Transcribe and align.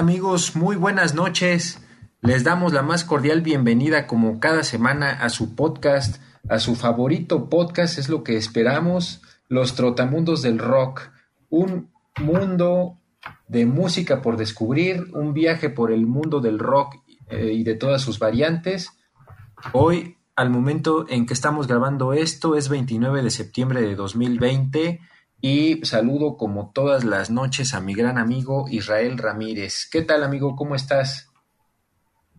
amigos, 0.00 0.56
muy 0.56 0.76
buenas 0.76 1.14
noches. 1.14 1.78
Les 2.22 2.42
damos 2.42 2.72
la 2.72 2.80
más 2.80 3.04
cordial 3.04 3.42
bienvenida 3.42 4.06
como 4.06 4.40
cada 4.40 4.64
semana 4.64 5.10
a 5.10 5.28
su 5.28 5.54
podcast, 5.54 6.22
a 6.48 6.58
su 6.58 6.74
favorito 6.74 7.50
podcast, 7.50 7.98
es 7.98 8.08
lo 8.08 8.24
que 8.24 8.38
esperamos, 8.38 9.20
Los 9.48 9.74
Trotamundos 9.74 10.40
del 10.40 10.58
Rock, 10.58 11.10
un 11.50 11.90
mundo 12.18 12.96
de 13.46 13.66
música 13.66 14.22
por 14.22 14.38
descubrir, 14.38 15.04
un 15.12 15.34
viaje 15.34 15.68
por 15.68 15.92
el 15.92 16.06
mundo 16.06 16.40
del 16.40 16.58
rock 16.58 16.94
eh, 17.28 17.52
y 17.52 17.62
de 17.62 17.74
todas 17.74 18.00
sus 18.00 18.18
variantes. 18.18 18.92
Hoy, 19.72 20.16
al 20.34 20.48
momento 20.48 21.04
en 21.10 21.26
que 21.26 21.34
estamos 21.34 21.66
grabando 21.66 22.14
esto, 22.14 22.56
es 22.56 22.70
29 22.70 23.22
de 23.22 23.30
septiembre 23.30 23.82
de 23.82 23.96
2020 23.96 25.00
y 25.40 25.84
saludo 25.84 26.36
como 26.36 26.70
todas 26.74 27.04
las 27.04 27.30
noches 27.30 27.74
a 27.74 27.80
mi 27.80 27.94
gran 27.94 28.18
amigo 28.18 28.66
Israel 28.70 29.16
Ramírez. 29.18 29.88
¿Qué 29.90 30.02
tal 30.02 30.22
amigo? 30.22 30.56
¿Cómo 30.56 30.74
estás? 30.74 31.32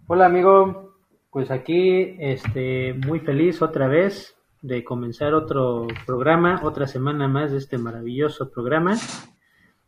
Hola 0.07 0.25
amigo, 0.25 0.95
pues 1.31 1.49
aquí 1.51 2.15
este 2.19 2.93
muy 2.93 3.19
feliz 3.21 3.61
otra 3.61 3.87
vez 3.87 4.35
de 4.61 4.83
comenzar 4.83 5.33
otro 5.33 5.87
programa, 6.05 6.61
otra 6.63 6.85
semana 6.85 7.27
más 7.27 7.51
de 7.51 7.57
este 7.57 7.77
maravilloso 7.77 8.51
programa. 8.51 8.97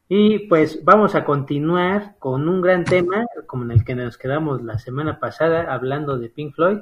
Y 0.09 0.47
pues 0.47 0.83
vamos 0.83 1.15
a 1.15 1.23
continuar 1.23 2.15
con 2.19 2.49
un 2.49 2.61
gran 2.61 2.83
tema, 2.83 3.25
como 3.47 3.63
en 3.63 3.71
el 3.71 3.83
que 3.83 3.95
nos 3.95 4.17
quedamos 4.17 4.61
la 4.63 4.77
semana 4.77 5.19
pasada, 5.19 5.73
hablando 5.73 6.17
de 6.17 6.29
Pink 6.29 6.55
Floyd. 6.55 6.79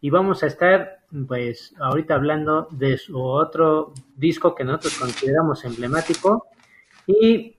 Y 0.00 0.10
vamos 0.10 0.42
a 0.42 0.46
estar, 0.46 1.00
pues, 1.26 1.74
ahorita 1.78 2.14
hablando 2.14 2.68
de 2.70 2.98
su 2.98 3.20
otro 3.20 3.92
disco 4.16 4.54
que 4.54 4.64
nosotros 4.64 4.98
consideramos 4.98 5.64
emblemático. 5.64 6.46
Y 7.06 7.56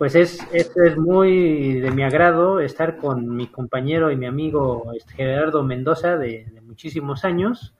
pues 0.00 0.14
es, 0.14 0.38
es, 0.50 0.70
es 0.76 0.96
muy 0.96 1.78
de 1.80 1.90
mi 1.90 2.02
agrado 2.02 2.60
estar 2.60 2.96
con 2.96 3.36
mi 3.36 3.48
compañero 3.48 4.10
y 4.10 4.16
mi 4.16 4.24
amigo 4.24 4.92
este, 4.96 5.12
Gerardo 5.12 5.62
Mendoza 5.62 6.16
de, 6.16 6.46
de 6.46 6.60
muchísimos 6.62 7.26
años, 7.26 7.74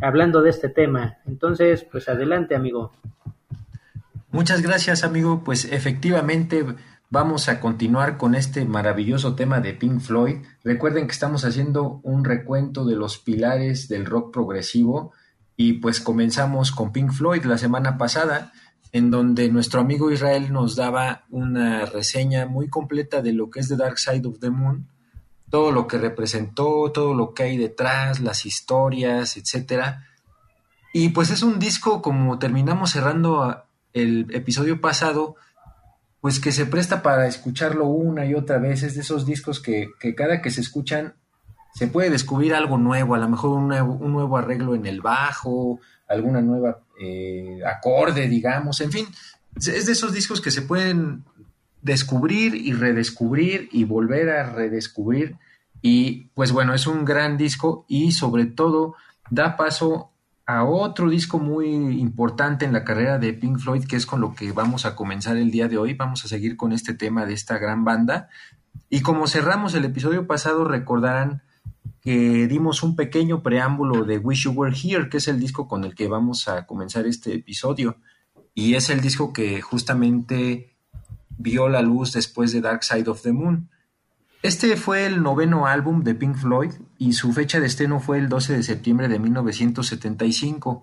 hablando 0.00 0.42
de 0.42 0.50
este 0.50 0.68
tema. 0.68 1.16
Entonces, 1.26 1.84
pues 1.90 2.08
adelante, 2.08 2.54
amigo. 2.54 2.92
Muchas 4.30 4.62
gracias, 4.62 5.02
amigo. 5.02 5.42
Pues 5.42 5.64
efectivamente 5.64 6.64
vamos 7.10 7.48
a 7.48 7.60
continuar 7.60 8.16
con 8.16 8.34
este 8.34 8.64
maravilloso 8.64 9.34
tema 9.34 9.60
de 9.60 9.74
Pink 9.74 10.00
Floyd. 10.00 10.36
Recuerden 10.64 11.06
que 11.06 11.12
estamos 11.12 11.44
haciendo 11.44 12.00
un 12.02 12.24
recuento 12.24 12.84
de 12.84 12.96
los 12.96 13.18
pilares 13.18 13.88
del 13.88 14.06
rock 14.06 14.32
progresivo 14.32 15.12
y 15.56 15.74
pues 15.74 16.00
comenzamos 16.00 16.72
con 16.72 16.92
Pink 16.92 17.12
Floyd 17.12 17.44
la 17.44 17.58
semana 17.58 17.96
pasada, 17.96 18.52
en 18.92 19.10
donde 19.10 19.50
nuestro 19.50 19.80
amigo 19.80 20.10
Israel 20.10 20.52
nos 20.52 20.76
daba 20.76 21.24
una 21.30 21.86
reseña 21.86 22.46
muy 22.46 22.68
completa 22.68 23.22
de 23.22 23.32
lo 23.32 23.50
que 23.50 23.60
es 23.60 23.68
The 23.68 23.76
Dark 23.76 23.98
Side 23.98 24.26
of 24.26 24.38
the 24.40 24.50
Moon, 24.50 24.88
todo 25.50 25.70
lo 25.70 25.86
que 25.86 25.98
representó, 25.98 26.90
todo 26.92 27.14
lo 27.14 27.32
que 27.32 27.44
hay 27.44 27.56
detrás, 27.56 28.20
las 28.20 28.44
historias, 28.46 29.36
etcétera. 29.36 30.06
Y 30.92 31.10
pues 31.10 31.30
es 31.30 31.42
un 31.42 31.58
disco 31.58 32.02
como 32.02 32.38
terminamos 32.38 32.90
cerrando 32.90 33.42
a- 33.42 33.66
el 33.92 34.26
episodio 34.34 34.80
pasado, 34.80 35.36
pues 36.26 36.40
que 36.40 36.50
se 36.50 36.66
presta 36.66 37.02
para 37.02 37.28
escucharlo 37.28 37.86
una 37.86 38.26
y 38.26 38.34
otra 38.34 38.58
vez. 38.58 38.82
Es 38.82 38.96
de 38.96 39.02
esos 39.02 39.24
discos 39.24 39.60
que, 39.60 39.90
que 40.00 40.16
cada 40.16 40.42
que 40.42 40.50
se 40.50 40.60
escuchan 40.60 41.14
se 41.72 41.86
puede 41.86 42.10
descubrir 42.10 42.52
algo 42.52 42.78
nuevo, 42.78 43.14
a 43.14 43.18
lo 43.18 43.28
mejor 43.28 43.50
un 43.50 43.68
nuevo, 43.68 44.36
arreglo 44.36 44.74
en 44.74 44.86
el 44.86 45.00
bajo, 45.00 45.78
alguna 46.08 46.40
nueva 46.40 46.80
eh, 47.00 47.60
acorde, 47.64 48.26
digamos, 48.26 48.80
en 48.80 48.90
fin, 48.90 49.06
es 49.54 49.86
de 49.86 49.92
esos 49.92 50.12
discos 50.12 50.40
que 50.40 50.50
se 50.50 50.62
pueden 50.62 51.22
descubrir 51.80 52.56
y 52.56 52.72
redescubrir 52.72 53.68
y 53.70 53.84
volver 53.84 54.30
a 54.30 54.50
redescubrir. 54.50 55.36
Y 55.80 56.30
pues 56.34 56.50
bueno, 56.50 56.74
es 56.74 56.88
un 56.88 57.04
gran 57.04 57.36
disco 57.36 57.84
y 57.86 58.10
sobre 58.10 58.46
todo 58.46 58.96
da 59.30 59.56
paso 59.56 60.10
a 60.46 60.64
otro 60.64 61.10
disco 61.10 61.40
muy 61.40 61.66
importante 61.66 62.64
en 62.64 62.72
la 62.72 62.84
carrera 62.84 63.18
de 63.18 63.32
Pink 63.32 63.58
Floyd, 63.58 63.84
que 63.84 63.96
es 63.96 64.06
con 64.06 64.20
lo 64.20 64.34
que 64.34 64.52
vamos 64.52 64.86
a 64.86 64.94
comenzar 64.94 65.36
el 65.36 65.50
día 65.50 65.66
de 65.66 65.76
hoy. 65.76 65.94
Vamos 65.94 66.24
a 66.24 66.28
seguir 66.28 66.56
con 66.56 66.72
este 66.72 66.94
tema 66.94 67.26
de 67.26 67.34
esta 67.34 67.58
gran 67.58 67.84
banda. 67.84 68.28
Y 68.88 69.00
como 69.00 69.26
cerramos 69.26 69.74
el 69.74 69.84
episodio 69.84 70.28
pasado, 70.28 70.64
recordarán 70.64 71.42
que 72.00 72.46
dimos 72.46 72.84
un 72.84 72.94
pequeño 72.94 73.42
preámbulo 73.42 74.04
de 74.04 74.18
Wish 74.18 74.44
You 74.44 74.52
Were 74.52 74.76
Here, 74.76 75.08
que 75.08 75.16
es 75.16 75.26
el 75.26 75.40
disco 75.40 75.66
con 75.66 75.82
el 75.84 75.96
que 75.96 76.06
vamos 76.06 76.46
a 76.46 76.64
comenzar 76.64 77.06
este 77.06 77.34
episodio. 77.34 77.96
Y 78.54 78.74
es 78.74 78.88
el 78.88 79.00
disco 79.00 79.32
que 79.32 79.60
justamente 79.60 80.76
vio 81.36 81.68
la 81.68 81.82
luz 81.82 82.12
después 82.12 82.52
de 82.52 82.60
Dark 82.60 82.84
Side 82.84 83.10
of 83.10 83.22
the 83.22 83.32
Moon. 83.32 83.68
Este 84.46 84.76
fue 84.76 85.06
el 85.06 85.24
noveno 85.24 85.66
álbum 85.66 86.04
de 86.04 86.14
Pink 86.14 86.36
Floyd 86.36 86.70
y 86.98 87.14
su 87.14 87.32
fecha 87.32 87.58
de 87.58 87.66
estreno 87.66 87.98
fue 87.98 88.18
el 88.18 88.28
12 88.28 88.58
de 88.58 88.62
septiembre 88.62 89.08
de 89.08 89.18
1975. 89.18 90.82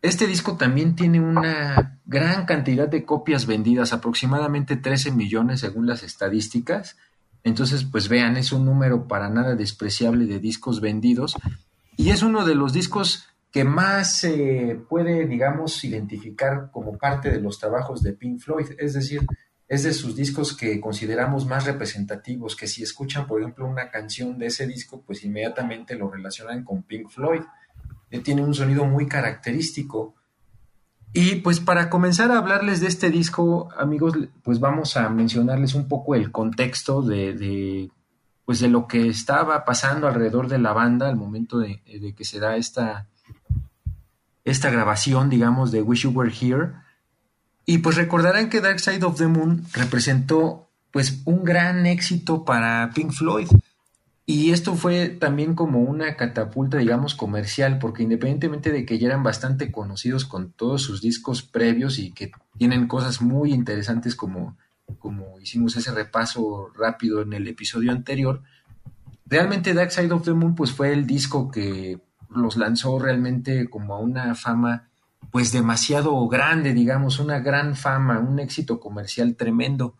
Este 0.00 0.26
disco 0.26 0.56
también 0.56 0.96
tiene 0.96 1.20
una 1.20 2.00
gran 2.06 2.46
cantidad 2.46 2.88
de 2.88 3.04
copias 3.04 3.44
vendidas, 3.44 3.92
aproximadamente 3.92 4.76
13 4.76 5.10
millones 5.10 5.60
según 5.60 5.86
las 5.86 6.02
estadísticas. 6.02 6.96
Entonces, 7.44 7.84
pues 7.84 8.08
vean, 8.08 8.38
es 8.38 8.50
un 8.50 8.64
número 8.64 9.06
para 9.06 9.28
nada 9.28 9.56
despreciable 9.56 10.24
de 10.24 10.38
discos 10.38 10.80
vendidos 10.80 11.36
y 11.98 12.08
es 12.08 12.22
uno 12.22 12.46
de 12.46 12.54
los 12.54 12.72
discos 12.72 13.26
que 13.52 13.64
más 13.64 14.16
se 14.16 14.80
puede, 14.88 15.26
digamos, 15.26 15.84
identificar 15.84 16.70
como 16.72 16.96
parte 16.96 17.30
de 17.30 17.42
los 17.42 17.58
trabajos 17.58 18.02
de 18.02 18.14
Pink 18.14 18.40
Floyd. 18.40 18.68
Es 18.78 18.94
decir, 18.94 19.26
es 19.70 19.84
de 19.84 19.94
sus 19.94 20.16
discos 20.16 20.56
que 20.56 20.80
consideramos 20.80 21.46
más 21.46 21.64
representativos, 21.64 22.56
que 22.56 22.66
si 22.66 22.82
escuchan, 22.82 23.28
por 23.28 23.40
ejemplo, 23.40 23.68
una 23.68 23.88
canción 23.88 24.36
de 24.36 24.46
ese 24.46 24.66
disco, 24.66 25.00
pues 25.06 25.22
inmediatamente 25.22 25.94
lo 25.94 26.10
relacionan 26.10 26.64
con 26.64 26.82
Pink 26.82 27.08
Floyd. 27.08 27.42
Eh, 28.10 28.18
Tiene 28.18 28.42
un 28.42 28.52
sonido 28.52 28.84
muy 28.84 29.06
característico. 29.06 30.16
Y 31.12 31.36
pues 31.36 31.60
para 31.60 31.88
comenzar 31.88 32.32
a 32.32 32.38
hablarles 32.38 32.80
de 32.80 32.88
este 32.88 33.10
disco, 33.10 33.68
amigos, 33.78 34.14
pues 34.42 34.58
vamos 34.58 34.96
a 34.96 35.08
mencionarles 35.08 35.76
un 35.76 35.86
poco 35.86 36.16
el 36.16 36.32
contexto 36.32 37.02
de, 37.02 37.88
pues 38.44 38.58
de 38.58 38.68
lo 38.68 38.88
que 38.88 39.06
estaba 39.06 39.64
pasando 39.64 40.08
alrededor 40.08 40.48
de 40.48 40.58
la 40.58 40.72
banda 40.72 41.08
al 41.08 41.14
momento 41.14 41.58
de, 41.58 41.80
de 41.86 42.12
que 42.12 42.24
se 42.24 42.40
da 42.40 42.56
esta, 42.56 43.06
esta 44.42 44.68
grabación, 44.68 45.30
digamos, 45.30 45.70
de 45.70 45.80
Wish 45.80 46.02
You 46.02 46.10
Were 46.10 46.32
Here. 46.32 46.72
Y 47.70 47.78
pues 47.78 47.94
recordarán 47.94 48.50
que 48.50 48.60
Dark 48.60 48.80
Side 48.80 49.04
of 49.04 49.16
the 49.16 49.28
Moon 49.28 49.64
representó 49.72 50.68
pues 50.90 51.22
un 51.24 51.44
gran 51.44 51.86
éxito 51.86 52.44
para 52.44 52.90
Pink 52.92 53.12
Floyd. 53.12 53.46
Y 54.26 54.50
esto 54.50 54.74
fue 54.74 55.06
también 55.08 55.54
como 55.54 55.78
una 55.78 56.16
catapulta, 56.16 56.78
digamos, 56.78 57.14
comercial, 57.14 57.78
porque 57.78 58.02
independientemente 58.02 58.72
de 58.72 58.84
que 58.84 58.98
ya 58.98 59.06
eran 59.06 59.22
bastante 59.22 59.70
conocidos 59.70 60.24
con 60.24 60.50
todos 60.50 60.82
sus 60.82 61.00
discos 61.00 61.44
previos 61.44 62.00
y 62.00 62.10
que 62.10 62.32
tienen 62.58 62.88
cosas 62.88 63.22
muy 63.22 63.52
interesantes 63.52 64.16
como, 64.16 64.58
como 64.98 65.38
hicimos 65.38 65.76
ese 65.76 65.92
repaso 65.92 66.72
rápido 66.76 67.22
en 67.22 67.34
el 67.34 67.46
episodio 67.46 67.92
anterior, 67.92 68.42
realmente 69.26 69.74
Dark 69.74 69.92
Side 69.92 70.10
of 70.10 70.24
the 70.24 70.32
Moon 70.32 70.56
pues 70.56 70.72
fue 70.72 70.92
el 70.92 71.06
disco 71.06 71.52
que 71.52 72.00
los 72.30 72.56
lanzó 72.56 72.98
realmente 72.98 73.70
como 73.70 73.94
a 73.94 74.00
una 74.00 74.34
fama 74.34 74.89
pues 75.30 75.52
demasiado 75.52 76.26
grande, 76.28 76.72
digamos, 76.72 77.18
una 77.18 77.40
gran 77.40 77.76
fama, 77.76 78.18
un 78.18 78.38
éxito 78.38 78.80
comercial 78.80 79.36
tremendo. 79.36 79.94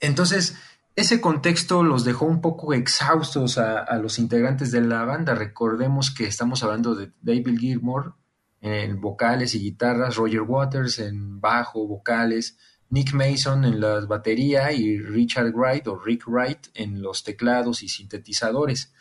Entonces, 0.00 0.56
ese 0.96 1.20
contexto 1.20 1.82
los 1.82 2.04
dejó 2.04 2.24
un 2.24 2.40
poco 2.40 2.72
exhaustos 2.72 3.58
a, 3.58 3.78
a, 3.78 3.98
los 3.98 4.18
integrantes 4.18 4.72
de 4.72 4.80
la 4.80 5.04
banda. 5.04 5.34
Recordemos 5.34 6.10
que 6.10 6.26
estamos 6.26 6.62
hablando 6.62 6.94
de 6.94 7.12
David 7.20 7.58
Gilmour 7.58 8.14
en 8.60 9.00
vocales 9.00 9.54
y 9.54 9.60
guitarras, 9.60 10.16
Roger 10.16 10.42
Waters 10.42 10.98
en 10.98 11.40
bajo, 11.40 11.86
vocales, 11.86 12.56
Nick 12.90 13.12
Mason 13.12 13.64
en 13.64 13.80
la 13.80 14.00
batería 14.06 14.72
y 14.72 14.98
Richard 14.98 15.52
Wright 15.52 15.86
o 15.88 15.98
Rick 15.98 16.26
Wright 16.26 16.68
en 16.74 17.02
los 17.02 17.22
teclados 17.22 17.82
y 17.82 17.88
sintetizadores. 17.88 18.92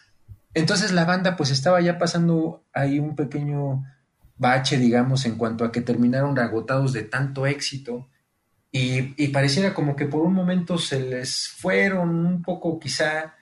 Entonces 0.53 0.91
la 0.91 1.05
banda 1.05 1.35
pues 1.35 1.51
estaba 1.51 1.79
ya 1.81 1.97
pasando 1.97 2.63
ahí 2.73 2.99
un 2.99 3.15
pequeño 3.15 3.83
bache, 4.37 4.77
digamos, 4.77 5.25
en 5.25 5.35
cuanto 5.35 5.63
a 5.65 5.71
que 5.71 5.81
terminaron 5.81 6.37
agotados 6.39 6.93
de 6.93 7.03
tanto 7.03 7.45
éxito. 7.45 8.07
Y, 8.71 9.27
pareciera 9.29 9.73
como 9.73 9.95
que 9.95 10.05
por 10.05 10.21
un 10.21 10.33
momento 10.33 10.77
se 10.77 10.99
les 10.99 11.47
fueron 11.47 12.25
un 12.25 12.41
poco 12.43 12.79
quizá 12.79 13.33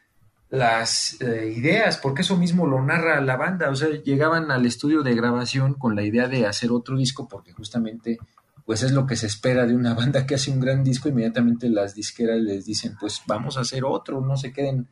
las 0.49 1.19
eh, 1.19 1.53
ideas, 1.55 1.97
porque 1.97 2.21
eso 2.21 2.37
mismo 2.37 2.65
lo 2.67 2.81
narra 2.81 3.19
la 3.19 3.35
banda, 3.35 3.69
o 3.69 3.75
sea, 3.75 3.89
llegaban 3.89 4.51
al 4.51 4.65
estudio 4.65 5.03
de 5.03 5.15
grabación 5.15 5.73
con 5.73 5.95
la 5.95 6.03
idea 6.03 6.27
de 6.29 6.45
hacer 6.45 6.71
otro 6.71 6.95
disco, 6.95 7.27
porque 7.27 7.51
justamente 7.51 8.17
pues 8.65 8.81
es 8.81 8.91
lo 8.91 9.05
que 9.05 9.15
se 9.15 9.27
espera 9.27 9.65
de 9.65 9.75
una 9.75 9.93
banda 9.95 10.25
que 10.25 10.35
hace 10.35 10.51
un 10.51 10.59
gran 10.59 10.83
disco, 10.83 11.09
inmediatamente 11.09 11.69
las 11.69 11.95
disqueras 11.95 12.39
les 12.39 12.65
dicen, 12.65 12.95
pues 12.99 13.21
vamos 13.27 13.57
a 13.57 13.61
hacer 13.61 13.83
otro, 13.83 14.21
no 14.21 14.37
se 14.37 14.53
queden 14.53 14.87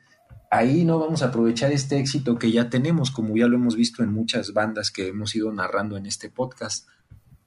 ahí, 0.54 0.86
no 0.86 1.00
vamos 1.00 1.24
a 1.24 1.28
aprovechar 1.28 1.72
este 1.72 1.98
éxito 1.98 2.38
que 2.38 2.52
ya 2.52 2.70
tenemos, 2.70 3.12
como 3.12 3.36
ya 3.36 3.48
lo 3.48 3.56
hemos 3.56 3.76
visto 3.76 4.04
en 4.04 4.14
muchas 4.14 4.54
bandas 4.54 4.92
que 4.92 5.08
hemos 5.08 5.36
ido 5.36 5.52
narrando 5.52 5.98
en 5.98 6.06
este 6.06 6.30
podcast. 6.30 6.88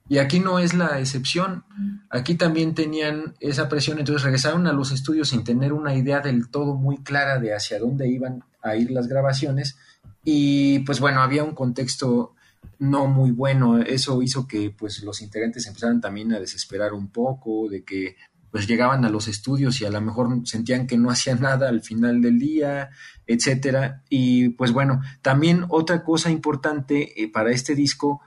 Y 0.08 0.19
aquí 0.19 0.38
no 0.38 0.58
es 0.58 0.75
la 0.75 1.00
excepción. 1.00 1.64
Aquí 2.11 2.37
también 2.37 2.75
tenían 2.75 3.35
esa 3.41 3.69
presión, 3.69 3.99
entonces 3.99 4.23
regresaron 4.23 4.67
a 4.67 4.73
los 4.73 4.93
estudios 4.93 5.31
sin 5.31 5.43
tener 5.43 5.73
una 5.73 5.94
idea 5.94 6.20
del 6.20 6.49
todo 6.49 6.75
muy 6.75 6.99
clara 6.99 7.38
de 7.38 7.55
hacia 7.55 7.79
dónde 7.79 8.08
iban 8.08 8.44
a 8.62 8.76
ir 8.76 8.91
las 8.91 9.09
grabaciones. 9.09 9.76
Y 10.25 10.81
pues 10.81 11.00
bueno, 11.00 11.23
había 11.23 11.43
un 11.43 11.55
contexto 11.55 12.35
no 12.79 13.06
muy 13.06 13.31
bueno. 13.32 13.79
Eso 13.79 14.23
hizo 14.23 14.47
que 14.47 14.70
pues 14.70 15.02
los 15.02 15.23
integrantes 15.23 15.67
empezaran 15.67 16.00
también 16.00 16.32
a 16.32 16.41
desesperar 16.41 16.93
un 16.93 17.09
poco, 17.09 17.69
de 17.69 17.85
que 17.85 18.17
pues 18.51 18.67
llegaban 18.67 19.05
a 19.05 19.11
los 19.11 19.29
estudios 19.29 19.81
y 19.81 19.85
a 19.85 19.91
lo 19.91 20.01
mejor 20.01 20.29
sentían 20.45 20.87
que 20.87 20.97
no 20.97 21.11
hacían 21.11 21.41
nada 21.43 21.69
al 21.69 21.83
final 21.83 22.21
del 22.21 22.39
día, 22.39 22.91
etcétera. 23.27 24.03
Y 24.09 24.51
pues 24.51 24.73
bueno, 24.73 25.01
también 25.23 25.65
otra 25.69 26.05
cosa 26.05 26.31
importante 26.31 27.23
eh, 27.23 27.31
para 27.31 27.51
este 27.51 27.75
disco 27.75 28.21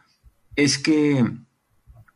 es 0.55 0.77
que 0.77 1.19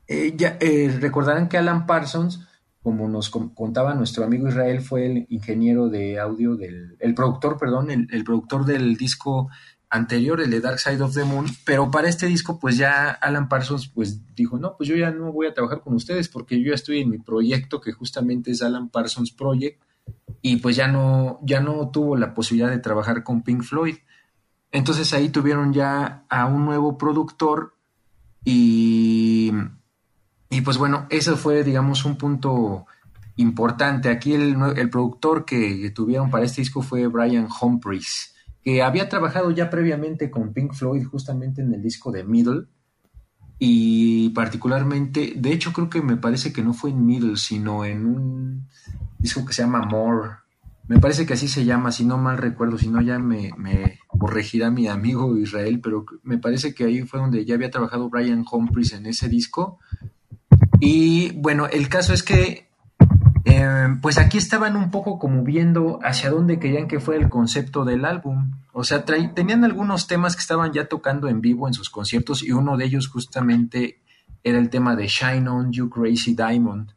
eh, 0.07 0.35
eh, 0.39 0.97
recordarán 0.99 1.47
que 1.47 1.57
Alan 1.57 1.85
Parsons, 1.85 2.47
como 2.81 3.07
nos 3.07 3.29
contaba 3.29 3.95
nuestro 3.95 4.25
amigo 4.25 4.49
Israel, 4.49 4.81
fue 4.81 5.05
el 5.05 5.25
ingeniero 5.29 5.87
de 5.87 6.19
audio 6.19 6.57
del, 6.57 6.97
el 6.99 7.15
productor, 7.15 7.57
perdón, 7.57 7.89
el, 7.89 8.07
el 8.11 8.25
productor 8.25 8.65
del 8.65 8.97
disco 8.97 9.49
anterior, 9.93 10.41
el 10.41 10.49
de 10.49 10.59
Dark 10.59 10.79
Side 10.79 11.01
of 11.03 11.13
the 11.13 11.23
Moon, 11.23 11.45
pero 11.65 11.91
para 11.91 12.09
este 12.09 12.25
disco 12.25 12.59
pues 12.59 12.77
ya 12.77 13.11
Alan 13.11 13.47
Parsons 13.47 13.87
pues 13.87 14.35
dijo, 14.35 14.57
no, 14.57 14.75
pues 14.75 14.89
yo 14.89 14.95
ya 14.95 15.11
no 15.11 15.31
voy 15.31 15.45
a 15.45 15.53
trabajar 15.53 15.81
con 15.81 15.93
ustedes 15.93 16.29
porque 16.29 16.59
yo 16.59 16.69
ya 16.69 16.75
estoy 16.75 17.01
en 17.01 17.11
mi 17.11 17.19
proyecto 17.19 17.79
que 17.79 17.91
justamente 17.93 18.49
es 18.49 18.63
Alan 18.63 18.89
Parsons 18.89 19.31
Project 19.31 19.83
y 20.41 20.57
pues 20.57 20.75
ya 20.75 20.87
no, 20.87 21.39
ya 21.43 21.59
no 21.59 21.91
tuvo 21.91 22.17
la 22.17 22.33
posibilidad 22.33 22.71
de 22.71 22.79
trabajar 22.79 23.23
con 23.23 23.43
Pink 23.43 23.61
Floyd. 23.61 23.97
Entonces 24.71 25.13
ahí 25.13 25.29
tuvieron 25.29 25.73
ya 25.73 26.25
a 26.27 26.47
un 26.47 26.65
nuevo 26.65 26.97
productor 26.97 27.75
y, 28.43 29.51
y 30.49 30.61
pues 30.61 30.79
bueno, 30.79 31.05
eso 31.11 31.37
fue 31.37 31.63
digamos 31.63 32.03
un 32.03 32.17
punto 32.17 32.87
importante. 33.35 34.09
Aquí 34.09 34.33
el, 34.33 34.57
el 34.75 34.89
productor 34.89 35.45
que 35.45 35.91
tuvieron 35.91 36.31
para 36.31 36.45
este 36.45 36.61
disco 36.61 36.81
fue 36.81 37.05
Brian 37.05 37.47
Humphries 37.61 38.32
que 38.63 38.81
había 38.81 39.09
trabajado 39.09 39.51
ya 39.51 39.69
previamente 39.69 40.31
con 40.31 40.53
Pink 40.53 40.73
Floyd 40.73 41.05
justamente 41.05 41.61
en 41.61 41.73
el 41.73 41.81
disco 41.81 42.11
de 42.11 42.23
Middle 42.23 42.67
y 43.59 44.29
particularmente, 44.29 45.33
de 45.35 45.53
hecho 45.53 45.71
creo 45.73 45.89
que 45.89 46.01
me 46.01 46.17
parece 46.17 46.51
que 46.51 46.63
no 46.63 46.73
fue 46.73 46.89
en 46.89 47.05
Middle, 47.05 47.37
sino 47.37 47.85
en 47.85 48.05
un 48.05 48.67
disco 49.19 49.45
que 49.45 49.53
se 49.53 49.61
llama 49.61 49.85
More. 49.85 50.31
Me 50.87 50.99
parece 50.99 51.25
que 51.25 51.33
así 51.33 51.47
se 51.47 51.63
llama, 51.63 51.93
si 51.93 52.03
no 52.03 52.17
mal 52.17 52.37
recuerdo, 52.37 52.77
si 52.77 52.89
no 52.89 53.01
ya 53.01 53.19
me, 53.19 53.53
corregirá 54.07 54.69
mi 54.69 54.87
amigo 54.87 55.37
Israel, 55.37 55.79
pero 55.81 56.05
me 56.23 56.37
parece 56.37 56.75
que 56.75 56.83
ahí 56.83 57.03
fue 57.03 57.21
donde 57.21 57.45
ya 57.45 57.55
había 57.55 57.71
trabajado 57.71 58.09
Brian 58.09 58.43
Humphries 58.49 58.93
en 58.93 59.05
ese 59.05 59.29
disco. 59.29 59.79
Y 60.81 61.31
bueno, 61.37 61.67
el 61.67 61.87
caso 61.87 62.13
es 62.13 62.21
que 62.21 62.67
eh, 63.45 63.97
pues 64.01 64.17
aquí 64.17 64.37
estaban 64.37 64.77
un 64.77 64.89
poco 64.89 65.19
como 65.19 65.43
viendo 65.43 65.99
hacia 66.01 66.29
dónde 66.29 66.59
querían 66.59 66.87
que 66.87 66.99
fuera 66.99 67.21
el 67.21 67.29
concepto 67.29 67.83
del 67.83 68.05
álbum. 68.05 68.51
O 68.71 68.83
sea, 68.83 69.03
tenían 69.03 69.63
algunos 69.63 70.07
temas 70.07 70.35
que 70.35 70.41
estaban 70.41 70.71
ya 70.71 70.87
tocando 70.87 71.27
en 71.27 71.41
vivo 71.41 71.67
en 71.67 71.73
sus 71.73 71.89
conciertos 71.89 72.43
y 72.43 72.51
uno 72.51 72.77
de 72.77 72.85
ellos 72.85 73.07
justamente 73.07 74.01
era 74.43 74.59
el 74.59 74.69
tema 74.69 74.95
de 74.95 75.07
Shine 75.07 75.47
On 75.49 75.71
You 75.71 75.89
Crazy 75.89 76.35
Diamond. 76.35 76.91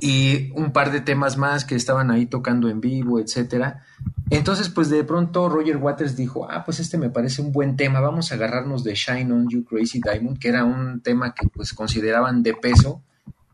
Y 0.00 0.50
un 0.52 0.72
par 0.72 0.90
de 0.90 1.00
temas 1.00 1.36
más 1.36 1.66
que 1.66 1.74
estaban 1.74 2.10
ahí 2.10 2.24
tocando 2.24 2.70
en 2.70 2.80
vivo, 2.80 3.18
etcétera. 3.18 3.84
Entonces, 4.30 4.70
pues 4.70 4.88
de 4.88 5.04
pronto 5.04 5.48
Roger 5.50 5.76
Waters 5.76 6.16
dijo, 6.16 6.50
ah, 6.50 6.64
pues 6.64 6.80
este 6.80 6.96
me 6.96 7.10
parece 7.10 7.42
un 7.42 7.52
buen 7.52 7.76
tema, 7.76 8.00
vamos 8.00 8.30
a 8.30 8.36
agarrarnos 8.36 8.84
de 8.84 8.94
Shine 8.94 9.30
On 9.32 9.48
You 9.48 9.64
Crazy 9.64 10.00
Diamond, 10.00 10.38
que 10.38 10.48
era 10.48 10.64
un 10.64 11.02
tema 11.02 11.34
que 11.34 11.46
pues 11.48 11.74
consideraban 11.74 12.42
de 12.42 12.54
peso 12.54 13.02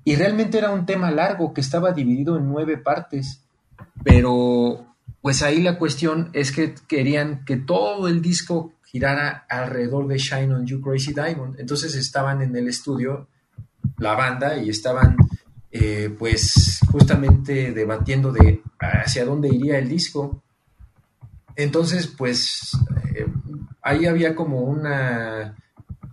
y 0.07 0.15
realmente 0.15 0.57
era 0.57 0.71
un 0.71 0.87
tema 0.87 1.11
largo 1.11 1.53
que 1.53 1.61
estaba 1.61 1.91
dividido 1.91 2.37
en 2.37 2.47
nueve 2.47 2.79
partes, 2.79 3.43
pero 4.05 4.87
pues 5.21 5.43
ahí 5.43 5.61
la 5.61 5.79
cuestión 5.79 6.31
es 6.33 6.53
que 6.53 6.77
querían 6.87 7.45
que 7.45 7.57
todo 7.57 8.07
el 8.07 8.23
disco 8.23 8.73
girara 8.85 9.45
alrededor 9.49 10.07
de 10.07 10.19
Shine 10.19 10.55
on 10.55 10.65
You 10.65 10.81
Crazy 10.81 11.13
Diamond. 11.13 11.59
Entonces 11.59 11.97
estaban 11.97 12.41
en 12.41 12.55
el 12.55 12.69
estudio 12.69 13.27
la 13.99 14.15
banda 14.15 14.57
y 14.57 14.71
estaban 14.71 15.17
eh, 15.73 16.15
pues 16.17 16.79
justamente 16.93 17.73
debatiendo 17.73 18.31
de 18.31 18.63
hacia 18.79 19.25
dónde 19.25 19.49
iría 19.49 19.77
el 19.77 19.89
disco. 19.89 20.41
Entonces 21.57 22.07
pues 22.07 22.79
eh, 23.13 23.27
ahí 23.83 24.07
había 24.07 24.37
como 24.37 24.61
una 24.61 25.57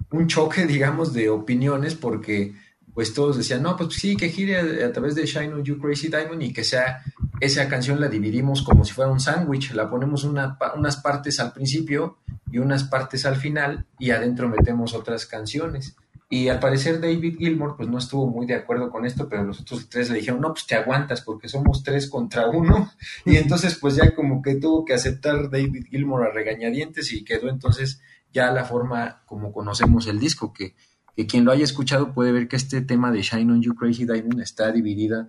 un 0.10 0.26
choque 0.26 0.66
digamos 0.66 1.14
de 1.14 1.30
opiniones 1.30 1.94
porque 1.94 2.56
pues 2.94 3.14
todos 3.14 3.38
decían, 3.38 3.64
no, 3.64 3.76
pues 3.76 3.96
sí, 3.96 4.16
que 4.16 4.30
gire 4.30 4.84
a, 4.84 4.92
través 4.92 5.16
de 5.16 5.26
Shine 5.26 5.54
on 5.54 5.64
You 5.64 5.80
Crazy 5.80 6.10
Diamond 6.10 6.42
y 6.44 6.54
que 6.54 6.64
sea 6.64 7.04
esa 7.40 7.68
canción 7.68 8.00
la 8.00 8.08
dividimos 8.08 8.62
como 8.62 8.86
si 8.86 8.94
fuera 8.94 9.12
un 9.12 9.20
sándwich, 9.20 9.74
la 9.74 9.90
ponemos 9.90 10.24
unas 10.24 10.98
partes 10.98 11.40
al 11.40 11.54
principio 11.54 12.18
y 12.52 12.60
unas 12.60 12.84
partes 12.84 13.26
al 13.26 13.36
final 13.36 13.86
y 13.98 14.12
adentro 14.12 14.48
metemos 14.48 14.94
otras 14.94 15.26
canciones. 15.26 15.96
Y 16.30 16.50
al 16.50 16.60
parecer 16.60 17.00
David 17.00 17.38
Gilmour 17.38 17.76
pues 17.76 17.90
no 17.90 17.98
estuvo 17.98 18.28
muy 18.28 18.46
de 18.46 18.56
acuerdo 18.56 18.90
con 18.90 19.06
esto, 19.06 19.28
pero 19.28 19.44
los 19.44 19.62
otros 19.62 19.90
tres 19.90 20.10
le 20.10 20.18
dijeron, 20.18 20.42
no, 20.42 20.52
pues 20.52 20.66
te 20.66 20.76
aguantas 20.76 21.22
porque 21.22 21.48
somos 21.48 21.84
tres 21.84 22.10
contra 22.10 22.48
uno. 22.48 22.92
Y 23.26 23.38
entonces 23.38 23.78
pues 23.80 23.96
ya 23.96 24.16
como 24.16 24.42
que 24.42 24.56
tuvo 24.56 24.86
que 24.86 24.94
aceptar 24.94 25.50
David 25.50 25.86
Gilmour 25.90 26.28
a 26.28 26.32
regañadientes 26.32 27.12
y 27.12 27.24
quedó 27.24 27.50
entonces 27.50 28.02
ya 28.32 28.52
la 28.52 28.66
forma 28.66 29.22
como 29.26 29.52
conocemos 29.52 30.08
el 30.08 30.20
disco, 30.20 30.54
que 30.54 30.76
que 31.16 31.28
quien 31.28 31.46
lo 31.46 31.52
haya 31.52 31.64
escuchado 31.64 32.14
puede 32.14 32.32
ver 32.32 32.48
que 32.48 32.56
este 32.56 32.82
tema 32.82 33.12
de 33.12 33.22
Shine 33.22 33.52
on 33.52 33.62
You 33.62 33.76
Crazy 33.76 34.06
Diamond 34.06 34.42
está 34.42 34.72
dividida 34.72 35.28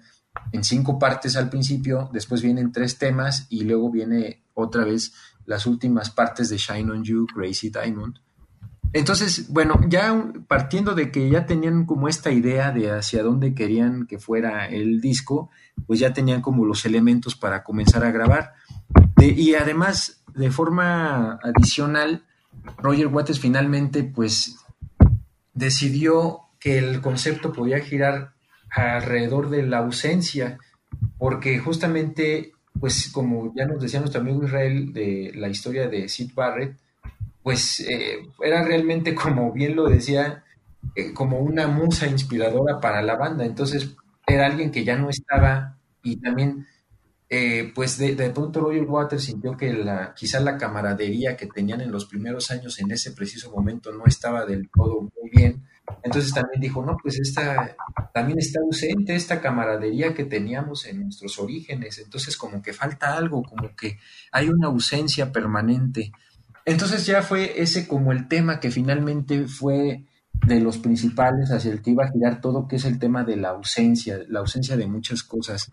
en 0.52 0.64
cinco 0.64 0.98
partes 0.98 1.36
al 1.36 1.50
principio, 1.50 2.10
después 2.12 2.42
vienen 2.42 2.72
tres 2.72 2.98
temas 2.98 3.46
y 3.50 3.64
luego 3.64 3.90
viene 3.90 4.44
otra 4.54 4.84
vez 4.84 5.12
las 5.46 5.66
últimas 5.66 6.10
partes 6.10 6.48
de 6.48 6.56
Shine 6.56 6.90
on 6.90 7.04
You 7.04 7.26
Crazy 7.26 7.70
Diamond. 7.70 8.18
Entonces, 8.92 9.48
bueno, 9.48 9.80
ya 9.88 10.32
partiendo 10.46 10.94
de 10.94 11.10
que 11.10 11.28
ya 11.28 11.46
tenían 11.46 11.84
como 11.84 12.08
esta 12.08 12.30
idea 12.30 12.70
de 12.70 12.92
hacia 12.92 13.24
dónde 13.24 13.52
querían 13.52 14.06
que 14.06 14.20
fuera 14.20 14.66
el 14.68 15.00
disco, 15.00 15.50
pues 15.86 15.98
ya 15.98 16.12
tenían 16.12 16.40
como 16.40 16.64
los 16.64 16.84
elementos 16.84 17.34
para 17.34 17.64
comenzar 17.64 18.04
a 18.04 18.12
grabar. 18.12 18.54
y 19.18 19.54
además, 19.54 20.22
de 20.34 20.50
forma 20.50 21.40
adicional, 21.42 22.24
Roger 22.78 23.08
Waters 23.08 23.40
finalmente 23.40 24.04
pues 24.04 24.63
decidió 25.54 26.40
que 26.60 26.78
el 26.78 27.00
concepto 27.00 27.52
podía 27.52 27.80
girar 27.80 28.32
alrededor 28.70 29.50
de 29.50 29.62
la 29.62 29.78
ausencia, 29.78 30.58
porque 31.18 31.58
justamente, 31.58 32.52
pues 32.80 33.10
como 33.12 33.52
ya 33.54 33.66
nos 33.66 33.80
decía 33.80 34.00
nuestro 34.00 34.20
amigo 34.20 34.44
Israel 34.44 34.92
de 34.92 35.32
la 35.34 35.48
historia 35.48 35.88
de 35.88 36.08
Sid 36.08 36.32
Barrett, 36.34 36.76
pues 37.42 37.80
eh, 37.80 38.26
era 38.42 38.64
realmente, 38.64 39.14
como 39.14 39.52
bien 39.52 39.76
lo 39.76 39.88
decía, 39.88 40.42
eh, 40.96 41.12
como 41.12 41.38
una 41.38 41.66
musa 41.68 42.06
inspiradora 42.06 42.80
para 42.80 43.02
la 43.02 43.16
banda. 43.16 43.44
Entonces 43.44 43.94
era 44.26 44.46
alguien 44.46 44.70
que 44.70 44.84
ya 44.84 44.96
no 44.96 45.10
estaba 45.10 45.76
y 46.02 46.16
también, 46.16 46.66
eh, 47.36 47.72
pues 47.74 47.98
de, 47.98 48.14
de, 48.14 48.30
pronto 48.30 48.60
Roger 48.60 48.84
Waters 48.84 49.24
sintió 49.24 49.56
que 49.56 49.72
la, 49.72 50.14
quizá 50.14 50.38
la 50.38 50.56
camaradería 50.56 51.36
que 51.36 51.48
tenían 51.48 51.80
en 51.80 51.90
los 51.90 52.04
primeros 52.04 52.52
años 52.52 52.78
en 52.78 52.92
ese 52.92 53.10
preciso 53.10 53.50
momento 53.50 53.90
no 53.90 54.04
estaba 54.06 54.46
del 54.46 54.70
todo 54.70 55.00
muy 55.00 55.30
bien. 55.32 55.64
Entonces 56.04 56.32
también 56.32 56.60
dijo, 56.60 56.86
no, 56.86 56.96
pues 57.02 57.18
esta, 57.18 57.74
también 58.12 58.38
está 58.38 58.60
ausente 58.60 59.16
esta 59.16 59.40
camaradería 59.40 60.14
que 60.14 60.24
teníamos 60.24 60.86
en 60.86 61.02
nuestros 61.02 61.40
orígenes, 61.40 61.98
entonces 61.98 62.36
como 62.36 62.62
que 62.62 62.72
falta 62.72 63.16
algo, 63.16 63.42
como 63.42 63.74
que 63.74 63.98
hay 64.30 64.48
una 64.48 64.68
ausencia 64.68 65.32
permanente. 65.32 66.12
Entonces 66.64 67.04
ya 67.04 67.20
fue 67.22 67.60
ese 67.60 67.88
como 67.88 68.12
el 68.12 68.28
tema 68.28 68.60
que 68.60 68.70
finalmente 68.70 69.48
fue 69.48 70.04
de 70.46 70.60
los 70.60 70.78
principales 70.78 71.50
hacia 71.50 71.72
el 71.72 71.82
que 71.82 71.90
iba 71.90 72.04
a 72.04 72.12
girar 72.12 72.40
todo, 72.40 72.68
que 72.68 72.76
es 72.76 72.84
el 72.84 73.00
tema 73.00 73.24
de 73.24 73.36
la 73.36 73.48
ausencia, 73.48 74.20
la 74.28 74.38
ausencia 74.38 74.76
de 74.76 74.86
muchas 74.86 75.24
cosas, 75.24 75.68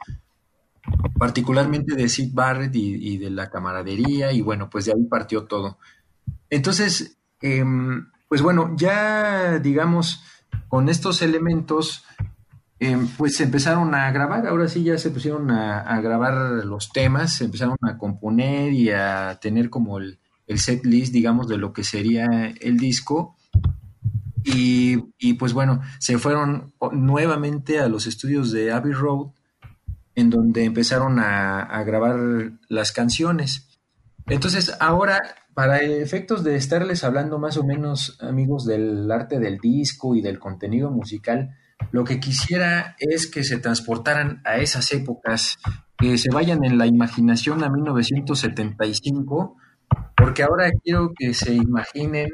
particularmente 1.17 1.95
de 1.95 2.09
Sid 2.09 2.33
Barrett 2.33 2.75
y, 2.75 3.17
de 3.17 3.29
la 3.29 3.49
camaradería, 3.49 4.31
y 4.31 4.41
bueno, 4.41 4.69
pues 4.69 4.85
de 4.85 4.93
ahí 4.93 5.03
partió 5.03 5.45
todo. 5.45 5.77
Entonces, 6.49 7.17
em, 7.41 8.07
pues 8.27 8.41
bueno, 8.41 8.73
ya 8.75 9.59
digamos, 9.59 10.23
con 10.67 10.89
estos 10.89 11.21
elementos, 11.21 12.05
em, 12.79 13.07
pues 13.17 13.35
se 13.35 13.43
empezaron 13.43 13.93
a 13.93 14.11
grabar, 14.11 14.47
ahora 14.47 14.67
sí 14.67 14.83
ya 14.83 14.97
se 14.97 15.11
pusieron 15.11 15.51
a, 15.51 15.99
grabar 16.01 16.65
los 16.65 16.91
temas, 16.91 17.35
se 17.35 17.45
empezaron 17.45 17.77
a 17.81 17.97
componer 17.97 18.73
y 18.73 18.89
a 18.89 19.37
tener 19.41 19.69
como 19.69 19.99
el, 19.99 20.19
el 20.47 20.59
set 20.59 20.85
list, 20.85 21.13
digamos, 21.13 21.47
de 21.47 21.57
lo 21.57 21.73
que 21.73 21.83
sería 21.83 22.25
el 22.59 22.77
disco. 22.77 23.37
Y, 24.43 24.97
y, 25.19 25.33
pues 25.33 25.53
bueno, 25.53 25.81
se 25.99 26.17
fueron 26.17 26.73
nuevamente 26.93 27.79
a 27.79 27.87
los 27.87 28.07
estudios 28.07 28.51
de 28.51 28.71
Abbey 28.71 28.91
Road, 28.91 29.27
en 30.21 30.29
donde 30.29 30.63
empezaron 30.63 31.19
a, 31.19 31.61
a 31.61 31.83
grabar 31.83 32.17
las 32.69 32.91
canciones. 32.93 33.67
Entonces, 34.27 34.75
ahora 34.79 35.19
para 35.53 35.81
efectos 35.81 36.43
de 36.43 36.55
estarles 36.55 37.03
hablando 37.03 37.37
más 37.37 37.57
o 37.57 37.63
menos, 37.63 38.17
amigos, 38.21 38.65
del 38.65 39.11
arte 39.11 39.39
del 39.39 39.57
disco 39.57 40.15
y 40.15 40.21
del 40.21 40.39
contenido 40.39 40.91
musical, 40.91 41.57
lo 41.91 42.03
que 42.03 42.19
quisiera 42.19 42.95
es 42.99 43.27
que 43.27 43.43
se 43.43 43.57
transportaran 43.57 44.41
a 44.45 44.57
esas 44.57 44.91
épocas, 44.93 45.57
que 45.97 46.17
se 46.17 46.29
vayan 46.31 46.63
en 46.63 46.77
la 46.77 46.85
imaginación 46.85 47.63
a 47.63 47.69
1975, 47.69 49.57
porque 50.15 50.43
ahora 50.43 50.69
quiero 50.83 51.11
que 51.17 51.33
se 51.33 51.53
imaginen 51.53 52.29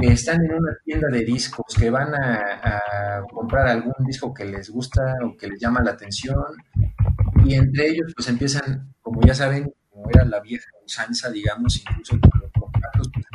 que 0.00 0.08
están 0.08 0.44
en 0.44 0.54
una 0.54 0.76
tienda 0.84 1.08
de 1.08 1.24
discos, 1.24 1.74
que 1.78 1.90
van 1.90 2.14
a, 2.14 3.22
comprar 3.32 3.66
algún 3.68 3.94
disco 4.06 4.32
que 4.34 4.44
les 4.44 4.70
gusta 4.70 5.02
o 5.24 5.36
que 5.36 5.48
les 5.48 5.60
llama 5.60 5.82
la 5.82 5.92
atención, 5.92 6.44
y 7.44 7.54
entre 7.54 7.88
ellos 7.88 8.12
pues 8.14 8.28
empiezan, 8.28 8.94
como 9.00 9.22
ya 9.22 9.34
saben, 9.34 9.72
como 9.90 10.10
era 10.10 10.24
la 10.24 10.40
vieja 10.40 10.66
usanza, 10.84 11.30
digamos, 11.30 11.80
incluso 11.80 12.18
con 12.20 12.40
los 12.40 12.52
contactos, 12.52 13.10
pues, 13.12 13.26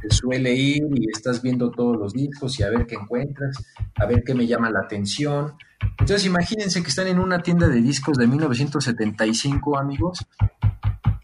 te 0.00 0.14
suele 0.14 0.54
ir 0.54 0.82
y 0.94 1.10
estás 1.10 1.42
viendo 1.42 1.70
todos 1.70 1.96
los 1.96 2.12
discos 2.12 2.58
y 2.58 2.62
a 2.62 2.70
ver 2.70 2.86
qué 2.86 2.94
encuentras, 2.94 3.56
a 3.96 4.06
ver 4.06 4.22
qué 4.24 4.34
me 4.34 4.46
llama 4.46 4.70
la 4.70 4.80
atención. 4.80 5.54
Entonces 5.98 6.24
imagínense 6.24 6.82
que 6.82 6.88
están 6.88 7.08
en 7.08 7.18
una 7.18 7.42
tienda 7.42 7.68
de 7.68 7.80
discos 7.80 8.16
de 8.16 8.26
1975, 8.26 9.78
amigos, 9.78 10.26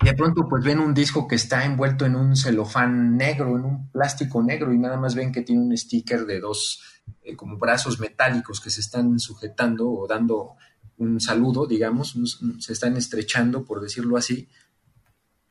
de 0.05 0.15
pronto 0.15 0.47
pues 0.49 0.63
ven 0.63 0.79
un 0.79 0.95
disco 0.95 1.27
que 1.27 1.35
está 1.35 1.65
envuelto 1.65 2.05
en 2.05 2.15
un 2.15 2.37
celofán 2.37 3.17
negro, 3.17 3.57
en 3.57 3.65
un 3.65 3.91
plástico 3.91 4.43
negro, 4.43 4.73
y 4.73 4.79
nada 4.79 4.97
más 4.97 5.15
ven 5.15 5.33
que 5.33 5.43
tiene 5.43 5.63
un 5.63 5.77
sticker 5.77 6.27
de 6.27 6.41
dos 6.41 6.83
eh, 7.23 7.35
como 7.35 7.57
brazos 7.57 7.99
metálicos 7.99 8.61
que 8.61 8.71
se 8.71 8.81
están 8.81 9.19
sujetando 9.19 9.91
o 9.91 10.07
dando 10.07 10.57
un 10.99 11.21
saludo, 11.21 11.67
digamos, 11.67 12.17
se 12.61 12.73
están 12.73 12.97
estrechando, 12.97 13.65
por 13.65 13.81
decirlo 13.81 14.17
así. 14.17 14.49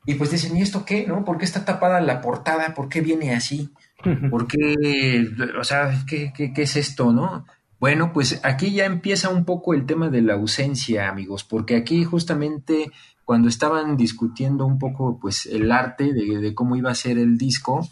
Y 0.06 0.14
pues 0.14 0.30
dicen, 0.30 0.56
¿y 0.56 0.62
esto 0.62 0.84
qué? 0.84 1.06
¿No? 1.06 1.24
¿Por 1.24 1.38
qué 1.38 1.44
está 1.44 1.64
tapada 1.64 2.00
la 2.00 2.20
portada? 2.20 2.74
¿Por 2.74 2.88
qué 2.88 3.00
viene 3.00 3.34
así? 3.34 3.70
¿Por 4.30 4.46
qué? 4.46 5.26
O 5.58 5.64
sea, 5.64 6.04
¿qué, 6.06 6.32
qué, 6.34 6.52
qué 6.52 6.62
es 6.62 6.76
esto, 6.76 7.12
no? 7.12 7.44
Bueno, 7.80 8.12
pues 8.12 8.40
aquí 8.44 8.72
ya 8.72 8.86
empieza 8.86 9.28
un 9.28 9.44
poco 9.44 9.74
el 9.74 9.84
tema 9.84 10.08
de 10.08 10.22
la 10.22 10.34
ausencia, 10.34 11.08
amigos, 11.08 11.44
porque 11.44 11.76
aquí 11.76 12.04
justamente 12.04 12.90
cuando 13.24 13.48
estaban 13.48 13.96
discutiendo 13.96 14.66
un 14.66 14.78
poco 14.78 15.18
pues 15.18 15.46
el 15.46 15.72
arte 15.72 16.12
de, 16.12 16.54
cómo 16.54 16.76
iba 16.76 16.90
a 16.90 16.94
ser 16.94 17.18
el 17.18 17.38
disco, 17.38 17.88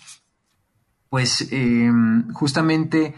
pues 1.08 1.48
em, 1.52 2.30
justamente 2.32 3.14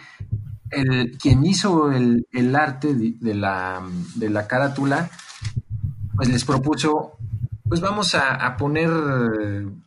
el, 0.70 1.18
quien 1.18 1.44
hizo 1.44 1.90
el, 1.90 2.56
arte 2.56 2.94
de, 2.94 3.34
la, 3.34 3.82
de 4.14 4.30
la 4.30 4.46
carátula, 4.46 5.10
pues 6.16 6.28
les 6.28 6.44
propuso, 6.44 7.18
pues 7.68 7.80
vamos 7.80 8.14
a, 8.14 8.56
poner 8.56 8.90
un, 8.90 9.84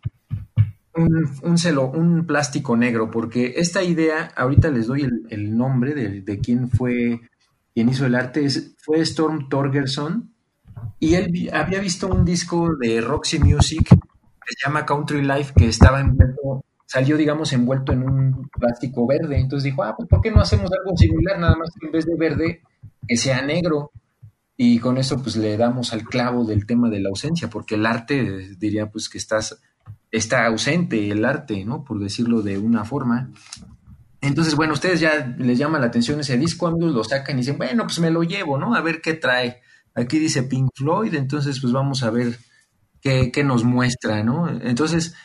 un, 1.43 2.25
plástico 2.25 2.75
negro, 2.75 3.09
porque 3.09 3.53
esta 3.57 3.83
idea, 3.83 4.31
ahorita 4.35 4.69
les 4.69 4.87
doy 4.87 5.07
el, 5.29 5.57
nombre 5.57 5.93
de, 5.93 6.21
de, 6.21 6.39
quién 6.39 6.69
fue, 6.69 7.21
quien 7.73 7.89
hizo 7.89 8.05
el 8.05 8.15
arte, 8.15 8.47
fue 8.77 8.99
Storm 9.01 9.47
Torgerson, 9.47 10.33
y 10.99 11.15
él 11.15 11.49
había 11.53 11.79
visto 11.79 12.07
un 12.07 12.25
disco 12.25 12.75
de 12.75 13.01
Roxy 13.01 13.39
Music 13.39 13.89
que 13.89 14.53
se 14.55 14.65
llama 14.67 14.85
Country 14.85 15.21
Life, 15.21 15.53
que 15.55 15.67
estaba 15.67 15.99
envuelto, 15.99 16.63
salió, 16.85 17.17
digamos, 17.17 17.51
envuelto 17.53 17.91
en 17.91 18.03
un 18.03 18.49
plástico 18.49 19.05
verde. 19.05 19.39
Entonces 19.39 19.65
dijo, 19.65 19.83
ah, 19.83 19.93
pues 19.95 20.07
¿por 20.07 20.21
qué 20.21 20.31
no 20.31 20.39
hacemos 20.39 20.71
algo 20.71 20.95
similar? 20.95 21.37
Nada 21.37 21.55
más 21.57 21.69
que 21.77 21.85
en 21.85 21.91
vez 21.91 22.05
de 22.05 22.15
verde, 22.15 22.61
que 23.07 23.17
sea 23.17 23.41
negro. 23.41 23.91
Y 24.55 24.79
con 24.79 24.97
eso, 24.97 25.21
pues 25.21 25.35
le 25.35 25.55
damos 25.55 25.93
al 25.93 26.03
clavo 26.03 26.45
del 26.45 26.65
tema 26.65 26.89
de 26.89 26.99
la 26.99 27.09
ausencia, 27.09 27.49
porque 27.49 27.75
el 27.75 27.85
arte, 27.85 28.55
diría, 28.57 28.89
pues 28.89 29.09
que 29.09 29.19
estás, 29.19 29.61
está 30.11 30.47
ausente 30.47 31.11
el 31.11 31.25
arte, 31.25 31.63
¿no? 31.63 31.83
Por 31.83 31.99
decirlo 31.99 32.41
de 32.41 32.57
una 32.57 32.85
forma. 32.85 33.29
Entonces, 34.21 34.55
bueno, 34.55 34.73
ustedes 34.73 34.99
ya 34.99 35.35
les 35.37 35.59
llama 35.59 35.77
la 35.77 35.87
atención 35.87 36.21
ese 36.21 36.37
disco, 36.37 36.65
amigos, 36.65 36.93
lo 36.93 37.03
sacan 37.03 37.35
y 37.35 37.41
dicen, 37.41 37.57
bueno, 37.57 37.83
pues 37.83 37.99
me 37.99 38.09
lo 38.09 38.23
llevo, 38.23 38.57
¿no? 38.57 38.73
A 38.73 38.81
ver 38.81 38.99
qué 39.01 39.13
trae. 39.13 39.61
Aquí 39.97 40.19
dice 40.19 40.43
Pink 40.43 40.69
Floyd, 40.75 41.15
entonces 41.15 41.59
pues 41.59 41.73
vamos 41.73 42.03
a 42.03 42.11
ver 42.11 42.37
qué, 43.01 43.43
nos 43.43 43.63
muestra, 43.63 44.23
¿no? 44.23 44.47
Entonces, 44.47 45.15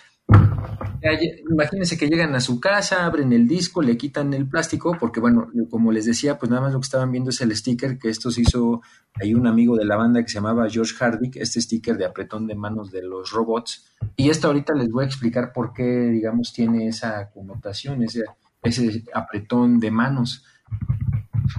imagínense 1.50 1.98
que 1.98 2.08
llegan 2.08 2.34
a 2.34 2.40
su 2.40 2.58
casa, 2.58 3.04
abren 3.04 3.34
el 3.34 3.46
disco, 3.46 3.82
le 3.82 3.98
quitan 3.98 4.32
el 4.32 4.48
plástico, 4.48 4.96
porque 4.98 5.20
bueno, 5.20 5.50
como 5.68 5.92
les 5.92 6.06
decía, 6.06 6.38
pues 6.38 6.48
nada 6.48 6.62
más 6.62 6.72
lo 6.72 6.80
que 6.80 6.86
estaban 6.86 7.12
viendo 7.12 7.28
es 7.28 7.42
el 7.42 7.54
sticker, 7.54 7.98
que 7.98 8.08
esto 8.08 8.30
se 8.30 8.40
hizo, 8.40 8.80
hay 9.20 9.34
un 9.34 9.46
amigo 9.46 9.76
de 9.76 9.84
la 9.84 9.96
banda 9.96 10.22
que 10.22 10.28
se 10.28 10.36
llamaba 10.36 10.70
George 10.70 10.94
Hardick, 10.98 11.36
este 11.36 11.60
sticker 11.60 11.98
de 11.98 12.06
apretón 12.06 12.46
de 12.46 12.54
manos 12.54 12.90
de 12.90 13.02
los 13.02 13.30
robots, 13.30 13.92
y 14.16 14.30
esto 14.30 14.46
ahorita 14.46 14.72
les 14.72 14.88
voy 14.90 15.04
a 15.04 15.08
explicar 15.08 15.52
por 15.52 15.74
qué, 15.74 15.82
digamos, 15.82 16.50
tiene 16.54 16.88
esa 16.88 17.28
connotación, 17.28 18.02
ese, 18.04 18.24
ese 18.62 19.04
apretón 19.12 19.78
de 19.80 19.90
manos. 19.90 20.46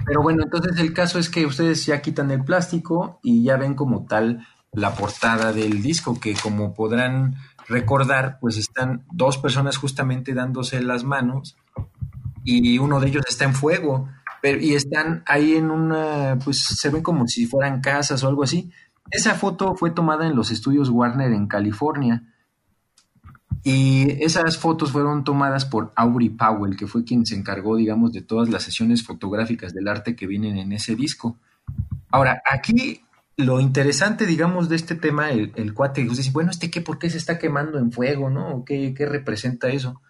Pero 0.06 0.22
bueno, 0.22 0.42
entonces 0.42 0.78
el 0.78 0.92
caso 0.92 1.18
es 1.18 1.28
que 1.28 1.46
ustedes 1.46 1.86
ya 1.86 2.02
quitan 2.02 2.30
el 2.30 2.44
plástico 2.44 3.20
y 3.22 3.42
ya 3.42 3.56
ven 3.56 3.74
como 3.74 4.06
tal 4.06 4.46
la 4.72 4.94
portada 4.94 5.52
del 5.52 5.82
disco, 5.82 6.18
que 6.18 6.34
como 6.34 6.74
podrán 6.74 7.36
recordar, 7.68 8.38
pues 8.40 8.56
están 8.56 9.04
dos 9.12 9.38
personas 9.38 9.76
justamente 9.76 10.34
dándose 10.34 10.82
las 10.82 11.04
manos 11.04 11.56
y 12.44 12.78
uno 12.78 13.00
de 13.00 13.08
ellos 13.08 13.24
está 13.26 13.44
en 13.44 13.54
fuego, 13.54 14.08
pero, 14.42 14.60
y 14.60 14.74
están 14.74 15.22
ahí 15.26 15.54
en 15.54 15.70
una, 15.70 16.38
pues 16.44 16.62
se 16.64 16.90
ven 16.90 17.02
como 17.02 17.26
si 17.26 17.46
fueran 17.46 17.80
casas 17.80 18.22
o 18.22 18.28
algo 18.28 18.42
así. 18.42 18.70
Esa 19.10 19.34
foto 19.34 19.74
fue 19.76 19.90
tomada 19.90 20.26
en 20.26 20.36
los 20.36 20.50
estudios 20.50 20.90
Warner 20.90 21.32
en 21.32 21.46
California 21.46 22.33
y 23.64 24.22
esas 24.22 24.58
fotos 24.58 24.92
fueron 24.92 25.24
tomadas 25.24 25.64
por 25.64 25.90
Aubrey 25.96 26.28
Powell, 26.28 26.76
que 26.76 26.86
fue 26.86 27.02
quien 27.02 27.24
se 27.24 27.34
encargó, 27.34 27.76
digamos, 27.76 28.12
de 28.12 28.20
todas 28.20 28.50
las 28.50 28.62
sesiones 28.62 29.02
fotográficas 29.02 29.72
del 29.72 29.88
arte 29.88 30.14
que 30.14 30.26
vienen 30.26 30.58
en 30.58 30.72
ese 30.72 30.94
disco. 30.94 31.38
Ahora, 32.10 32.42
aquí 32.44 33.00
lo 33.38 33.60
interesante, 33.60 34.26
digamos, 34.26 34.68
de 34.68 34.76
este 34.76 34.94
tema, 34.96 35.30
el, 35.30 35.50
el 35.56 35.72
cuate, 35.72 36.02
usted 36.02 36.18
dice, 36.18 36.30
bueno, 36.30 36.50
¿este 36.50 36.70
qué? 36.70 36.82
¿Por 36.82 36.98
qué 36.98 37.08
se 37.08 37.16
está 37.16 37.38
quemando 37.38 37.78
en 37.78 37.90
fuego? 37.90 38.28
¿No? 38.28 38.64
¿Qué, 38.66 38.92
¿Qué 38.94 39.06
representa 39.06 39.68
eso? 39.70 40.02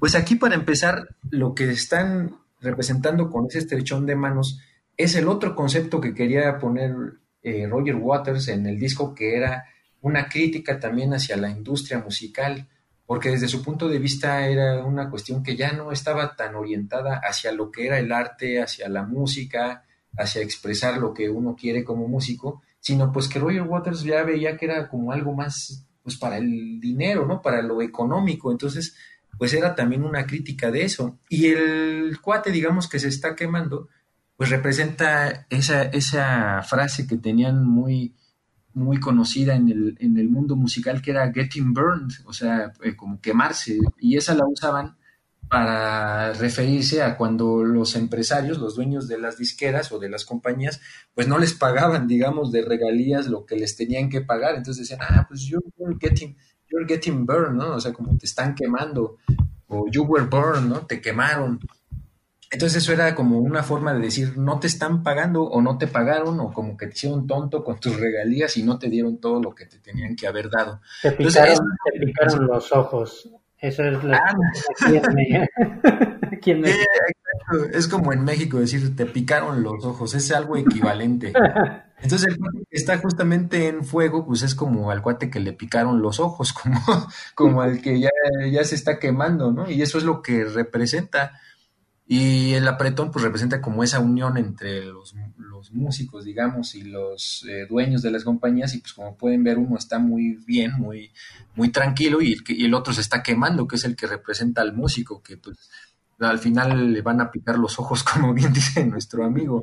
Pues 0.00 0.14
aquí, 0.14 0.36
para 0.36 0.54
empezar, 0.54 1.14
lo 1.30 1.54
que 1.54 1.70
están 1.70 2.34
representando 2.62 3.30
con 3.30 3.46
ese 3.46 3.58
estrechón 3.58 4.06
de 4.06 4.16
manos 4.16 4.62
es 4.96 5.14
el 5.16 5.28
otro 5.28 5.54
concepto 5.54 6.00
que 6.00 6.14
quería 6.14 6.58
poner 6.58 6.94
eh, 7.42 7.66
Roger 7.68 7.96
Waters 7.96 8.48
en 8.48 8.66
el 8.66 8.78
disco, 8.78 9.14
que 9.14 9.36
era 9.36 9.66
una 10.00 10.30
crítica 10.30 10.80
también 10.80 11.12
hacia 11.12 11.36
la 11.36 11.50
industria 11.50 11.98
musical 11.98 12.66
porque 13.06 13.30
desde 13.30 13.48
su 13.48 13.62
punto 13.62 13.88
de 13.88 13.98
vista 13.98 14.46
era 14.48 14.84
una 14.84 15.08
cuestión 15.08 15.42
que 15.42 15.56
ya 15.56 15.72
no 15.72 15.92
estaba 15.92 16.34
tan 16.34 16.56
orientada 16.56 17.20
hacia 17.22 17.52
lo 17.52 17.70
que 17.70 17.86
era 17.86 17.98
el 17.98 18.12
arte, 18.12 18.60
hacia 18.60 18.88
la 18.88 19.04
música, 19.04 19.84
hacia 20.16 20.42
expresar 20.42 20.98
lo 20.98 21.14
que 21.14 21.30
uno 21.30 21.54
quiere 21.54 21.84
como 21.84 22.08
músico, 22.08 22.62
sino 22.80 23.12
pues 23.12 23.28
que 23.28 23.38
Roger 23.38 23.62
Waters 23.62 24.02
ya 24.02 24.22
veía 24.24 24.56
que 24.56 24.66
era 24.66 24.88
como 24.88 25.12
algo 25.12 25.32
más 25.34 25.86
pues 26.02 26.16
para 26.16 26.38
el 26.38 26.80
dinero, 26.80 27.26
¿no? 27.26 27.42
Para 27.42 27.62
lo 27.62 27.82
económico, 27.82 28.52
entonces 28.52 28.96
pues 29.38 29.52
era 29.52 29.74
también 29.74 30.04
una 30.04 30.26
crítica 30.26 30.70
de 30.70 30.84
eso. 30.84 31.18
Y 31.28 31.46
el 31.46 32.20
cuate, 32.20 32.50
digamos, 32.50 32.88
que 32.88 32.98
se 32.98 33.08
está 33.08 33.34
quemando, 33.34 33.88
pues 34.36 34.50
representa 34.50 35.46
esa, 35.50 35.82
esa 35.82 36.62
frase 36.62 37.06
que 37.06 37.16
tenían 37.16 37.64
muy, 37.64 38.14
muy 38.76 39.00
conocida 39.00 39.56
en 39.56 39.70
el, 39.70 39.96
en 40.00 40.18
el 40.18 40.28
mundo 40.28 40.54
musical 40.54 41.00
que 41.00 41.10
era 41.10 41.32
Getting 41.32 41.72
Burned, 41.72 42.12
o 42.26 42.32
sea, 42.32 42.72
eh, 42.82 42.94
como 42.94 43.20
quemarse, 43.20 43.78
y 43.98 44.16
esa 44.16 44.34
la 44.34 44.46
usaban 44.46 44.96
para 45.48 46.32
referirse 46.34 47.02
a 47.02 47.16
cuando 47.16 47.64
los 47.64 47.96
empresarios, 47.96 48.58
los 48.58 48.76
dueños 48.76 49.08
de 49.08 49.18
las 49.18 49.38
disqueras 49.38 49.92
o 49.92 49.98
de 49.98 50.10
las 50.10 50.24
compañías, 50.24 50.80
pues 51.14 51.26
no 51.26 51.38
les 51.38 51.54
pagaban, 51.54 52.06
digamos, 52.06 52.52
de 52.52 52.62
regalías 52.62 53.28
lo 53.28 53.46
que 53.46 53.56
les 53.56 53.76
tenían 53.76 54.10
que 54.10 54.20
pagar. 54.20 54.56
Entonces 54.56 54.88
decían, 54.88 55.06
ah, 55.08 55.24
pues 55.26 55.42
you're 55.42 55.64
getting, 55.98 56.36
you're 56.68 56.86
getting 56.86 57.24
burned, 57.24 57.56
¿no? 57.56 57.76
O 57.76 57.80
sea, 57.80 57.92
como 57.92 58.16
te 58.18 58.26
están 58.26 58.54
quemando, 58.54 59.18
o 59.68 59.86
you 59.90 60.02
were 60.02 60.26
burned, 60.26 60.68
¿no? 60.68 60.84
Te 60.84 61.00
quemaron. 61.00 61.60
Entonces 62.50 62.82
eso 62.82 62.92
era 62.92 63.14
como 63.14 63.38
una 63.38 63.62
forma 63.62 63.92
de 63.92 64.00
decir, 64.00 64.38
no 64.38 64.60
te 64.60 64.66
están 64.68 65.02
pagando 65.02 65.42
o 65.42 65.60
no 65.60 65.78
te 65.78 65.86
pagaron 65.88 66.38
o 66.40 66.52
como 66.52 66.76
que 66.76 66.86
te 66.86 66.94
hicieron 66.94 67.26
tonto 67.26 67.64
con 67.64 67.78
tus 67.80 67.98
regalías 67.98 68.56
y 68.56 68.62
no 68.62 68.78
te 68.78 68.88
dieron 68.88 69.18
todo 69.18 69.42
lo 69.42 69.54
que 69.54 69.66
te 69.66 69.78
tenían 69.78 70.14
que 70.14 70.26
haber 70.28 70.48
dado. 70.50 70.80
Te 71.02 71.12
picaron, 71.12 71.56
te 71.92 72.06
picaron 72.06 72.46
los 72.46 72.72
ojos. 72.72 73.28
Eso 73.58 73.82
es 73.84 74.04
lo 74.04 74.14
Ah, 74.14 74.34
¿Quién 76.42 76.60
me- 76.60 76.72
Sí, 76.72 76.78
exacto. 76.80 77.76
Es 77.78 77.88
como 77.88 78.12
en 78.12 78.22
México 78.24 78.58
decir, 78.58 78.94
te 78.94 79.06
picaron 79.06 79.62
los 79.62 79.84
ojos, 79.84 80.14
es 80.14 80.30
algo 80.32 80.56
equivalente. 80.56 81.32
Entonces 82.02 82.28
el 82.28 82.38
cuate 82.38 82.58
que 82.70 82.76
está 82.76 82.98
justamente 82.98 83.68
en 83.68 83.82
fuego, 83.84 84.26
pues 84.26 84.42
es 84.42 84.54
como 84.54 84.90
al 84.90 85.00
cuate 85.02 85.30
que 85.30 85.40
le 85.40 85.52
picaron 85.54 86.02
los 86.02 86.20
ojos, 86.20 86.52
como, 86.52 86.78
como 87.34 87.62
al 87.62 87.80
que 87.80 87.98
ya, 87.98 88.10
ya 88.50 88.62
se 88.64 88.74
está 88.74 88.98
quemando, 88.98 89.50
¿no? 89.50 89.70
Y 89.70 89.80
eso 89.82 89.96
es 89.98 90.04
lo 90.04 90.20
que 90.22 90.44
representa. 90.44 91.40
Y 92.08 92.52
el 92.54 92.68
apretón, 92.68 93.10
pues 93.10 93.24
representa 93.24 93.60
como 93.60 93.82
esa 93.82 93.98
unión 93.98 94.36
entre 94.36 94.84
los, 94.84 95.14
los 95.38 95.72
músicos, 95.72 96.24
digamos, 96.24 96.76
y 96.76 96.82
los 96.82 97.44
eh, 97.48 97.66
dueños 97.68 98.00
de 98.02 98.12
las 98.12 98.22
compañías. 98.22 98.74
Y 98.74 98.78
pues 98.78 98.92
como 98.92 99.16
pueden 99.16 99.42
ver, 99.42 99.58
uno 99.58 99.76
está 99.76 99.98
muy 99.98 100.38
bien, 100.46 100.72
muy, 100.78 101.10
muy 101.56 101.70
tranquilo, 101.70 102.22
y 102.22 102.34
el, 102.34 102.44
y 102.48 102.64
el 102.64 102.74
otro 102.74 102.92
se 102.92 103.00
está 103.00 103.22
quemando, 103.24 103.66
que 103.66 103.74
es 103.74 103.84
el 103.84 103.96
que 103.96 104.06
representa 104.06 104.62
al 104.62 104.72
músico, 104.72 105.20
que 105.20 105.36
pues 105.36 105.56
al 106.20 106.38
final 106.38 106.92
le 106.92 107.02
van 107.02 107.20
a 107.20 107.30
picar 107.32 107.58
los 107.58 107.78
ojos, 107.80 108.04
como 108.12 108.32
bien 108.32 108.52
dice 108.52 108.86
nuestro 108.86 109.24
amigo. 109.24 109.62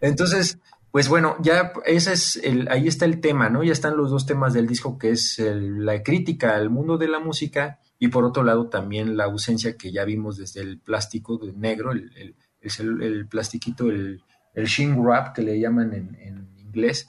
Entonces, 0.00 0.58
pues 0.90 1.08
bueno, 1.08 1.36
ya 1.42 1.72
ese 1.84 2.14
es 2.14 2.36
el, 2.42 2.68
ahí 2.68 2.88
está 2.88 3.04
el 3.04 3.20
tema, 3.20 3.50
¿no? 3.50 3.62
Ya 3.62 3.72
están 3.72 3.96
los 3.96 4.10
dos 4.10 4.26
temas 4.26 4.54
del 4.54 4.66
disco, 4.66 4.98
que 4.98 5.10
es 5.10 5.38
el- 5.38 5.84
la 5.84 6.02
crítica 6.02 6.56
al 6.56 6.70
mundo 6.70 6.96
de 6.98 7.08
la 7.08 7.20
música 7.20 7.78
y 8.02 8.08
por 8.08 8.24
otro 8.24 8.42
lado 8.42 8.68
también 8.68 9.16
la 9.16 9.24
ausencia 9.24 9.76
que 9.76 9.92
ya 9.92 10.04
vimos 10.04 10.38
desde 10.38 10.62
el 10.62 10.78
plástico 10.78 11.38
negro, 11.54 11.92
el, 11.92 12.10
el, 12.16 12.34
el, 12.62 13.02
el 13.02 13.28
plastiquito, 13.28 13.90
el, 13.90 14.22
el 14.54 14.64
shin 14.64 14.98
wrap 14.98 15.34
que 15.34 15.42
le 15.42 15.60
llaman 15.60 15.92
en, 15.92 16.16
en 16.18 16.48
inglés, 16.58 17.08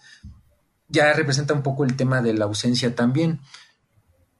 ya 0.90 1.14
representa 1.14 1.54
un 1.54 1.64
poco 1.64 1.86
el 1.86 1.96
tema 1.96 2.22
de 2.22 2.34
la 2.34 2.44
ausencia 2.44 2.94
también. 2.94 3.40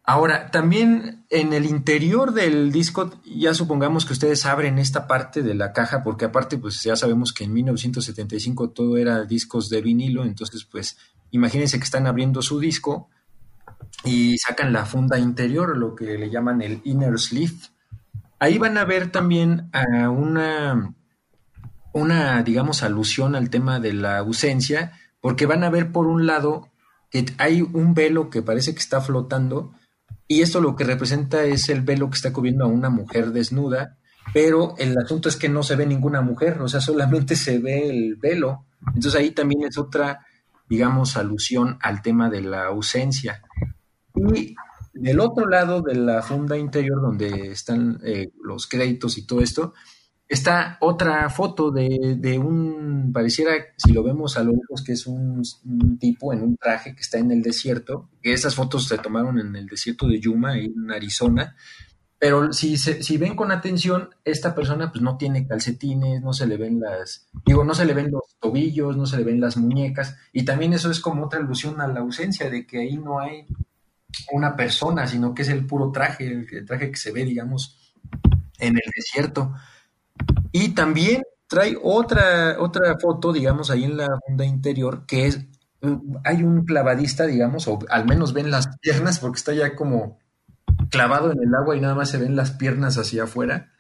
Ahora, 0.04 0.52
también 0.52 1.26
en 1.30 1.54
el 1.54 1.66
interior 1.66 2.34
del 2.34 2.74
disco, 2.74 3.14
ya 3.24 3.54
supongamos 3.54 4.06
que 4.06 4.12
ustedes 4.12 4.46
abren 4.46 4.78
esta 4.78 5.08
parte 5.08 5.44
de 5.44 5.56
la 5.56 5.72
caja, 5.72 6.04
porque 6.04 6.26
aparte, 6.26 6.58
pues 6.58 6.84
ya 6.84 6.98
sabemos 6.98 7.32
que 7.32 7.46
en 7.46 7.54
1975 7.54 8.72
todo 8.72 8.98
era 8.98 9.24
discos 9.24 9.70
de 9.70 9.82
vinilo, 9.82 10.26
entonces, 10.26 10.66
pues 10.66 10.98
imagínense 11.30 11.78
que 11.78 11.86
están 11.86 12.08
abriendo 12.08 12.42
su 12.42 12.60
disco 12.60 13.08
y 14.04 14.38
sacan 14.38 14.74
la 14.74 14.86
funda 14.86 15.20
interior, 15.20 15.78
lo 15.78 15.96
que 15.96 16.18
le 16.18 16.30
llaman 16.30 16.62
el 16.62 16.82
inner 16.84 17.20
sleeve. 17.20 17.56
Ahí 18.40 18.58
van 18.58 18.78
a 18.78 18.86
ver 18.86 19.12
también 19.12 19.70
una, 20.10 20.96
una, 21.94 22.44
digamos, 22.44 22.84
alusión 22.84 23.36
al 23.36 23.50
tema 23.50 23.80
de 23.80 23.94
la 23.94 24.18
ausencia, 24.18 24.94
porque 25.20 25.46
van 25.46 25.64
a 25.64 25.70
ver 25.70 25.92
por 25.92 26.08
un 26.08 26.26
lado 26.26 26.70
que 27.12 27.26
hay 27.38 27.62
un 27.62 27.94
velo 27.94 28.30
que 28.30 28.42
parece 28.42 28.74
que 28.74 28.80
está 28.80 29.02
flotando, 29.02 29.74
y 30.28 30.42
esto 30.42 30.62
lo 30.62 30.76
que 30.76 30.86
representa 30.86 31.44
es 31.44 31.70
el 31.70 31.82
velo 31.82 32.10
que 32.10 32.16
está 32.16 32.32
cubriendo 32.32 32.64
a 32.64 32.70
una 32.70 32.90
mujer 32.90 33.32
desnuda, 33.32 33.98
pero 34.34 34.76
el 34.78 34.98
asunto 34.98 35.30
es 35.30 35.36
que 35.36 35.50
no 35.50 35.62
se 35.62 35.76
ve 35.76 35.86
ninguna 35.86 36.22
mujer, 36.22 36.62
o 36.62 36.68
sea, 36.68 36.80
solamente 36.82 37.36
se 37.36 37.60
ve 37.60 37.90
el 37.90 38.16
velo. 38.16 38.66
Entonces 38.88 39.16
ahí 39.16 39.32
también 39.32 39.64
es 39.64 39.78
otra, 39.78 40.26
digamos, 40.70 41.18
alusión 41.18 41.78
al 41.82 42.02
tema 42.02 42.30
de 42.30 42.42
la 42.42 42.66
ausencia. 42.66 43.42
Y 44.36 44.56
del 44.94 45.20
otro 45.20 45.48
lado 45.48 45.82
de 45.82 45.96
la 45.96 46.22
funda 46.22 46.58
interior, 46.58 47.02
donde 47.02 47.52
están 47.52 48.00
eh, 48.04 48.30
los 48.44 48.68
créditos 48.68 49.18
y 49.18 49.26
todo 49.26 49.42
esto, 49.42 49.74
está 50.28 50.78
otra 50.80 51.30
foto 51.30 51.72
de, 51.72 52.16
de, 52.18 52.40
un, 52.40 53.12
pareciera, 53.14 53.52
si 53.78 53.92
lo 53.92 54.02
vemos 54.02 54.38
a 54.38 54.44
lo 54.44 54.52
lejos, 54.52 54.82
que 54.82 54.94
es 54.94 55.06
un, 55.06 55.42
un, 55.66 56.00
tipo 56.00 56.32
en 56.32 56.42
un 56.42 56.56
traje 56.56 56.96
que 56.96 57.02
está 57.02 57.18
en 57.18 57.32
el 57.32 57.42
desierto, 57.42 58.10
que 58.22 58.32
esas 58.32 58.56
fotos 58.56 58.88
se 58.88 58.98
tomaron 58.98 59.40
en 59.40 59.56
el 59.56 59.68
desierto 59.68 60.08
de 60.08 60.20
Yuma, 60.22 60.58
en 60.58 60.90
Arizona, 60.90 61.56
pero 62.18 62.54
si, 62.54 62.78
se, 62.78 63.04
si 63.04 63.18
ven 63.18 63.36
con 63.36 63.52
atención, 63.52 64.12
esta 64.24 64.56
persona 64.56 64.92
pues 64.92 65.02
no 65.02 65.18
tiene 65.18 65.48
calcetines, 65.48 66.22
no 66.22 66.32
se 66.32 66.48
le 66.48 66.56
ven 66.56 66.80
las, 66.80 67.28
digo, 67.46 67.66
no 67.66 67.74
se 67.74 67.84
le 67.84 67.94
ven 67.94 68.12
los 68.12 68.38
tobillos, 68.40 68.96
no 68.96 69.06
se 69.06 69.18
le 69.18 69.24
ven 69.24 69.42
las 69.42 69.58
muñecas, 69.58 70.16
y 70.32 70.46
también 70.46 70.72
eso 70.72 70.92
es 70.92 71.02
como 71.02 71.26
otra 71.26 71.40
alusión 71.40 71.82
a 71.82 71.88
la 71.88 72.00
ausencia 72.00 72.50
de 72.50 72.66
que 72.66 72.80
ahí 72.80 72.96
no 72.96 73.20
hay 73.20 73.48
una 74.32 74.56
persona, 74.56 75.08
sino 75.08 75.34
que 75.34 75.44
es 75.44 75.50
el 75.50 75.66
puro 75.66 75.92
traje, 75.92 76.28
el, 76.28 76.66
traje 76.66 76.92
que 76.92 76.98
se 76.98 77.12
ve, 77.12 77.26
digamos, 77.26 77.94
en 78.60 78.76
el 78.76 78.92
desierto. 78.96 79.54
Y 80.52 80.70
también 80.70 81.24
trae 81.48 81.78
otra, 81.82 82.58
otra 82.60 82.98
foto, 83.00 83.34
digamos, 83.34 83.70
ahí 83.70 83.84
en 83.84 83.98
la 83.98 84.08
funda 84.26 84.46
interior, 84.46 85.06
que 85.06 85.28
es, 85.28 85.40
hay 86.24 86.44
un 86.44 86.66
clavadista, 86.66 87.26
digamos, 87.26 87.68
o 87.68 87.80
al 87.90 88.06
menos 88.06 88.34
ven 88.34 88.52
las 88.52 88.78
piernas, 88.80 89.20
porque 89.20 89.38
está 89.38 89.54
ya 89.54 89.76
como 89.76 90.20
clavado 90.90 91.32
en 91.32 91.40
el 91.42 91.54
agua 91.56 91.76
y 91.76 91.82
nada 91.82 91.96
más 91.96 92.10
se 92.10 92.18
ven 92.18 92.36
las 92.36 92.52
piernas 92.52 92.98
hacia 92.98 93.24
afuera. 93.24 93.72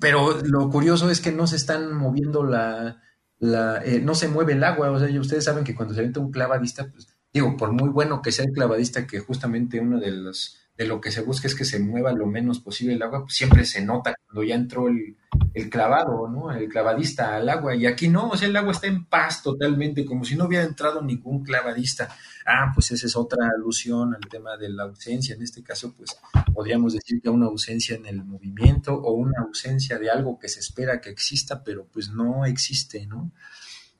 Pero 0.00 0.40
lo 0.42 0.70
curioso 0.70 1.10
es 1.10 1.20
que 1.20 1.32
no 1.32 1.46
se 1.46 1.56
están 1.56 1.92
moviendo 1.94 2.44
la, 2.44 3.02
la 3.38 3.84
eh, 3.84 4.00
no 4.00 4.14
se 4.14 4.28
mueve 4.28 4.52
el 4.52 4.62
agua, 4.62 4.90
o 4.90 4.98
sea, 4.98 5.20
ustedes 5.20 5.44
saben 5.44 5.64
que 5.64 5.74
cuando 5.74 5.92
se 5.92 6.00
avienta 6.00 6.20
un 6.20 6.30
clavadista, 6.30 6.86
pues 6.90 7.15
digo, 7.36 7.54
por 7.54 7.70
muy 7.70 7.90
bueno 7.90 8.22
que 8.22 8.32
sea 8.32 8.46
el 8.46 8.52
clavadista, 8.52 9.06
que 9.06 9.20
justamente 9.20 9.78
uno 9.78 10.00
de 10.00 10.10
los 10.10 10.56
de 10.74 10.86
lo 10.86 11.00
que 11.00 11.10
se 11.10 11.22
busca 11.22 11.48
es 11.48 11.54
que 11.54 11.64
se 11.64 11.78
mueva 11.78 12.12
lo 12.12 12.26
menos 12.26 12.60
posible 12.60 12.94
el 12.94 13.02
agua, 13.02 13.22
pues 13.22 13.34
siempre 13.34 13.64
se 13.64 13.82
nota 13.82 14.14
cuando 14.26 14.42
ya 14.42 14.54
entró 14.54 14.88
el, 14.88 15.16
el, 15.54 15.70
clavado, 15.70 16.28
¿no? 16.28 16.50
El 16.52 16.68
clavadista 16.68 17.36
al 17.36 17.48
agua. 17.48 17.74
Y 17.74 17.86
aquí 17.86 18.08
no, 18.08 18.28
o 18.28 18.36
sea, 18.36 18.48
el 18.48 18.56
agua 18.56 18.72
está 18.72 18.86
en 18.86 19.06
paz 19.06 19.42
totalmente, 19.42 20.04
como 20.04 20.24
si 20.26 20.36
no 20.36 20.44
hubiera 20.44 20.64
entrado 20.64 21.00
ningún 21.00 21.42
clavadista. 21.42 22.14
Ah, 22.46 22.72
pues 22.74 22.90
esa 22.90 23.06
es 23.06 23.16
otra 23.16 23.48
alusión 23.56 24.14
al 24.14 24.28
tema 24.28 24.58
de 24.58 24.68
la 24.68 24.82
ausencia. 24.82 25.34
En 25.34 25.42
este 25.42 25.62
caso, 25.62 25.94
pues 25.96 26.14
podríamos 26.52 26.92
decir 26.92 27.22
que 27.22 27.30
una 27.30 27.46
ausencia 27.46 27.96
en 27.96 28.04
el 28.04 28.22
movimiento 28.22 28.94
o 28.94 29.12
una 29.14 29.40
ausencia 29.46 29.98
de 29.98 30.10
algo 30.10 30.38
que 30.38 30.50
se 30.50 30.60
espera 30.60 31.00
que 31.00 31.08
exista, 31.08 31.64
pero 31.64 31.86
pues 31.86 32.10
no 32.10 32.44
existe, 32.44 33.06
¿no? 33.06 33.32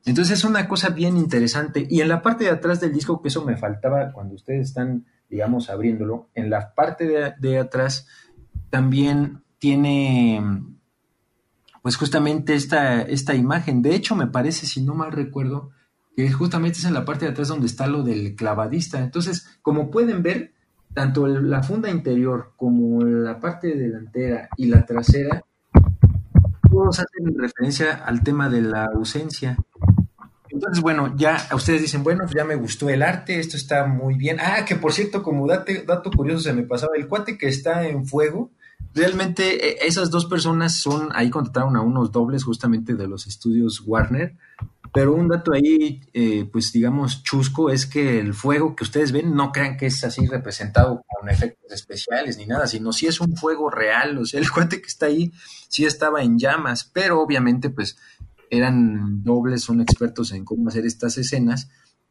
Entonces 0.07 0.39
es 0.39 0.45
una 0.45 0.67
cosa 0.67 0.89
bien 0.89 1.19
interesante. 1.19 1.87
Y 1.91 2.01
en 2.01 2.09
la 2.09 2.23
parte 2.23 2.45
de 2.45 2.51
atrás 2.51 2.81
del 2.81 2.93
disco, 2.93 3.21
que 3.21 3.29
eso 3.29 3.45
me 3.45 3.57
faltaba 3.57 4.13
cuando 4.13 4.35
ustedes 4.35 4.69
están 4.69 5.05
digamos, 5.29 5.71
abriéndolo, 5.71 6.29
en 6.35 6.51
la 6.51 6.75
parte 6.75 7.35
de, 7.39 7.59
atrás 7.59 8.07
también 8.71 9.43
tiene, 9.59 10.41
pues 11.83 11.97
justamente 11.97 12.55
esta, 12.55 13.03
esta 13.03 13.35
imagen. 13.35 13.83
De 13.83 13.95
hecho, 13.95 14.15
me 14.15 14.27
parece, 14.27 14.67
si 14.67 14.83
no 14.83 14.95
mal 14.95 15.13
recuerdo, 15.13 15.71
que 16.17 16.31
justamente 16.31 16.79
es 16.79 16.85
en 16.85 16.95
la 16.95 17.05
parte 17.05 17.25
de 17.25 17.33
atrás 17.33 17.49
donde 17.49 17.67
está 17.67 17.87
lo 17.87 18.03
del 18.03 18.37
clavadista. 18.37 19.01
Entonces, 19.01 19.59
como 19.63 19.91
pueden 19.91 20.23
ver, 20.23 20.53
tanto 20.95 21.27
la 21.27 21.63
funda 21.63 21.91
interior 21.91 22.53
como 22.57 23.03
la 23.03 23.39
parte 23.39 23.75
delantera 23.77 24.49
y 24.57 24.67
la 24.67 24.87
trasera, 24.87 25.45
todos 26.71 27.01
hacen 27.01 27.39
referencia 27.39 27.95
al 27.95 28.23
tema 28.23 28.49
de 28.49 28.63
la 28.63 28.85
ausencia. 28.85 29.57
Entonces, 30.57 30.83
bueno, 30.83 31.15
ya 31.19 31.37
ustedes 31.55 31.83
dicen, 31.83 32.03
bueno, 32.03 32.25
ya 32.35 32.43
me 32.43 32.55
gustó 32.55 32.89
el 32.89 33.03
arte, 33.03 33.39
esto 33.39 33.59
está 33.59 33.87
muy 33.87 34.15
bien. 34.15 34.39
Ah, 34.41 34.65
que 34.65 34.75
por 34.75 34.95
cierto, 34.95 35.23
como 35.23 35.47
dato 35.47 36.11
curioso 36.11 36.45
se 36.45 36.55
me 36.55 36.63
pasaba, 36.63 36.93
el 36.97 37.09
cuate 37.09 37.37
que 37.37 37.47
está 37.47 37.87
en 37.87 38.07
fuego, 38.07 38.51
realmente 38.95 39.69
eh, 39.69 39.79
esas 39.83 40.11
dos 40.11 40.25
personas 40.25 40.81
son, 40.81 41.11
ahí 41.13 41.29
contrataron 41.29 41.77
a 41.77 41.83
unos 41.83 42.11
dobles 42.11 42.43
justamente 42.43 42.95
de 42.95 43.07
los 43.07 43.27
estudios 43.27 43.83
Warner, 43.85 44.35
pero 44.95 45.13
un 45.13 45.29
dato 45.29 45.53
ahí, 45.53 46.01
eh, 46.15 46.49
pues 46.51 46.73
digamos, 46.73 47.23
chusco, 47.23 47.69
es 47.69 47.85
que 47.85 48.19
el 48.19 48.33
fuego 48.33 48.75
que 48.75 48.85
ustedes 48.85 49.13
ven, 49.13 49.35
no 49.35 49.53
crean 49.53 49.77
que 49.77 49.85
es 49.85 50.03
así 50.05 50.27
representado 50.27 51.03
con 51.07 51.29
efectos 51.29 51.71
especiales 51.71 52.39
ni 52.39 52.47
nada, 52.47 52.67
sino 52.67 52.95
si 52.95 53.07
es 53.07 53.21
un 53.21 53.37
fuego 53.37 53.69
real, 53.69 54.17
o 54.17 54.25
sea, 54.25 54.41
el 54.41 54.51
cuate 54.51 54.81
que 54.81 54.87
está 54.87 55.05
ahí 55.05 55.31
sí 55.69 55.85
estaba 55.85 56.23
en 56.23 56.39
llamas, 56.39 56.91
pero 56.91 57.21
obviamente, 57.21 57.69
pues 57.69 57.99
eran 58.51 59.23
dobles, 59.23 59.63
son 59.63 59.81
expertos 59.81 60.33
en 60.33 60.45
cómo 60.45 60.69
hacer 60.69 60.87
estas 60.87 61.19
escenas 61.19 61.69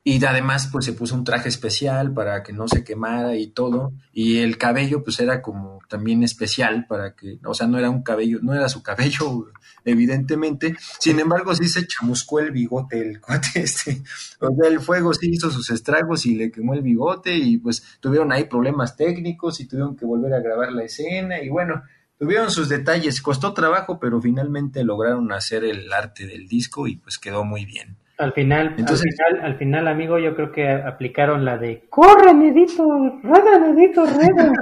y 0.08 0.24
además 0.24 0.70
pues 0.72 0.86
se 0.86 0.94
puso 0.94 1.16
un 1.16 1.24
traje 1.24 1.50
especial 1.50 2.14
para 2.14 2.44
que 2.44 2.54
no 2.54 2.68
se 2.68 2.84
quemara 2.84 3.36
y 3.38 3.48
todo 3.48 3.92
y 4.14 4.38
el 4.38 4.60
cabello 4.60 5.04
pues 5.04 5.20
era 5.20 5.42
como 5.42 5.80
también 5.90 6.22
especial 6.22 6.86
para 6.88 7.16
que, 7.16 7.40
o 7.44 7.56
sea, 7.56 7.66
no 7.66 7.80
era 7.80 7.90
un 7.90 8.04
cabello, 8.04 8.38
no 8.44 8.54
era 8.54 8.70
su 8.70 8.84
cabello 8.84 9.48
evidentemente, 9.84 10.76
sin 11.00 11.20
embargo 11.20 11.56
sí 11.56 11.68
se 11.68 11.88
chamuscó 11.88 12.40
el 12.40 12.52
bigote 12.52 13.02
el 13.02 13.20
cuate 13.22 13.62
este, 13.62 14.04
o 14.40 14.56
sea, 14.56 14.70
el 14.70 14.80
fuego 14.80 15.12
sí 15.12 15.32
hizo 15.32 15.50
sus 15.50 15.72
estragos 15.72 16.28
y 16.28 16.36
le 16.36 16.52
quemó 16.52 16.76
el 16.76 16.84
bigote 16.84 17.36
y 17.36 17.58
pues 17.58 17.98
tuvieron 18.00 18.32
ahí 18.32 18.44
problemas 18.44 18.96
técnicos 18.96 19.60
y 19.60 19.66
tuvieron 19.66 19.96
que 19.96 20.06
volver 20.06 20.36
a 20.36 20.40
grabar 20.40 20.72
la 20.72 20.84
escena 20.84 21.42
y 21.42 21.50
bueno, 21.50 21.82
tuvieron 22.20 22.52
sus 22.52 22.70
detalles, 22.70 23.22
costó 23.22 23.54
trabajo, 23.54 24.00
pero 24.00 24.22
finalmente 24.22 24.84
lograron 24.84 25.32
hacer 25.32 25.64
el 25.64 25.92
arte 25.92 26.26
del 26.28 26.48
disco 26.48 26.88
y 26.88 26.98
pues 26.98 27.18
quedó 27.18 27.44
muy 27.44 27.66
bien. 27.66 27.98
Al 28.18 28.32
final, 28.32 28.76
Entonces- 28.78 29.14
al 29.20 29.34
final, 29.36 29.46
al 29.46 29.58
final, 29.58 29.88
amigo, 29.90 30.18
yo 30.20 30.36
creo 30.36 30.52
que 30.52 30.70
aplicaron 30.70 31.44
la 31.44 31.58
de 31.58 31.86
¡Corre, 31.90 32.34
Nedito! 32.34 32.86
¡Rueda, 33.22 33.60
Nedito, 33.60 34.06
rueda! 34.06 34.54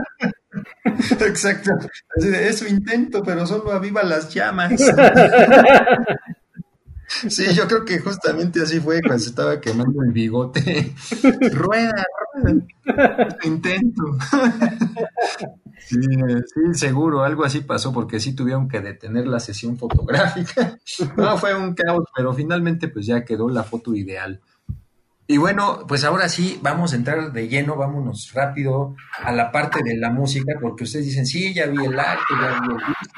Exacto. 0.85 1.71
Es 2.17 2.59
su 2.59 2.67
intento, 2.67 3.21
pero 3.23 3.45
solo 3.45 3.71
aviva 3.71 4.03
las 4.03 4.33
llamas. 4.33 4.73
Sí, 7.27 7.53
yo 7.53 7.67
creo 7.67 7.85
que 7.85 7.99
justamente 7.99 8.59
así 8.61 8.79
fue 8.79 8.99
cuando 9.01 9.19
se 9.19 9.29
estaba 9.29 9.61
quemando 9.61 10.01
el 10.01 10.11
bigote. 10.11 10.93
Rueda, 11.53 12.03
rueda. 12.33 13.37
Intento. 13.43 14.01
Sí, 15.93 16.73
seguro, 16.73 17.23
algo 17.23 17.43
así 17.43 17.61
pasó 17.61 17.93
porque 17.93 18.19
sí 18.19 18.35
tuvieron 18.35 18.67
que 18.67 18.79
detener 18.79 19.27
la 19.27 19.39
sesión 19.39 19.77
fotográfica. 19.77 20.77
No, 21.17 21.37
fue 21.37 21.55
un 21.55 21.73
caos, 21.73 22.05
pero 22.15 22.33
finalmente 22.33 22.87
pues 22.87 23.05
ya 23.05 23.25
quedó 23.25 23.49
la 23.49 23.63
foto 23.63 23.95
ideal. 23.95 24.39
Y 25.25 25.37
bueno, 25.37 25.85
pues 25.87 26.03
ahora 26.03 26.27
sí, 26.27 26.59
vamos 26.61 26.91
a 26.91 26.97
entrar 26.97 27.31
de 27.31 27.47
lleno, 27.47 27.77
vámonos 27.77 28.31
rápido 28.33 28.95
a 29.23 29.31
la 29.31 29.51
parte 29.51 29.81
de 29.81 29.95
la 29.95 30.09
música, 30.09 30.53
porque 30.61 30.83
ustedes 30.83 31.05
dicen, 31.05 31.25
sí, 31.25 31.53
ya 31.53 31.65
vi 31.67 31.85
el 31.85 31.97
arte, 31.97 32.23
ya 32.39 32.61
vi 32.61 32.73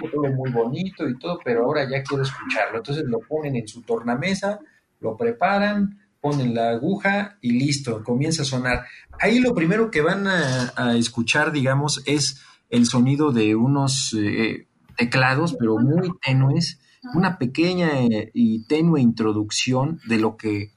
el 0.05 0.11
todo 0.11 0.31
muy 0.31 0.51
bonito 0.51 1.09
y 1.09 1.17
todo, 1.17 1.39
pero 1.43 1.65
ahora 1.65 1.83
ya 1.89 2.03
quiero 2.03 2.23
escucharlo. 2.23 2.77
Entonces 2.77 3.05
lo 3.07 3.19
ponen 3.19 3.55
en 3.55 3.67
su 3.67 3.81
tornamesa, 3.81 4.59
lo 4.99 5.17
preparan, 5.17 5.99
ponen 6.21 6.53
la 6.53 6.69
aguja 6.69 7.38
y 7.41 7.51
listo, 7.51 8.03
comienza 8.03 8.43
a 8.43 8.45
sonar. 8.45 8.85
Ahí 9.19 9.39
lo 9.39 9.55
primero 9.55 9.89
que 9.89 10.01
van 10.01 10.27
a 10.27 10.95
escuchar, 10.95 11.51
digamos, 11.51 12.03
es 12.05 12.39
el 12.69 12.86
sonido 12.86 13.32
de 13.32 13.56
unos 13.56 14.15
eh, 14.17 14.67
teclados, 14.97 15.56
pero 15.60 15.78
muy 15.78 16.12
tenues, 16.23 16.80
una 17.13 17.38
pequeña 17.38 18.01
eh, 18.01 18.32
y 18.34 18.65
tenue 18.65 19.01
introducción 19.01 19.99
de 20.08 20.17
lo 20.17 20.38
que 20.38 20.71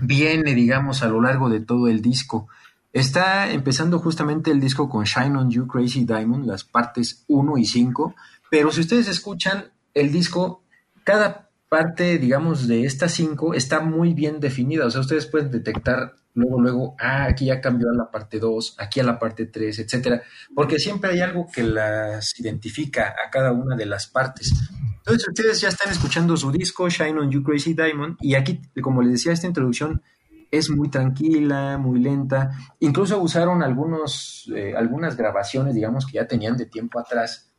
viene, 0.00 0.54
digamos, 0.54 1.02
a 1.02 1.08
lo 1.08 1.20
largo 1.20 1.48
de 1.48 1.60
todo 1.60 1.88
el 1.88 2.00
disco. 2.00 2.48
Está 2.92 3.52
empezando 3.52 3.98
justamente 3.98 4.50
el 4.50 4.60
disco 4.60 4.88
con 4.88 5.04
Shine 5.04 5.36
on 5.36 5.50
You 5.50 5.66
Crazy 5.66 6.04
Diamond, 6.04 6.46
las 6.46 6.64
partes 6.64 7.24
1 7.28 7.58
y 7.58 7.64
5, 7.66 8.14
pero 8.50 8.72
si 8.72 8.80
ustedes 8.80 9.08
escuchan 9.08 9.66
el 9.92 10.10
disco, 10.10 10.62
cada 11.04 11.50
parte, 11.68 12.18
digamos, 12.18 12.66
de 12.68 12.84
estas 12.84 13.12
5 13.12 13.54
está 13.54 13.80
muy 13.80 14.14
bien 14.14 14.40
definida, 14.40 14.86
o 14.86 14.90
sea, 14.90 15.02
ustedes 15.02 15.26
pueden 15.26 15.50
detectar 15.50 16.14
luego, 16.36 16.60
luego, 16.60 16.96
ah, 17.00 17.24
aquí 17.24 17.46
ya 17.46 17.60
cambió 17.60 17.88
a 17.90 17.96
la 17.96 18.10
parte 18.10 18.38
2, 18.38 18.76
aquí 18.78 19.00
a 19.00 19.04
la 19.04 19.18
parte 19.18 19.46
3, 19.46 19.78
etcétera, 19.78 20.22
porque 20.54 20.78
siempre 20.78 21.10
hay 21.10 21.20
algo 21.20 21.48
que 21.52 21.62
las 21.62 22.38
identifica 22.38 23.14
a 23.26 23.30
cada 23.30 23.52
una 23.52 23.74
de 23.74 23.86
las 23.86 24.06
partes. 24.06 24.52
Entonces 24.98 25.28
ustedes 25.28 25.60
ya 25.60 25.68
están 25.68 25.90
escuchando 25.90 26.36
su 26.36 26.52
disco 26.52 26.88
Shine 26.88 27.18
on 27.18 27.30
You 27.30 27.42
Crazy 27.42 27.74
Diamond 27.74 28.16
y 28.20 28.34
aquí, 28.34 28.60
como 28.82 29.02
les 29.02 29.12
decía, 29.12 29.32
esta 29.32 29.46
introducción 29.46 30.02
es 30.50 30.70
muy 30.70 30.90
tranquila, 30.90 31.78
muy 31.78 32.00
lenta. 32.00 32.50
Incluso 32.80 33.18
usaron 33.18 33.62
algunos, 33.62 34.50
eh, 34.54 34.74
algunas 34.76 35.16
grabaciones, 35.16 35.74
digamos, 35.74 36.06
que 36.06 36.14
ya 36.14 36.26
tenían 36.26 36.56
de 36.56 36.66
tiempo 36.66 37.00
atrás, 37.00 37.50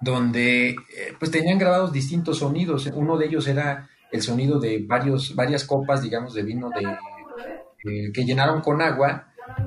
donde 0.00 0.70
eh, 0.70 0.76
pues 1.18 1.30
tenían 1.30 1.58
grabados 1.58 1.92
distintos 1.92 2.38
sonidos. 2.38 2.86
Uno 2.94 3.18
de 3.18 3.26
ellos 3.26 3.46
era 3.46 3.88
el 4.10 4.22
sonido 4.22 4.58
de 4.58 4.84
varios, 4.86 5.34
varias 5.34 5.64
copas, 5.64 6.02
digamos, 6.02 6.34
de 6.34 6.42
vino 6.42 6.70
de, 6.70 6.86
eh, 7.84 8.12
que 8.12 8.24
llenaron 8.24 8.60
con 8.60 8.82
agua. 8.82 9.26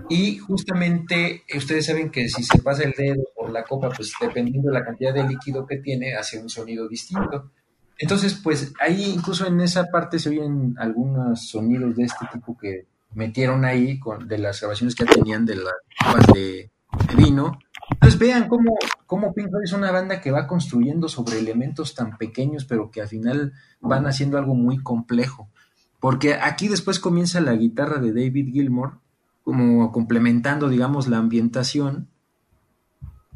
Y 0.10 0.38
justamente 0.38 1.43
eh, 1.47 1.58
ustedes 1.58 1.86
saben 1.86 2.10
que 2.10 2.30
si 2.30 2.43
se 2.43 2.60
pasa 2.60 2.84
el 2.84 2.93
dedo 2.97 3.23
por 3.36 3.52
la 3.52 3.63
copa, 3.63 3.89
pues 3.89 4.13
dependiendo 4.19 4.69
de 4.69 4.80
la 4.80 4.86
cantidad 4.86 5.13
de 5.13 5.28
líquido 5.28 5.65
que 5.65 5.78
tiene, 5.78 6.15
hace 6.15 6.39
un 6.39 6.49
sonido 6.49 6.88
distinto. 6.88 7.52
Entonces, 7.97 8.34
pues 8.34 8.73
ahí 8.80 9.13
incluso 9.15 9.45
en 9.45 9.62
esa 9.62 9.86
parte 9.86 10.19
se 10.19 10.30
oyen 10.30 10.76
algunos 10.78 11.47
sonidos 11.47 11.95
de 11.95 12.04
este 12.04 12.26
tipo 12.32 12.58
que 12.58 12.88
metieron 13.13 13.65
ahí 13.65 13.99
con, 13.99 14.28
de 14.28 14.38
las 14.38 14.60
grabaciones 14.60 14.95
que 14.95 15.06
tenían 15.06 15.45
de 15.45 15.56
las 15.56 15.73
copas 16.04 16.28
de, 16.34 16.71
de 17.08 17.15
vino. 17.15 17.60
Entonces 17.91 18.19
vean 18.19 18.47
cómo, 18.47 18.76
cómo 19.06 19.34
Pink 19.34 19.49
Floyd 19.49 19.63
es 19.63 19.73
una 19.73 19.91
banda 19.91 20.21
que 20.21 20.32
va 20.32 20.47
construyendo 20.47 21.08
sobre 21.08 21.39
elementos 21.39 21.93
tan 21.93 22.17
pequeños, 22.17 22.65
pero 22.65 22.89
que 22.89 23.02
al 23.02 23.08
final 23.08 23.54
van 23.82 24.08
haciendo 24.08 24.38
algo 24.38 24.56
muy 24.56 24.82
complejo. 24.82 25.49
Porque 26.03 26.33
aquí 26.33 26.67
después 26.67 26.99
comienza 26.99 27.39
la 27.39 27.53
guitarra 27.53 27.97
de 27.97 28.11
David 28.11 28.51
Gilmour, 28.51 28.99
como 29.45 29.89
complementando, 29.93 30.67
digamos, 30.67 31.07
la 31.07 31.17
ambientación. 31.17 32.09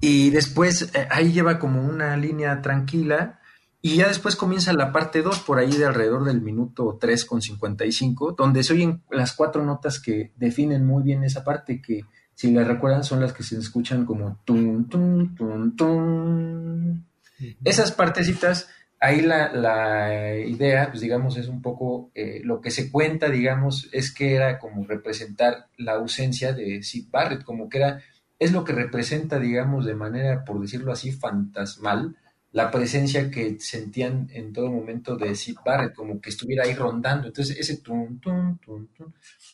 Y 0.02 0.32
después 0.32 0.92
eh, 0.94 1.08
ahí 1.10 1.32
lleva 1.32 1.60
como 1.60 1.82
una 1.82 2.18
línea 2.18 2.62
tranquila. 2.62 3.40
Y 3.82 3.96
ya 3.96 4.10
después 4.10 4.36
comienza 4.36 4.74
la 4.74 4.92
parte 4.92 5.22
2, 5.22 5.40
por 5.40 5.60
ahí 5.60 5.72
de 5.78 5.86
alrededor 5.86 6.26
del 6.26 6.42
minuto 6.42 6.98
3 7.00 7.24
con 7.24 7.42
55, 7.42 8.36
donde 8.38 8.64
se 8.64 8.74
oyen 8.74 9.02
las 9.12 9.32
cuatro 9.32 9.64
notas 9.64 10.02
que 10.02 10.34
definen 10.36 10.86
muy 10.86 11.04
bien 11.04 11.24
esa 11.24 11.46
parte, 11.46 11.82
que 11.82 12.02
si 12.36 12.52
la 12.52 12.66
recuerdan 12.66 13.06
son 13.06 13.22
las 13.22 13.32
que 13.32 13.44
se 13.44 13.58
escuchan 13.58 14.06
como 14.06 14.42
tum, 14.44 14.90
tum, 14.90 15.34
tum, 15.36 15.74
tum. 15.74 17.04
Esas 17.64 17.94
partecitas, 17.94 18.68
ahí 19.00 19.22
la, 19.22 19.52
la 19.54 20.36
idea, 20.36 20.90
pues 20.90 21.02
digamos, 21.02 21.38
es 21.38 21.48
un 21.48 21.62
poco 21.62 22.12
eh, 22.16 22.42
lo 22.44 22.62
que 22.62 22.72
se 22.72 22.92
cuenta, 22.92 23.30
digamos, 23.30 23.90
es 23.92 24.14
que 24.14 24.36
era 24.36 24.60
como 24.60 24.86
representar 24.86 25.68
la 25.78 25.94
ausencia 25.94 26.54
de 26.54 26.84
Sid 26.84 27.10
Barrett, 27.10 27.44
como 27.44 27.70
que 27.70 27.78
era, 27.78 28.02
es 28.40 28.52
lo 28.52 28.64
que 28.64 28.74
representa, 28.74 29.40
digamos, 29.40 29.86
de 29.86 29.96
manera, 29.96 30.44
por 30.44 30.60
decirlo 30.60 30.92
así, 30.92 31.12
fantasmal, 31.12 32.16
la 32.52 32.72
presencia 32.72 33.30
que 33.30 33.58
sentían 33.60 34.30
en 34.32 34.52
todo 34.54 34.72
momento 34.72 35.16
de 35.16 35.36
Sid 35.36 35.58
Barrett, 35.64 35.94
como 35.94 36.20
que 36.20 36.30
estuviera 36.30 36.64
ahí 36.64 36.74
rondando. 36.74 37.28
Entonces, 37.28 37.58
ese 37.60 37.78
tum, 37.78 38.20
tum, 38.20 38.58
tum, 38.58 38.88
tum, 38.98 39.12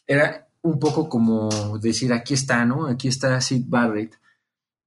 era 0.08 0.48
un 0.62 0.80
poco 0.80 1.10
como 1.10 1.78
decir, 1.80 2.14
aquí 2.14 2.34
está, 2.34 2.66
¿no? 2.66 2.88
Aquí 2.88 3.10
está 3.10 3.40
Sid 3.42 3.66
Barrett. 3.68 4.18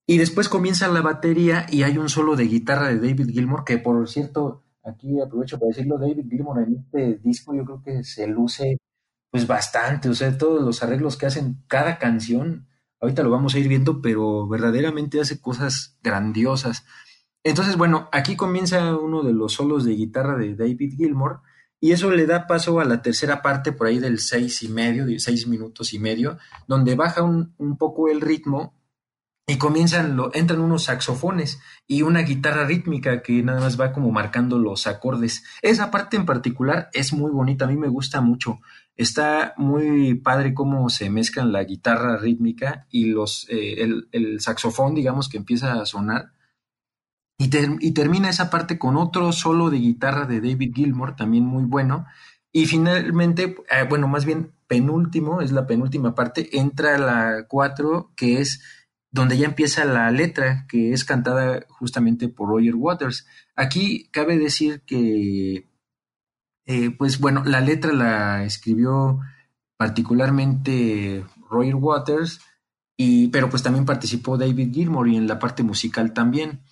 Y 0.07 0.19
después 0.19 0.49
comienza 0.49 0.87
la 0.87 1.03
batería 1.03 1.67
y 1.69 1.83
hay 1.83 1.99
un 1.99 2.09
solo 2.09 2.37
de 2.37 2.45
guitarra 2.45 2.89
de 2.89 3.01
David 3.01 3.31
Gilmour, 3.31 3.65
que 3.65 3.79
por 3.79 4.09
cierto, 4.09 4.63
aquí 4.85 5.21
aprovecho 5.21 5.59
para 5.59 5.69
decirlo, 5.69 5.99
David 5.99 6.27
Gilmour 6.31 6.63
en 6.63 6.77
este 6.77 7.21
disco 7.25 7.55
yo 7.55 7.65
creo 7.65 7.83
que 7.83 8.05
se 8.05 8.29
luce 8.29 8.79
pues 9.33 9.49
bastante, 9.49 10.09
o 10.09 10.15
sea, 10.15 10.39
todos 10.39 10.63
los 10.63 10.83
arreglos 10.83 11.17
que 11.17 11.27
hacen 11.27 11.63
cada 11.67 11.99
canción, 11.99 12.69
ahorita 13.01 13.25
lo 13.25 13.31
vamos 13.31 13.55
a 13.55 13.59
ir 13.59 13.69
viendo, 13.69 14.01
pero 14.01 14.47
verdaderamente 14.47 15.21
hace 15.21 15.41
cosas 15.41 15.99
grandiosas. 16.03 16.87
Entonces, 17.43 17.77
bueno, 17.77 18.09
aquí 18.13 18.37
comienza 18.37 18.97
uno 18.97 19.23
de 19.23 19.33
los 19.33 19.55
solos 19.55 19.85
de 19.85 19.95
guitarra 19.95 20.37
de 20.37 20.55
David 20.55 20.95
Gilmour 20.97 21.43
y 21.81 21.93
eso 21.93 22.11
le 22.11 22.27
da 22.27 22.47
paso 22.47 22.79
a 22.79 22.85
la 22.85 23.03
tercera 23.03 23.43
parte 23.43 23.73
por 23.73 23.89
ahí 23.89 23.99
del 23.99 24.21
seis 24.21 24.63
y 24.63 24.69
medio, 24.69 25.05
de 25.05 25.19
seis 25.19 25.49
minutos 25.49 25.93
y 25.93 25.99
medio, 25.99 26.39
donde 26.69 26.95
baja 26.95 27.23
un, 27.23 27.55
un 27.59 27.77
poco 27.77 28.09
el 28.09 28.21
ritmo 28.21 28.73
y 29.49 29.59
comienzan, 29.59 30.17
lo, 30.17 30.35
entran 30.35 30.61
unos 30.61 30.85
saxofones 30.85 31.61
y 31.87 32.03
una 32.03 32.23
guitarra 32.23 32.65
rítmica 32.65 33.23
que 33.23 33.45
nada 33.45 33.61
más 33.61 33.81
va 33.81 33.93
como 33.93 34.11
marcando 34.11 34.59
los 34.59 34.89
acordes. 34.89 35.45
Esa 35.63 35.93
parte 35.93 36.17
en 36.17 36.27
particular 36.27 36.91
es 36.93 37.13
muy 37.13 37.31
bonita, 37.31 37.65
a 37.65 37.69
mí 37.69 37.77
me 37.77 37.89
gusta 37.89 38.21
mucho. 38.21 38.59
Está 38.97 39.55
muy 39.57 40.15
padre 40.15 40.53
cómo 40.53 40.89
se 40.91 41.11
mezclan 41.11 41.53
la 41.53 41.63
guitarra 41.63 42.17
rítmica 42.17 42.87
y 42.91 43.07
los, 43.07 43.47
eh, 43.49 43.83
el, 43.83 44.09
el, 44.11 44.41
saxofón, 44.41 44.95
digamos, 44.95 45.29
que 45.29 45.37
empieza 45.37 45.81
a 45.81 45.87
sonar. 45.87 46.33
Y, 47.39 47.51
y, 47.81 47.93
termina 47.93 48.31
esa 48.31 48.51
parte 48.51 48.79
con 48.79 48.97
otro 48.97 49.31
solo 49.31 49.71
de 49.71 49.79
guitarra 49.79 50.25
de 50.27 50.41
David 50.41 50.73
Gilmour, 50.75 51.15
también 51.15 51.45
muy 51.45 51.65
bueno. 51.65 52.07
Y 52.51 52.67
finalmente, 52.67 53.57
eh, 53.71 53.87
bueno, 53.89 54.09
más 54.09 54.25
bien 54.25 54.55
penúltimo, 54.67 55.41
es 55.41 55.53
la 55.53 55.67
penúltima 55.67 56.15
parte, 56.15 56.59
entra 56.59 56.99
la 56.99 57.45
4, 57.47 58.13
que 58.17 58.41
es 58.41 58.63
donde 59.17 59.37
ya 59.39 59.47
empieza 59.47 59.85
la 59.85 60.11
letra, 60.13 60.67
que 60.69 60.93
es 60.93 61.05
cantada 61.05 61.67
justamente 61.69 62.29
por 62.29 62.51
Roger 62.51 62.77
Waters. 62.77 63.27
Aquí 63.57 64.09
cabe 64.13 64.39
decir 64.39 64.83
que, 64.87 65.69
eh, 66.67 66.91
pues 66.91 67.19
bueno, 67.19 67.43
la 67.45 67.61
letra 67.61 67.93
la 67.93 68.45
escribió 68.45 69.21
particularmente 69.77 71.25
Roger 71.51 71.75
Waters, 71.75 72.41
y, 72.97 73.29
pero 73.29 73.51
pues 73.51 73.63
también 73.63 73.85
participó 73.85 74.39
David 74.39 74.73
Gilmour 74.73 75.09
y 75.09 75.17
en 75.17 75.27
la 75.27 75.39
parte 75.39 75.63
musical 75.63 76.13
también. 76.13 76.63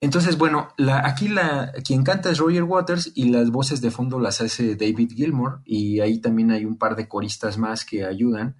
Entonces, 0.00 0.38
bueno, 0.38 0.68
aquí 1.04 1.28
la, 1.28 1.72
quien 1.84 2.02
canta 2.04 2.30
es 2.30 2.38
Roger 2.38 2.64
Waters 2.64 3.12
y 3.14 3.28
las 3.28 3.50
voces 3.50 3.80
de 3.82 3.90
fondo 3.90 4.18
las 4.18 4.40
hace 4.40 4.74
David 4.74 5.12
Gilmour 5.14 5.60
y 5.64 6.00
ahí 6.00 6.20
también 6.20 6.50
hay 6.50 6.64
un 6.64 6.78
par 6.78 6.96
de 6.96 7.06
coristas 7.06 7.58
más 7.58 7.84
que 7.84 8.04
ayudan. 8.04 8.56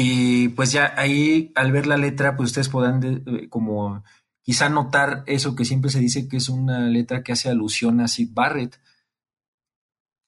Y 0.00 0.50
pues 0.50 0.70
ya 0.70 0.94
ahí 0.96 1.50
al 1.56 1.72
ver 1.72 1.88
la 1.88 1.96
letra, 1.96 2.36
pues 2.36 2.50
ustedes 2.50 2.68
podrán 2.68 3.00
de, 3.00 3.48
como 3.48 4.04
quizá 4.42 4.68
notar 4.68 5.24
eso 5.26 5.56
que 5.56 5.64
siempre 5.64 5.90
se 5.90 5.98
dice 5.98 6.28
que 6.28 6.36
es 6.36 6.48
una 6.48 6.82
letra 6.82 7.24
que 7.24 7.32
hace 7.32 7.48
alusión 7.48 8.00
a 8.00 8.06
Sid 8.06 8.30
Barrett. 8.32 8.80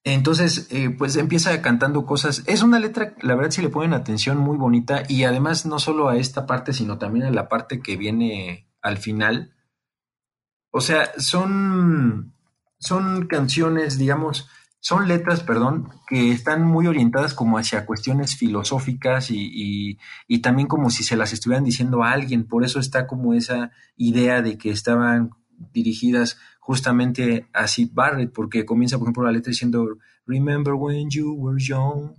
Entonces, 0.03 0.67
eh, 0.73 0.91
pues 0.91 1.15
empieza 1.15 1.63
cantando 1.63 2.05
cosas. 2.05 2.43
Es 2.49 2.65
una 2.65 2.81
letra, 2.81 3.15
la 3.23 3.37
verdad, 3.37 3.53
si 3.53 3.63
le 3.63 3.69
ponen 3.69 3.95
atención, 3.95 4.39
muy 4.39 4.57
bonita. 4.59 5.05
Y 5.09 5.23
además, 5.23 5.67
no 5.67 5.79
solo 5.79 6.09
a 6.09 6.17
esta 6.17 6.47
parte, 6.47 6.73
sino 6.73 6.99
también 6.99 7.27
a 7.27 7.31
la 7.31 7.49
parte 7.49 7.81
que 7.81 7.97
viene 7.97 8.67
al 8.83 8.99
final, 8.99 9.55
O 10.73 10.81
sea, 10.81 11.13
son, 11.17 12.35
son 12.81 13.29
canciones, 13.29 13.99
digamos, 13.99 14.49
son 14.81 15.07
letras, 15.09 15.43
perdón, 15.43 15.90
que 16.09 16.33
están 16.33 16.64
muy 16.64 16.87
orientadas 16.87 17.35
como 17.35 17.59
hacia 17.59 17.85
cuestiones 17.85 18.35
filosóficas 18.35 19.31
y, 19.31 19.51
y, 19.53 19.99
y, 20.27 20.38
también 20.38 20.69
como 20.69 20.88
si 20.88 21.05
se 21.05 21.16
las 21.16 21.35
estuvieran 21.35 21.64
diciendo 21.64 22.03
a 22.03 22.12
alguien. 22.12 22.47
Por 22.47 22.64
eso 22.64 22.81
está 22.81 23.07
como 23.07 23.35
esa 23.35 23.73
idea 23.97 24.40
de 24.40 24.57
que 24.57 24.71
estaban 24.71 25.31
dirigidas 25.73 26.38
justamente 26.61 27.47
a 27.53 27.66
Sid 27.66 27.90
Barrett, 27.93 28.33
porque 28.33 28.64
comienza, 28.64 28.97
por 28.97 29.07
ejemplo, 29.07 29.25
la 29.25 29.33
letra 29.33 29.51
diciendo 29.51 29.99
Remember 30.27 30.75
when 30.75 31.11
you 31.11 31.35
were 31.35 31.62
young, 31.62 32.14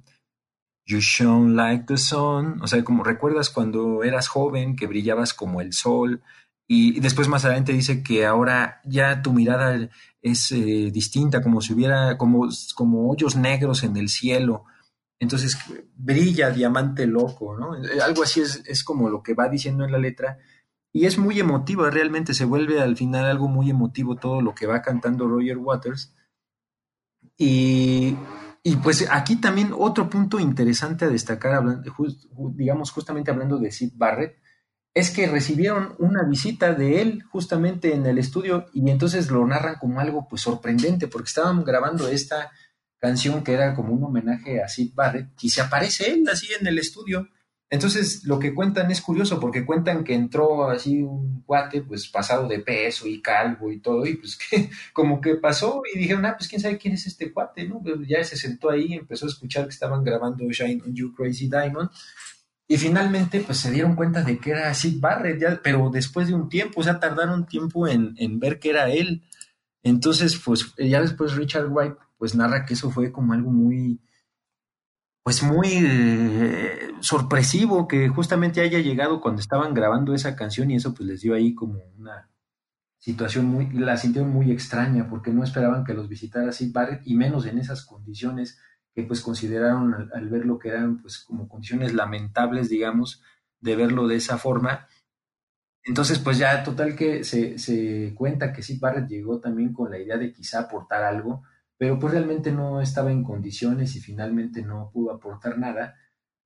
you 0.86 1.00
shone 1.00 1.56
like 1.56 1.86
the 1.88 1.98
sun. 1.98 2.62
O 2.62 2.68
sea, 2.68 2.84
como 2.84 3.04
recuerdas 3.04 3.50
cuando 3.50 4.04
eras 4.04 4.28
joven, 4.28 4.76
que 4.76 4.86
brillabas 4.86 5.34
como 5.34 5.62
el 5.62 5.74
sol. 5.74 6.22
Y, 6.68 6.98
y 6.98 7.00
después 7.00 7.28
más 7.28 7.44
adelante 7.44 7.74
dice 7.74 8.04
que 8.04 8.26
ahora 8.26 8.82
ya 8.86 9.24
tu 9.24 9.34
mirada 9.34 9.90
es 10.22 10.52
eh, 10.52 10.92
distinta, 10.92 11.42
como 11.42 11.62
si 11.62 11.74
hubiera, 11.74 12.18
como, 12.18 12.48
como 12.76 13.10
hoyos 13.10 13.36
negros 13.36 13.84
en 13.84 13.98
el 13.98 14.10
cielo. 14.10 14.66
Entonces 15.20 15.58
brilla 15.96 16.50
diamante 16.50 17.06
loco, 17.06 17.58
¿no? 17.58 17.74
Algo 18.04 18.24
así 18.24 18.42
es, 18.42 18.64
es 18.66 18.84
como 18.84 19.10
lo 19.10 19.22
que 19.22 19.34
va 19.34 19.50
diciendo 19.50 19.86
en 19.86 19.92
la 19.92 20.00
letra. 20.00 20.40
Y 20.94 21.06
es 21.06 21.18
muy 21.18 21.40
emotiva, 21.40 21.90
realmente 21.90 22.34
se 22.34 22.46
vuelve 22.46 22.82
al 22.82 22.98
final 22.98 23.26
algo 23.26 23.48
muy 23.48 23.70
emotivo 23.70 24.16
todo 24.16 24.42
lo 24.42 24.54
que 24.54 24.68
va 24.68 24.82
cantando 24.82 25.28
Roger 25.28 25.58
Waters. 25.58 26.16
Y, 27.38 28.18
y 28.64 28.76
pues 28.78 29.08
aquí 29.10 29.38
también 29.38 29.74
otro 29.78 30.10
punto 30.10 30.40
interesante 30.40 31.06
a 31.06 31.10
destacar, 31.10 31.54
hablando, 31.54 31.94
digamos 32.54 32.92
justamente 32.92 33.32
hablando 33.32 33.58
de 33.58 33.72
Sid 33.72 33.94
Barrett, 33.96 34.41
es 34.94 35.10
que 35.12 35.28
recibieron 35.28 35.96
una 36.00 36.24
visita 36.24 36.74
de 36.74 37.02
él 37.02 37.24
justamente 37.32 37.94
en 37.94 38.06
el 38.06 38.18
estudio 38.18 38.68
y 38.74 38.90
entonces 38.90 39.32
lo 39.32 39.46
narran 39.48 39.76
como 39.80 40.00
algo 40.00 40.28
pues 40.30 40.42
sorprendente 40.42 41.08
porque 41.08 41.30
estaban 41.30 41.64
grabando 41.64 42.10
esta 42.10 42.52
canción 43.00 43.44
que 43.44 43.54
era 43.54 43.74
como 43.74 43.94
un 43.94 44.04
homenaje 44.04 44.62
a 44.62 44.68
Sid 44.68 44.94
Barrett 44.94 45.30
y 45.42 45.50
se 45.50 45.62
aparece 45.62 46.12
él 46.12 46.28
así 46.32 46.48
en 46.60 46.68
el 46.68 46.78
estudio. 46.78 47.30
Entonces 47.70 48.26
lo 48.26 48.38
que 48.38 48.54
cuentan 48.54 48.92
es 48.92 49.00
curioso 49.00 49.40
porque 49.40 49.66
cuentan 49.66 50.04
que 50.04 50.14
entró 50.14 50.70
así 50.70 51.02
un 51.02 51.42
cuate 51.44 51.82
pues 51.84 52.10
pasado 52.10 52.50
de 52.50 52.60
peso 52.60 53.08
y 53.08 53.22
calvo 53.22 53.72
y 53.72 53.80
todo 53.80 54.06
y 54.06 54.16
pues 54.18 54.38
que 54.50 54.70
como 54.92 55.22
que 55.22 55.36
pasó 55.36 55.84
y 55.92 55.98
dijeron, 55.98 56.26
ah, 56.26 56.36
pues 56.38 56.50
quién 56.50 56.62
sabe 56.62 56.78
quién 56.78 56.96
es 56.96 57.08
este 57.08 57.32
cuate, 57.32 57.66
¿no? 57.66 57.82
Pues 57.82 57.96
ya 58.10 58.22
se 58.26 58.36
sentó 58.36 58.70
ahí, 58.70 58.94
empezó 58.94 59.26
a 59.26 59.30
escuchar 59.30 59.64
que 59.64 59.72
estaban 59.72 60.04
grabando 60.04 60.44
Shine 60.52 60.84
on 60.86 60.94
You 60.94 61.14
Crazy 61.16 61.48
Diamond 61.48 61.90
y 62.72 62.78
finalmente, 62.78 63.42
pues 63.42 63.58
se 63.58 63.70
dieron 63.70 63.98
cuenta 63.98 64.24
de 64.24 64.38
que 64.38 64.52
era 64.52 64.74
Sid 64.74 65.02
Barrett, 65.02 65.60
pero 65.62 65.90
después 65.90 66.30
de 66.30 66.36
un 66.36 66.48
tiempo, 66.48 66.80
o 66.80 66.84
sea, 66.86 67.02
tardaron 67.02 67.46
tiempo 67.46 67.86
en, 67.86 68.14
en, 68.16 68.40
ver 68.40 68.60
que 68.60 68.70
era 68.70 68.90
él. 68.90 69.24
Entonces, 69.84 70.38
pues 70.38 70.74
ya 70.78 71.02
después 71.02 71.36
Richard 71.36 71.68
Wright, 71.68 71.96
pues 72.18 72.34
narra 72.34 72.66
que 72.66 72.76
eso 72.76 72.90
fue 72.90 73.12
como 73.12 73.34
algo 73.34 73.52
muy, 73.52 74.00
pues 75.22 75.44
muy 75.44 75.68
eh, 75.70 76.94
sorpresivo, 77.02 77.90
que 77.90 78.08
justamente 78.08 78.62
haya 78.62 78.80
llegado 78.80 79.20
cuando 79.20 79.42
estaban 79.42 79.74
grabando 79.74 80.14
esa 80.14 80.38
canción 80.38 80.72
y 80.72 80.76
eso 80.76 80.94
pues 80.94 81.10
les 81.10 81.20
dio 81.20 81.36
ahí 81.36 81.54
como 81.54 81.78
una 81.98 82.30
situación 83.00 83.48
muy, 83.48 83.70
la 83.74 83.98
sintieron 83.98 84.32
muy 84.32 84.50
extraña 84.50 85.10
porque 85.10 85.32
no 85.32 85.44
esperaban 85.44 85.84
que 85.84 85.94
los 85.94 86.08
visitara 86.08 86.54
Sid 86.54 86.72
Barrett 86.72 87.02
y 87.04 87.16
menos 87.16 87.46
en 87.48 87.58
esas 87.58 87.84
condiciones 87.84 88.60
que 88.94 89.04
pues 89.04 89.22
consideraron 89.22 89.94
al, 89.94 90.12
al, 90.14 90.30
ver 90.30 90.44
que 90.62 90.70
eran 90.70 91.02
pues 91.02 91.20
como 91.20 91.48
condiciones 91.48 91.94
lamentables, 91.94 92.70
digamos, 92.70 93.24
de 93.60 93.76
verlo 93.76 94.08
de 94.08 94.18
esa 94.18 94.38
forma. 94.38 94.88
Entonces, 95.84 96.20
pues 96.20 96.38
ya 96.38 96.64
total 96.64 96.96
que 96.96 97.24
se, 97.24 97.58
se 97.58 98.14
cuenta 98.16 98.54
que 98.54 98.62
Sid 98.62 98.80
Barrett 98.80 99.08
llegó 99.08 99.40
también 99.40 99.74
con 99.74 99.90
la 99.90 99.98
idea 99.98 100.18
de 100.18 100.32
quizá 100.32 100.60
aportar 100.62 101.04
algo, 101.04 101.44
pero 101.78 101.98
pues 101.98 102.14
realmente 102.14 102.52
no 102.52 102.82
estaba 102.82 103.12
en 103.12 103.24
condiciones 103.24 103.96
y 103.96 104.02
finalmente 104.02 104.62
no 104.62 104.92
pudo 104.94 105.12
aportar 105.12 105.58
nada 105.58 105.96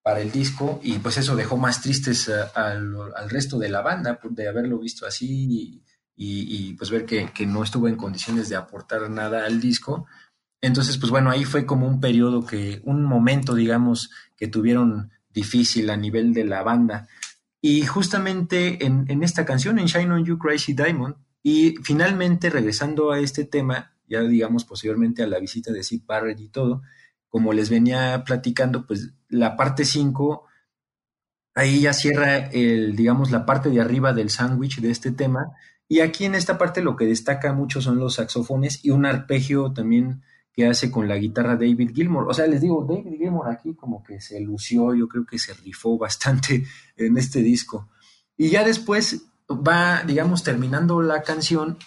para 0.01 0.21
el 0.21 0.31
disco 0.31 0.79
y 0.83 0.99
pues 0.99 1.17
eso 1.17 1.35
dejó 1.35 1.57
más 1.57 1.81
tristes 1.81 2.29
a, 2.29 2.51
a, 2.53 2.71
al 2.71 3.29
resto 3.29 3.57
de 3.57 3.69
la 3.69 3.81
banda 3.81 4.19
de 4.29 4.47
haberlo 4.47 4.77
visto 4.77 5.05
así 5.05 5.27
y, 5.49 5.83
y, 6.15 6.69
y 6.69 6.73
pues 6.75 6.91
ver 6.91 7.05
que, 7.05 7.31
que, 7.33 7.45
no 7.45 7.63
estuvo 7.63 7.87
en 7.87 7.95
condiciones 7.97 8.47
de 8.47 8.55
aportar 8.55 9.09
nada 9.09 9.45
al 9.45 9.59
disco. 9.59 10.05
Entonces, 10.61 10.97
pues 10.97 11.11
bueno, 11.11 11.29
ahí 11.29 11.45
fue 11.45 11.65
como 11.65 11.87
un 11.87 11.99
periodo 11.99 12.45
que, 12.45 12.81
un 12.83 13.03
momento, 13.03 13.55
digamos, 13.55 14.09
que 14.35 14.47
tuvieron 14.47 15.11
difícil 15.29 15.89
a 15.89 15.97
nivel 15.97 16.33
de 16.33 16.45
la 16.45 16.63
banda. 16.63 17.07
Y 17.61 17.83
justamente 17.85 18.85
en, 18.85 19.23
esta 19.23 19.45
canción, 19.45 19.79
en 19.79 19.87
Shine 19.87 20.11
on 20.11 20.25
You 20.25 20.37
Crazy 20.37 20.73
Diamond, 20.73 21.15
y 21.43 21.75
finalmente 21.83 22.49
regresando 22.49 23.11
a 23.11 23.19
este 23.19 23.45
tema, 23.45 23.93
ya 24.07 24.21
digamos 24.21 24.65
posteriormente 24.65 25.23
a 25.23 25.27
la 25.27 25.39
visita 25.39 25.71
de 25.71 25.83
Sid 25.83 26.03
Barrett 26.05 26.39
y 26.39 26.49
todo, 26.49 26.81
como 27.27 27.53
les 27.53 27.69
venía 27.69 28.23
platicando, 28.23 28.85
pues 28.85 29.13
la 29.29 29.55
parte 29.57 29.83
5, 29.83 30.45
ahí 31.53 31.81
ya 31.81 31.93
cierra 31.93 32.37
el, 32.37 32.95
digamos, 32.95 33.31
la 33.31 33.45
parte 33.45 33.69
de 33.69 33.81
arriba 33.81 34.13
del 34.13 34.29
sándwich 34.29 34.79
de 34.79 34.91
este 34.91 35.11
tema. 35.11 35.51
Y 35.87 35.99
aquí 35.99 36.25
en 36.25 36.35
esta 36.35 36.57
parte 36.57 36.81
lo 36.81 36.95
que 36.95 37.05
destaca 37.05 37.51
mucho 37.53 37.81
son 37.81 37.99
los 37.99 38.15
saxofones 38.15 38.83
y 38.85 38.91
un 38.91 39.05
arpegio 39.05 39.73
también 39.73 40.23
que 40.55 40.65
hace 40.65 40.89
con 40.89 41.07
la 41.07 41.17
guitarra 41.17 41.55
David 41.55 41.91
Gilmour. 41.93 42.29
O 42.29 42.33
sea, 42.33 42.47
les 42.47 42.61
digo, 42.61 42.85
David 42.87 43.17
Gilmour 43.17 43.49
aquí 43.49 43.75
como 43.75 44.01
que 44.03 44.21
se 44.21 44.39
lució, 44.39 44.95
yo 44.95 45.07
creo 45.07 45.25
que 45.25 45.37
se 45.37 45.53
rifó 45.53 45.97
bastante 45.97 46.65
en 46.95 47.17
este 47.17 47.41
disco. 47.41 47.89
Y 48.37 48.49
ya 48.49 48.63
después 48.63 49.25
va, 49.49 50.03
digamos, 50.03 50.43
terminando 50.43 51.01
la 51.01 51.23
canción 51.23 51.77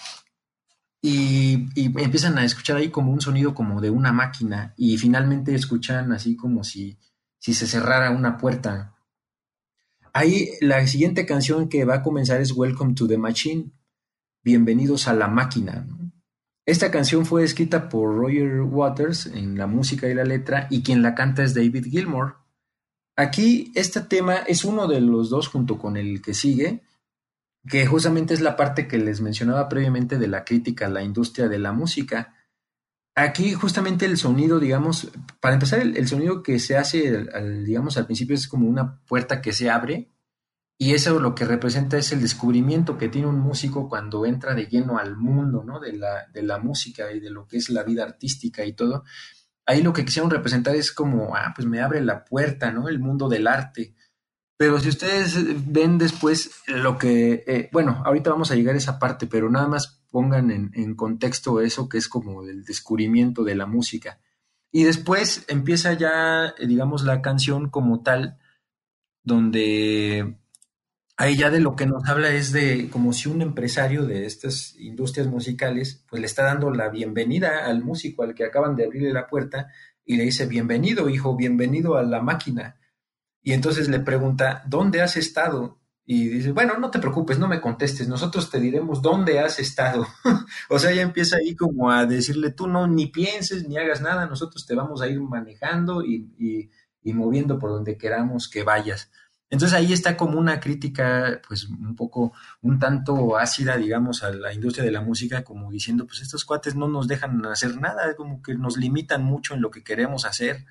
y, 1.00 1.68
empiezan 1.76 2.38
a 2.38 2.44
escuchar 2.44 2.76
ahí 2.76 2.90
como 2.90 3.12
un 3.12 3.20
sonido 3.20 3.54
como 3.54 3.80
de 3.80 3.90
una 3.90 4.12
máquina 4.12 4.74
y 4.76 4.98
finalmente 4.98 5.54
escuchan 5.54 6.12
así 6.12 6.36
como 6.36 6.64
si, 6.64 6.98
si 7.38 7.54
se 7.54 7.66
cerrara 7.66 8.10
una 8.10 8.36
puerta. 8.36 8.94
Ahí 10.12 10.50
la 10.60 10.86
siguiente 10.86 11.24
canción 11.24 11.68
que 11.68 11.84
va 11.84 11.96
a 11.96 12.02
comenzar 12.02 12.40
es 12.40 12.52
Welcome 12.52 12.94
to 12.94 13.06
the 13.06 13.18
Machine. 13.18 13.70
Bienvenidos 14.42 15.08
a 15.08 15.14
la 15.14 15.28
máquina. 15.28 15.86
Esta 16.68 16.90
canción 16.90 17.24
fue 17.24 17.44
escrita 17.44 17.88
por 17.88 18.14
Roger 18.14 18.60
Waters 18.60 19.24
en 19.24 19.56
la 19.56 19.66
música 19.66 20.06
y 20.06 20.12
la 20.12 20.24
letra 20.24 20.66
y 20.68 20.82
quien 20.82 21.02
la 21.02 21.14
canta 21.14 21.42
es 21.42 21.54
David 21.54 21.86
Gilmour. 21.86 22.36
Aquí 23.16 23.72
este 23.74 24.02
tema 24.02 24.34
es 24.46 24.66
uno 24.66 24.86
de 24.86 25.00
los 25.00 25.30
dos 25.30 25.48
junto 25.48 25.78
con 25.78 25.96
el 25.96 26.20
que 26.20 26.34
sigue, 26.34 26.82
que 27.66 27.86
justamente 27.86 28.34
es 28.34 28.42
la 28.42 28.54
parte 28.54 28.86
que 28.86 28.98
les 28.98 29.22
mencionaba 29.22 29.66
previamente 29.66 30.18
de 30.18 30.28
la 30.28 30.44
crítica 30.44 30.84
a 30.84 30.90
la 30.90 31.02
industria 31.02 31.48
de 31.48 31.58
la 31.58 31.72
música. 31.72 32.34
Aquí 33.14 33.54
justamente 33.54 34.04
el 34.04 34.18
sonido, 34.18 34.60
digamos, 34.60 35.10
para 35.40 35.54
empezar 35.54 35.80
el, 35.80 35.96
el 35.96 36.06
sonido 36.06 36.42
que 36.42 36.58
se 36.58 36.76
hace, 36.76 37.28
al, 37.32 37.64
digamos, 37.64 37.96
al 37.96 38.04
principio 38.04 38.34
es 38.34 38.46
como 38.46 38.68
una 38.68 39.00
puerta 39.06 39.40
que 39.40 39.54
se 39.54 39.70
abre 39.70 40.10
y 40.80 40.94
eso 40.94 41.18
lo 41.18 41.34
que 41.34 41.44
representa 41.44 41.98
es 41.98 42.12
el 42.12 42.20
descubrimiento 42.20 42.96
que 42.96 43.08
tiene 43.08 43.26
un 43.26 43.40
músico 43.40 43.88
cuando 43.88 44.24
entra 44.24 44.54
de 44.54 44.66
lleno 44.66 44.98
al 44.98 45.16
mundo 45.16 45.64
¿no? 45.64 45.80
de, 45.80 45.94
la, 45.94 46.28
de 46.32 46.42
la 46.44 46.58
música 46.58 47.10
y 47.10 47.18
de 47.18 47.30
lo 47.30 47.48
que 47.48 47.56
es 47.56 47.68
la 47.68 47.82
vida 47.82 48.04
artística 48.04 48.64
y 48.64 48.74
todo. 48.74 49.02
Ahí 49.66 49.82
lo 49.82 49.92
que 49.92 50.04
quisieron 50.04 50.30
representar 50.30 50.76
es 50.76 50.92
como, 50.92 51.34
ah, 51.34 51.52
pues 51.54 51.66
me 51.66 51.80
abre 51.80 52.00
la 52.00 52.24
puerta, 52.24 52.70
¿no? 52.70 52.88
El 52.88 53.00
mundo 53.00 53.28
del 53.28 53.48
arte. 53.48 53.96
Pero 54.56 54.78
si 54.78 54.88
ustedes 54.88 55.36
ven 55.70 55.98
después 55.98 56.52
lo 56.68 56.96
que, 56.96 57.44
eh, 57.46 57.68
bueno, 57.72 58.00
ahorita 58.06 58.30
vamos 58.30 58.50
a 58.50 58.54
llegar 58.54 58.76
a 58.76 58.78
esa 58.78 59.00
parte, 59.00 59.26
pero 59.26 59.50
nada 59.50 59.66
más 59.66 60.00
pongan 60.10 60.50
en, 60.52 60.70
en 60.74 60.94
contexto 60.94 61.60
eso 61.60 61.88
que 61.88 61.98
es 61.98 62.08
como 62.08 62.44
el 62.44 62.64
descubrimiento 62.64 63.42
de 63.42 63.56
la 63.56 63.66
música. 63.66 64.20
Y 64.70 64.84
después 64.84 65.44
empieza 65.48 65.92
ya, 65.94 66.54
digamos, 66.66 67.02
la 67.02 67.20
canción 67.20 67.68
como 67.68 68.02
tal, 68.02 68.38
donde 69.22 70.38
ahí 71.18 71.36
ya 71.36 71.50
de 71.50 71.60
lo 71.60 71.74
que 71.74 71.84
nos 71.84 72.08
habla 72.08 72.30
es 72.30 72.52
de 72.52 72.88
como 72.90 73.12
si 73.12 73.28
un 73.28 73.42
empresario 73.42 74.06
de 74.06 74.24
estas 74.24 74.76
industrias 74.78 75.26
musicales 75.26 76.04
pues 76.08 76.20
le 76.20 76.26
está 76.26 76.44
dando 76.44 76.70
la 76.70 76.88
bienvenida 76.88 77.66
al 77.66 77.82
músico 77.82 78.22
al 78.22 78.34
que 78.34 78.44
acaban 78.44 78.76
de 78.76 78.84
abrirle 78.84 79.12
la 79.12 79.26
puerta 79.26 79.66
y 80.04 80.16
le 80.16 80.22
dice 80.24 80.46
bienvenido 80.46 81.10
hijo, 81.10 81.36
bienvenido 81.36 81.96
a 81.96 82.04
la 82.04 82.22
máquina. 82.22 82.76
Y 83.42 83.52
entonces 83.52 83.88
le 83.88 84.00
pregunta, 84.00 84.62
¿dónde 84.66 85.02
has 85.02 85.16
estado? 85.16 85.80
Y 86.06 86.28
dice, 86.28 86.52
bueno, 86.52 86.78
no 86.78 86.90
te 86.90 87.00
preocupes, 87.00 87.38
no 87.38 87.48
me 87.48 87.60
contestes, 87.60 88.08
nosotros 88.08 88.50
te 88.50 88.60
diremos 88.60 89.02
dónde 89.02 89.40
has 89.40 89.58
estado. 89.58 90.06
o 90.70 90.78
sea, 90.78 90.92
ya 90.92 91.02
empieza 91.02 91.36
ahí 91.36 91.54
como 91.54 91.90
a 91.90 92.06
decirle, 92.06 92.52
tú 92.52 92.68
no, 92.68 92.86
ni 92.86 93.08
pienses, 93.08 93.68
ni 93.68 93.76
hagas 93.76 94.00
nada, 94.00 94.26
nosotros 94.26 94.64
te 94.64 94.74
vamos 94.74 95.02
a 95.02 95.08
ir 95.08 95.20
manejando 95.20 96.02
y, 96.04 96.32
y, 96.38 96.70
y 97.02 97.12
moviendo 97.12 97.58
por 97.58 97.70
donde 97.70 97.98
queramos 97.98 98.48
que 98.48 98.62
vayas. 98.62 99.10
Entonces 99.50 99.76
ahí 99.76 99.92
está 99.92 100.16
como 100.16 100.38
una 100.38 100.60
crítica, 100.60 101.40
pues 101.46 101.64
un 101.64 101.96
poco, 101.96 102.32
un 102.60 102.78
tanto 102.78 103.38
ácida, 103.38 103.76
digamos, 103.76 104.22
a 104.22 104.30
la 104.30 104.52
industria 104.52 104.84
de 104.84 104.92
la 104.92 105.00
música, 105.00 105.42
como 105.42 105.70
diciendo, 105.70 106.06
pues 106.06 106.20
estos 106.20 106.44
cuates 106.44 106.74
no 106.74 106.86
nos 106.86 107.08
dejan 107.08 107.44
hacer 107.46 107.76
nada, 107.80 108.14
como 108.14 108.42
que 108.42 108.54
nos 108.54 108.76
limitan 108.76 109.24
mucho 109.24 109.54
en 109.54 109.62
lo 109.62 109.70
que 109.70 109.82
queremos 109.82 110.26
hacer. 110.26 110.66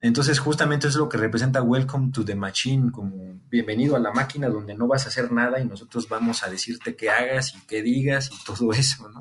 Entonces 0.00 0.38
justamente 0.38 0.88
es 0.88 0.94
lo 0.96 1.08
que 1.08 1.18
representa 1.18 1.62
Welcome 1.62 2.10
to 2.12 2.24
the 2.24 2.34
Machine, 2.34 2.90
como 2.90 3.40
bienvenido 3.50 3.96
a 3.96 3.98
la 3.98 4.12
máquina 4.12 4.48
donde 4.48 4.74
no 4.74 4.86
vas 4.86 5.04
a 5.04 5.08
hacer 5.08 5.30
nada 5.32 5.60
y 5.60 5.66
nosotros 5.66 6.08
vamos 6.08 6.42
a 6.42 6.50
decirte 6.50 6.96
qué 6.96 7.10
hagas 7.10 7.54
y 7.54 7.66
qué 7.66 7.82
digas 7.82 8.30
y 8.32 8.44
todo 8.44 8.72
eso, 8.72 9.08
¿no? 9.10 9.20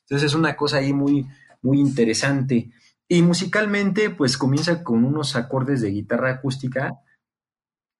Entonces 0.00 0.30
es 0.30 0.34
una 0.34 0.56
cosa 0.56 0.78
ahí 0.78 0.92
muy, 0.92 1.28
muy 1.60 1.78
interesante. 1.78 2.70
Y 3.06 3.22
musicalmente, 3.22 4.10
pues 4.10 4.36
comienza 4.36 4.82
con 4.82 5.04
unos 5.04 5.36
acordes 5.36 5.80
de 5.80 5.90
guitarra 5.90 6.30
acústica 6.30 6.98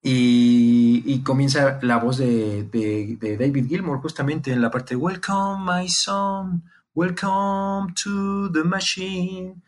y, 0.03 1.21
comienza 1.25 1.79
la 1.83 1.99
voz 1.99 2.19
de, 2.19 2.65
de, 2.65 3.17
de, 3.21 3.37
David 3.37 3.69
Gilmour 3.69 4.01
justamente 4.01 4.51
en 4.53 4.61
la 4.61 4.71
parte 4.71 4.97
Welcome 4.97 5.65
my 5.65 5.89
son, 5.89 6.65
welcome 6.95 7.95
to 8.03 8.51
the 8.53 8.65
machine. 8.65 9.63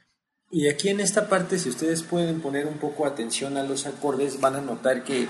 Y 0.50 0.68
aquí 0.68 0.88
en 0.88 1.00
esta 1.00 1.28
parte, 1.28 1.58
si 1.58 1.68
ustedes 1.68 2.02
pueden 2.02 2.40
poner 2.40 2.66
un 2.66 2.78
poco 2.78 3.06
atención 3.06 3.56
a 3.56 3.62
los 3.64 3.86
acordes, 3.86 4.40
van 4.40 4.56
a 4.56 4.60
notar 4.60 5.04
que 5.04 5.26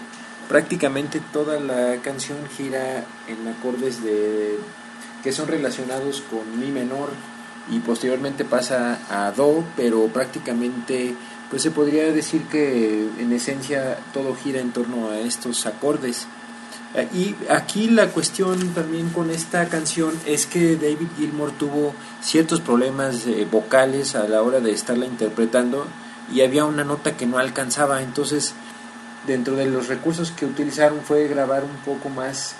prácticamente 0.48 1.20
toda 1.32 1.60
la 1.60 2.00
canción 2.02 2.38
gira 2.56 3.04
en 3.28 3.48
acordes 3.48 4.02
de 4.02 4.58
que 5.22 5.32
son 5.32 5.48
relacionados 5.48 6.22
con 6.22 6.60
mi 6.60 6.70
menor 6.70 7.08
y 7.70 7.78
posteriormente 7.78 8.44
pasa 8.44 8.98
a 9.08 9.32
do, 9.32 9.64
pero 9.76 10.08
prácticamente 10.08 11.14
pues 11.50 11.62
se 11.62 11.70
podría 11.70 12.04
decir 12.12 12.42
que 12.44 13.09
en 13.18 13.33
esencia 13.33 13.98
todo 14.12 14.35
gira 14.35 14.61
en 14.61 14.72
torno 14.72 15.11
a 15.11 15.20
estos 15.20 15.66
acordes. 15.66 16.26
Y 17.12 17.35
aquí 17.50 17.90
la 17.90 18.09
cuestión 18.09 18.72
también 18.72 19.11
con 19.11 19.30
esta 19.30 19.68
canción 19.68 20.12
es 20.26 20.46
que 20.46 20.76
David 20.76 21.09
Gilmour 21.16 21.50
tuvo 21.50 21.92
ciertos 22.22 22.61
problemas 22.61 23.26
eh, 23.26 23.48
vocales 23.50 24.14
a 24.14 24.28
la 24.28 24.42
hora 24.42 24.61
de 24.61 24.70
estarla 24.70 25.04
interpretando 25.04 25.87
y 26.33 26.42
había 26.42 26.64
una 26.64 26.85
nota 26.85 27.16
que 27.16 27.26
no 27.26 27.38
alcanzaba, 27.38 28.00
entonces 28.00 28.54
dentro 29.26 29.57
de 29.57 29.66
los 29.66 29.88
recursos 29.88 30.30
que 30.30 30.46
utilizaron 30.46 31.00
fue 31.00 31.26
grabar 31.26 31.64
un 31.64 31.76
poco 31.85 32.09
más 32.11 32.54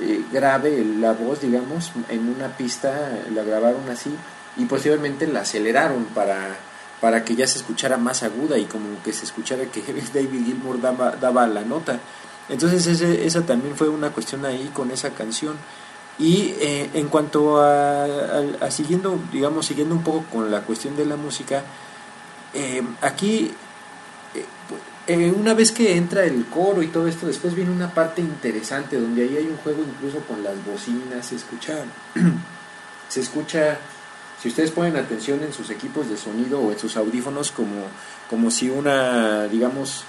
eh, 0.00 0.22
grave 0.32 0.84
la 0.98 1.12
voz, 1.12 1.40
digamos, 1.40 1.92
en 2.08 2.28
una 2.28 2.56
pista, 2.56 3.18
la 3.32 3.42
grabaron 3.42 3.88
así 3.90 4.14
y 4.56 4.64
posteriormente 4.64 5.26
la 5.26 5.40
aceleraron 5.40 6.04
para, 6.06 6.56
para 7.00 7.24
que 7.24 7.34
ya 7.36 7.46
se 7.46 7.58
escuchara 7.58 7.96
más 7.96 8.22
aguda 8.22 8.58
y 8.58 8.64
como 8.64 9.02
que 9.02 9.12
se 9.12 9.24
escuchara 9.24 9.64
que 9.66 9.82
David 10.14 10.44
Gilmour 10.44 10.80
daba, 10.80 11.12
daba 11.12 11.46
la 11.46 11.62
nota. 11.62 12.00
Entonces 12.48 12.86
ese, 12.86 13.26
esa 13.26 13.42
también 13.42 13.76
fue 13.76 13.88
una 13.88 14.10
cuestión 14.10 14.44
ahí 14.44 14.70
con 14.72 14.90
esa 14.90 15.10
canción. 15.10 15.56
Y 16.18 16.54
eh, 16.60 16.90
en 16.94 17.08
cuanto 17.08 17.60
a, 17.60 18.06
siguiendo, 18.70 19.18
digamos, 19.32 19.66
siguiendo 19.66 19.94
un 19.94 20.02
poco 20.02 20.24
con 20.32 20.50
la 20.50 20.62
cuestión 20.62 20.96
de 20.96 21.04
la 21.04 21.16
música, 21.16 21.62
eh, 22.54 22.82
aquí, 23.02 23.52
eh, 25.06 25.30
una 25.36 25.52
vez 25.52 25.72
que 25.72 25.96
entra 25.96 26.24
el 26.24 26.46
coro 26.46 26.82
y 26.82 26.86
todo 26.86 27.06
esto, 27.06 27.26
después 27.26 27.54
viene 27.54 27.70
una 27.70 27.92
parte 27.92 28.22
interesante 28.22 28.98
donde 28.98 29.24
ahí 29.24 29.36
hay 29.36 29.46
un 29.46 29.58
juego 29.58 29.82
incluso 29.82 30.20
con 30.20 30.42
las 30.42 30.54
bocinas, 30.64 31.26
se 31.26 31.36
escucha, 31.36 31.74
se 33.08 33.20
escucha 33.20 33.78
si 34.40 34.48
ustedes 34.48 34.70
ponen 34.70 34.96
atención 34.96 35.42
en 35.42 35.52
sus 35.52 35.70
equipos 35.70 36.08
de 36.08 36.16
sonido 36.16 36.60
o 36.60 36.72
en 36.72 36.78
sus 36.78 36.96
audífonos 36.96 37.50
como, 37.50 37.86
como 38.28 38.50
si 38.50 38.68
una, 38.68 39.44
digamos, 39.48 40.04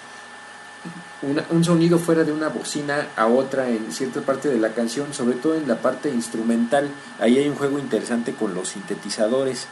un 1.49 1.63
sonido 1.63 1.97
fuera 1.97 2.23
de 2.23 2.31
una 2.31 2.49
bocina 2.49 3.07
a 3.15 3.27
otra 3.27 3.69
en 3.69 3.91
cierta 3.91 4.21
parte 4.21 4.49
de 4.49 4.59
la 4.59 4.73
canción, 4.73 5.13
sobre 5.13 5.35
todo 5.37 5.55
en 5.55 5.67
la 5.67 5.81
parte 5.81 6.09
instrumental, 6.09 6.89
ahí 7.19 7.37
hay 7.37 7.49
un 7.49 7.55
juego 7.55 7.79
interesante 7.79 8.33
con 8.33 8.53
los 8.53 8.69
sintetizadores. 8.69 9.67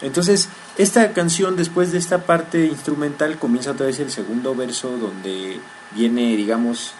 Entonces, 0.00 0.48
esta 0.76 1.12
canción 1.12 1.54
después 1.54 1.92
de 1.92 1.98
esta 1.98 2.26
parte 2.26 2.66
instrumental 2.66 3.38
comienza 3.38 3.70
otra 3.70 3.86
vez 3.86 4.00
el 4.00 4.10
segundo 4.10 4.54
verso 4.54 4.98
donde 4.98 5.60
viene, 5.94 6.36
digamos, 6.36 6.94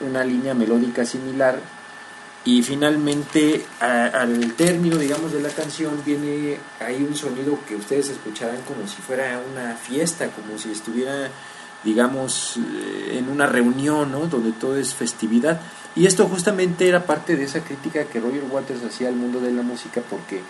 una 0.00 0.24
línea 0.24 0.54
melódica 0.54 1.04
similar 1.04 1.60
y 2.44 2.62
finalmente 2.62 3.64
al 3.80 4.54
término 4.54 4.96
digamos 4.96 5.32
de 5.32 5.40
la 5.40 5.50
canción 5.50 6.00
viene 6.04 6.58
hay 6.80 7.02
un 7.02 7.14
sonido 7.14 7.58
que 7.66 7.76
ustedes 7.76 8.10
escucharán 8.10 8.62
como 8.62 8.86
si 8.86 9.02
fuera 9.02 9.40
una 9.52 9.74
fiesta 9.74 10.28
como 10.30 10.58
si 10.58 10.70
estuviera 10.70 11.30
digamos 11.84 12.56
eh, 12.56 13.18
en 13.18 13.28
una 13.28 13.46
reunión 13.46 14.12
¿no? 14.12 14.26
donde 14.26 14.52
todo 14.52 14.76
es 14.76 14.94
festividad 14.94 15.60
y 15.94 16.06
esto 16.06 16.26
justamente 16.26 16.88
era 16.88 17.04
parte 17.04 17.36
de 17.36 17.44
esa 17.44 17.60
crítica 17.60 18.04
que 18.04 18.20
Roger 18.20 18.44
Waters 18.50 18.84
hacía 18.84 19.08
al 19.08 19.16
mundo 19.16 19.40
de 19.40 19.52
la 19.52 19.62
música 19.62 20.00
porque 20.08 20.40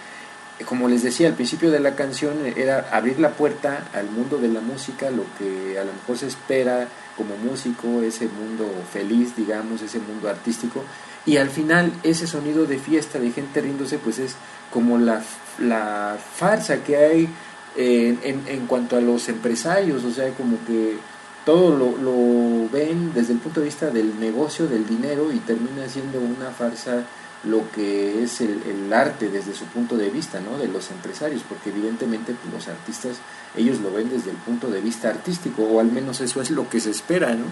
como 0.64 0.88
les 0.88 1.02
decía 1.02 1.28
al 1.28 1.34
principio 1.34 1.70
de 1.70 1.80
la 1.80 1.94
canción 1.94 2.34
era 2.56 2.88
abrir 2.92 3.18
la 3.18 3.30
puerta 3.30 3.88
al 3.94 4.10
mundo 4.10 4.38
de 4.38 4.48
la 4.48 4.60
música 4.60 5.10
lo 5.10 5.24
que 5.38 5.78
a 5.78 5.84
lo 5.84 5.92
mejor 5.92 6.18
se 6.18 6.26
espera 6.26 6.88
como 7.16 7.36
músico 7.36 8.02
ese 8.02 8.26
mundo 8.26 8.66
feliz 8.92 9.36
digamos 9.36 9.82
ese 9.82 9.98
mundo 9.98 10.28
artístico 10.28 10.84
y 11.28 11.36
al 11.36 11.50
final 11.50 11.92
ese 12.02 12.26
sonido 12.26 12.64
de 12.64 12.78
fiesta, 12.78 13.18
de 13.18 13.30
gente 13.30 13.60
riéndose, 13.60 13.98
pues 13.98 14.18
es 14.18 14.34
como 14.72 14.96
la, 14.96 15.22
la 15.58 16.16
farsa 16.18 16.82
que 16.82 16.96
hay 16.96 17.28
en, 17.76 18.18
en, 18.46 18.66
cuanto 18.66 18.96
a 18.96 19.00
los 19.02 19.28
empresarios, 19.28 20.04
o 20.04 20.10
sea, 20.10 20.30
como 20.30 20.56
que 20.66 20.96
todo 21.44 21.76
lo, 21.76 21.98
lo, 21.98 22.68
ven 22.70 23.12
desde 23.14 23.34
el 23.34 23.40
punto 23.40 23.60
de 23.60 23.66
vista 23.66 23.90
del 23.90 24.18
negocio, 24.18 24.66
del 24.66 24.86
dinero, 24.86 25.30
y 25.30 25.38
termina 25.40 25.86
siendo 25.86 26.18
una 26.18 26.50
farsa 26.50 27.04
lo 27.44 27.70
que 27.72 28.22
es 28.22 28.40
el, 28.40 28.62
el 28.66 28.90
arte 28.90 29.28
desde 29.28 29.54
su 29.54 29.66
punto 29.66 29.98
de 29.98 30.08
vista, 30.08 30.40
¿no? 30.40 30.58
De 30.58 30.66
los 30.66 30.90
empresarios, 30.90 31.42
porque 31.46 31.68
evidentemente 31.68 32.34
pues, 32.34 32.54
los 32.54 32.68
artistas, 32.68 33.18
ellos 33.54 33.80
lo 33.80 33.92
ven 33.92 34.08
desde 34.08 34.30
el 34.30 34.36
punto 34.38 34.70
de 34.70 34.80
vista 34.80 35.10
artístico, 35.10 35.62
o 35.62 35.78
al 35.78 35.92
menos 35.92 36.22
eso 36.22 36.40
es 36.40 36.50
lo 36.50 36.70
que 36.70 36.80
se 36.80 36.90
espera, 36.90 37.34
¿no? 37.34 37.44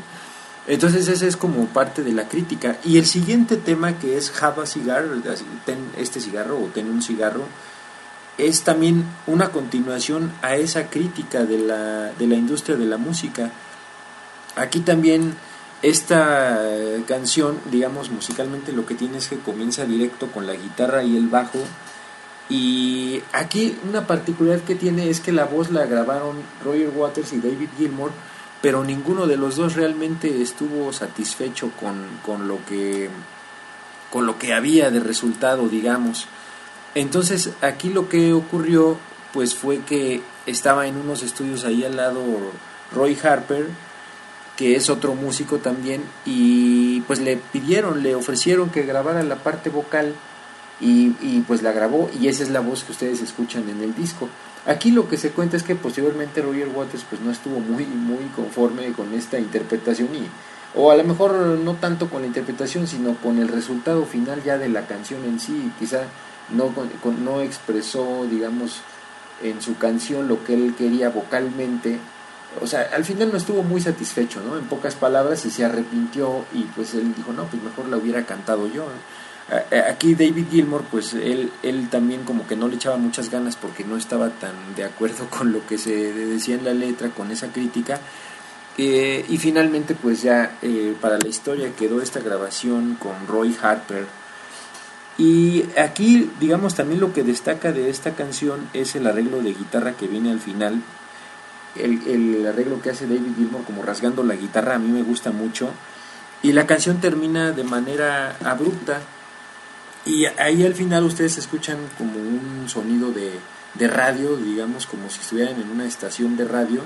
Entonces 0.66 1.06
ese 1.08 1.28
es 1.28 1.36
como 1.36 1.66
parte 1.66 2.02
de 2.02 2.12
la 2.12 2.28
crítica. 2.28 2.76
Y 2.84 2.98
el 2.98 3.06
siguiente 3.06 3.56
tema 3.56 3.98
que 3.98 4.16
es 4.16 4.32
Have 4.42 4.62
a 4.62 4.66
Cigar, 4.66 5.04
ten 5.64 5.78
este 5.96 6.20
cigarro 6.20 6.58
o 6.58 6.66
ten 6.66 6.90
un 6.90 7.02
cigarro, 7.02 7.44
es 8.36 8.62
también 8.62 9.04
una 9.26 9.50
continuación 9.50 10.32
a 10.42 10.56
esa 10.56 10.90
crítica 10.90 11.44
de 11.44 11.58
la, 11.58 12.12
de 12.12 12.26
la 12.26 12.34
industria 12.34 12.76
de 12.76 12.84
la 12.84 12.96
música. 12.96 13.50
Aquí 14.56 14.80
también 14.80 15.34
esta 15.82 16.60
canción, 17.06 17.60
digamos 17.70 18.10
musicalmente, 18.10 18.72
lo 18.72 18.86
que 18.86 18.94
tiene 18.94 19.18
es 19.18 19.28
que 19.28 19.38
comienza 19.38 19.84
directo 19.84 20.26
con 20.28 20.46
la 20.46 20.54
guitarra 20.54 21.04
y 21.04 21.16
el 21.16 21.28
bajo. 21.28 21.60
Y 22.48 23.22
aquí 23.32 23.78
una 23.88 24.06
particularidad 24.06 24.64
que 24.64 24.74
tiene 24.74 25.10
es 25.10 25.20
que 25.20 25.32
la 25.32 25.44
voz 25.44 25.70
la 25.70 25.86
grabaron 25.86 26.36
Roger 26.64 26.90
Waters 26.94 27.32
y 27.32 27.38
David 27.38 27.68
Gilmour 27.76 28.10
pero 28.62 28.84
ninguno 28.84 29.26
de 29.26 29.36
los 29.36 29.56
dos 29.56 29.74
realmente 29.74 30.42
estuvo 30.42 30.92
satisfecho 30.92 31.70
con, 31.78 32.06
con, 32.24 32.48
lo 32.48 32.64
que 32.64 33.10
con 34.10 34.26
lo 34.26 34.38
que 34.38 34.54
había 34.54 34.90
de 34.90 35.00
resultado 35.00 35.68
digamos. 35.68 36.26
Entonces 36.94 37.50
aquí 37.60 37.90
lo 37.90 38.08
que 38.08 38.32
ocurrió 38.32 38.96
pues 39.32 39.54
fue 39.54 39.80
que 39.80 40.22
estaba 40.46 40.86
en 40.86 40.96
unos 40.96 41.22
estudios 41.22 41.64
ahí 41.64 41.84
al 41.84 41.96
lado 41.96 42.22
Roy 42.92 43.16
Harper 43.22 43.66
que 44.56 44.74
es 44.74 44.88
otro 44.88 45.14
músico 45.14 45.58
también 45.58 46.02
y 46.24 47.02
pues 47.02 47.20
le 47.20 47.36
pidieron 47.36 48.02
le 48.02 48.14
ofrecieron 48.14 48.70
que 48.70 48.84
grabara 48.84 49.22
la 49.22 49.36
parte 49.36 49.68
vocal 49.68 50.14
y, 50.80 51.14
y 51.20 51.44
pues 51.46 51.62
la 51.62 51.72
grabó 51.72 52.10
y 52.18 52.28
esa 52.28 52.42
es 52.42 52.50
la 52.50 52.60
voz 52.60 52.84
que 52.84 52.92
ustedes 52.92 53.20
escuchan 53.20 53.68
en 53.68 53.82
el 53.82 53.94
disco 53.94 54.30
Aquí 54.66 54.90
lo 54.90 55.08
que 55.08 55.16
se 55.16 55.30
cuenta 55.30 55.56
es 55.56 55.62
que 55.62 55.76
posteriormente 55.76 56.42
Roger 56.42 56.68
Waters 56.68 57.04
pues 57.08 57.20
no 57.20 57.30
estuvo 57.30 57.60
muy 57.60 57.84
muy 57.84 58.24
conforme 58.34 58.92
con 58.92 59.14
esta 59.14 59.38
interpretación 59.38 60.08
y 60.14 60.26
o 60.74 60.90
a 60.90 60.96
lo 60.96 61.04
mejor 61.04 61.32
no 61.34 61.74
tanto 61.74 62.10
con 62.10 62.22
la 62.22 62.26
interpretación 62.26 62.86
sino 62.86 63.14
con 63.16 63.38
el 63.38 63.48
resultado 63.48 64.04
final 64.04 64.42
ya 64.42 64.58
de 64.58 64.68
la 64.68 64.86
canción 64.86 65.24
en 65.24 65.38
sí, 65.38 65.72
quizá 65.78 66.02
no 66.50 66.72
no 67.24 67.40
expresó 67.42 68.26
digamos 68.28 68.80
en 69.42 69.60
su 69.62 69.76
canción 69.76 70.28
lo 70.28 70.44
que 70.44 70.54
él 70.54 70.74
quería 70.76 71.10
vocalmente. 71.10 71.98
O 72.60 72.66
sea, 72.66 72.88
al 72.94 73.04
final 73.04 73.30
no 73.30 73.36
estuvo 73.36 73.62
muy 73.62 73.80
satisfecho, 73.80 74.40
¿no? 74.40 74.56
En 74.56 74.64
pocas 74.64 74.94
palabras 74.94 75.44
y 75.44 75.50
se 75.50 75.64
arrepintió 75.64 76.44
y 76.54 76.62
pues 76.74 76.94
él 76.94 77.14
dijo, 77.14 77.32
"No, 77.32 77.44
pues 77.44 77.62
mejor 77.62 77.88
la 77.88 77.98
hubiera 77.98 78.24
cantado 78.24 78.66
yo." 78.66 78.86
Aquí 79.88 80.16
David 80.16 80.46
Gilmour, 80.50 80.82
pues 80.90 81.14
él, 81.14 81.52
él 81.62 81.88
también 81.88 82.24
como 82.24 82.48
que 82.48 82.56
no 82.56 82.66
le 82.66 82.74
echaba 82.74 82.96
muchas 82.96 83.30
ganas 83.30 83.54
porque 83.54 83.84
no 83.84 83.96
estaba 83.96 84.30
tan 84.30 84.74
de 84.74 84.84
acuerdo 84.84 85.26
con 85.30 85.52
lo 85.52 85.64
que 85.66 85.78
se 85.78 86.12
decía 86.12 86.56
en 86.56 86.64
la 86.64 86.74
letra, 86.74 87.10
con 87.10 87.30
esa 87.30 87.48
crítica. 87.48 88.00
Eh, 88.78 89.24
y 89.28 89.38
finalmente 89.38 89.94
pues 89.94 90.20
ya 90.20 90.58
eh, 90.60 90.94
para 91.00 91.16
la 91.18 91.28
historia 91.28 91.74
quedó 91.74 92.02
esta 92.02 92.20
grabación 92.20 92.96
con 92.96 93.26
Roy 93.26 93.56
Harper. 93.60 94.06
Y 95.16 95.64
aquí 95.78 96.30
digamos 96.40 96.74
también 96.74 97.00
lo 97.00 97.12
que 97.14 97.22
destaca 97.22 97.72
de 97.72 97.88
esta 97.88 98.14
canción 98.14 98.68
es 98.74 98.94
el 98.96 99.06
arreglo 99.06 99.40
de 99.42 99.54
guitarra 99.54 99.92
que 99.92 100.08
viene 100.08 100.30
al 100.30 100.40
final. 100.40 100.82
El, 101.74 102.06
el 102.06 102.46
arreglo 102.46 102.82
que 102.82 102.90
hace 102.90 103.06
David 103.06 103.36
Gilmour 103.36 103.64
como 103.64 103.82
rasgando 103.82 104.22
la 104.24 104.34
guitarra 104.34 104.74
a 104.74 104.78
mí 104.78 104.90
me 104.90 105.02
gusta 105.02 105.30
mucho. 105.30 105.70
Y 106.42 106.52
la 106.52 106.66
canción 106.66 107.00
termina 107.00 107.52
de 107.52 107.64
manera 107.64 108.36
abrupta, 108.44 109.00
y 110.06 110.24
ahí 110.38 110.64
al 110.64 110.74
final 110.74 111.04
ustedes 111.04 111.36
escuchan 111.36 111.78
como 111.98 112.14
un 112.18 112.68
sonido 112.68 113.10
de, 113.10 113.32
de 113.74 113.88
radio, 113.88 114.36
digamos, 114.36 114.86
como 114.86 115.10
si 115.10 115.20
estuvieran 115.20 115.60
en 115.60 115.68
una 115.68 115.84
estación 115.84 116.36
de 116.36 116.44
radio. 116.44 116.80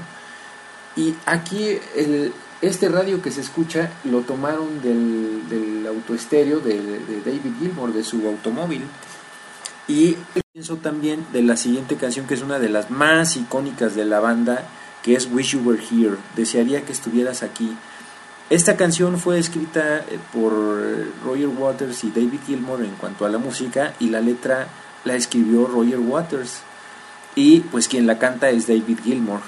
Y 0.96 1.14
aquí 1.26 1.78
el, 1.96 2.32
este 2.62 2.88
radio 2.88 3.20
que 3.20 3.30
se 3.30 3.42
escucha 3.42 3.90
lo 4.04 4.22
tomaron 4.22 4.80
del, 4.82 5.48
del 5.48 5.86
autoestéreo 5.86 6.60
de, 6.60 6.80
de 6.80 7.20
David 7.20 7.52
Gilmour, 7.58 7.92
de 7.92 8.04
su 8.04 8.26
automóvil. 8.26 8.82
Y 9.86 10.16
pienso 10.52 10.76
también 10.76 11.26
de 11.32 11.42
la 11.42 11.56
siguiente 11.56 11.96
canción, 11.96 12.26
que 12.26 12.34
es 12.34 12.42
una 12.42 12.58
de 12.58 12.68
las 12.70 12.90
más 12.90 13.36
icónicas 13.36 13.94
de 13.94 14.04
la 14.04 14.20
banda, 14.20 14.64
que 15.02 15.14
es 15.14 15.28
Wish 15.30 15.52
You 15.52 15.60
Were 15.60 15.82
Here. 15.82 16.16
Desearía 16.36 16.86
que 16.86 16.92
estuvieras 16.92 17.42
aquí. 17.42 17.76
Esta 18.50 18.76
canción 18.76 19.18
fue 19.18 19.38
escrita 19.38 19.98
eh, 19.98 20.18
por 20.32 20.52
Roger 21.24 21.48
Waters 21.48 22.02
y 22.02 22.10
David 22.10 22.40
Gilmour 22.46 22.82
en 22.82 22.96
cuanto 22.96 23.24
a 23.24 23.28
la 23.28 23.38
música 23.38 23.94
y 24.00 24.08
la 24.08 24.20
letra 24.20 24.66
la 25.04 25.14
escribió 25.14 25.66
Roger 25.68 26.00
Waters 26.00 26.62
y 27.36 27.60
pues 27.60 27.86
quien 27.86 28.08
la 28.08 28.18
canta 28.18 28.50
es 28.50 28.66
David 28.66 28.98
Gilmour. 29.04 29.40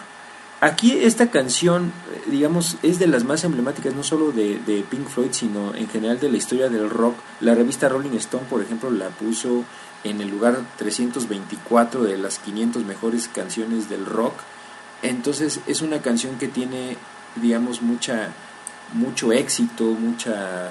Aquí 0.60 0.92
esta 1.02 1.32
canción, 1.32 1.92
eh, 2.14 2.30
digamos, 2.30 2.76
es 2.84 3.00
de 3.00 3.08
las 3.08 3.24
más 3.24 3.42
emblemáticas 3.42 3.92
no 3.92 4.04
solo 4.04 4.30
de, 4.30 4.60
de, 4.60 4.84
Pink 4.88 5.08
Floyd, 5.08 5.32
sino 5.32 5.74
en 5.74 5.88
general 5.88 6.20
de 6.20 6.30
la 6.30 6.36
historia 6.36 6.68
del 6.68 6.88
rock. 6.88 7.16
La 7.40 7.56
revista 7.56 7.88
Rolling 7.88 8.16
Stone, 8.18 8.44
por 8.48 8.62
ejemplo, 8.62 8.88
la 8.88 9.08
puso 9.08 9.64
en 10.04 10.20
el 10.20 10.28
lugar 10.28 10.60
324 10.78 12.04
de 12.04 12.18
las 12.18 12.38
500 12.38 12.84
mejores 12.84 13.26
canciones 13.26 13.88
del 13.88 14.06
rock. 14.06 14.34
Entonces 15.02 15.58
es 15.66 15.82
una 15.82 16.00
canción 16.00 16.38
que 16.38 16.46
tiene, 16.46 16.96
digamos, 17.34 17.82
mucha, 17.82 18.28
mucho 18.92 19.32
éxito, 19.32 19.84
mucha, 19.84 20.70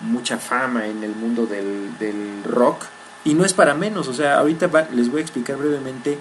mucha 0.00 0.38
fama 0.38 0.86
en 0.86 1.04
el 1.04 1.14
mundo 1.14 1.46
del, 1.46 1.96
del 1.98 2.44
rock. 2.44 2.84
Y 3.24 3.34
no 3.34 3.44
es 3.44 3.52
para 3.52 3.74
menos, 3.74 4.08
o 4.08 4.14
sea, 4.14 4.38
ahorita 4.38 4.88
les 4.92 5.10
voy 5.10 5.20
a 5.20 5.22
explicar 5.22 5.56
brevemente 5.56 6.18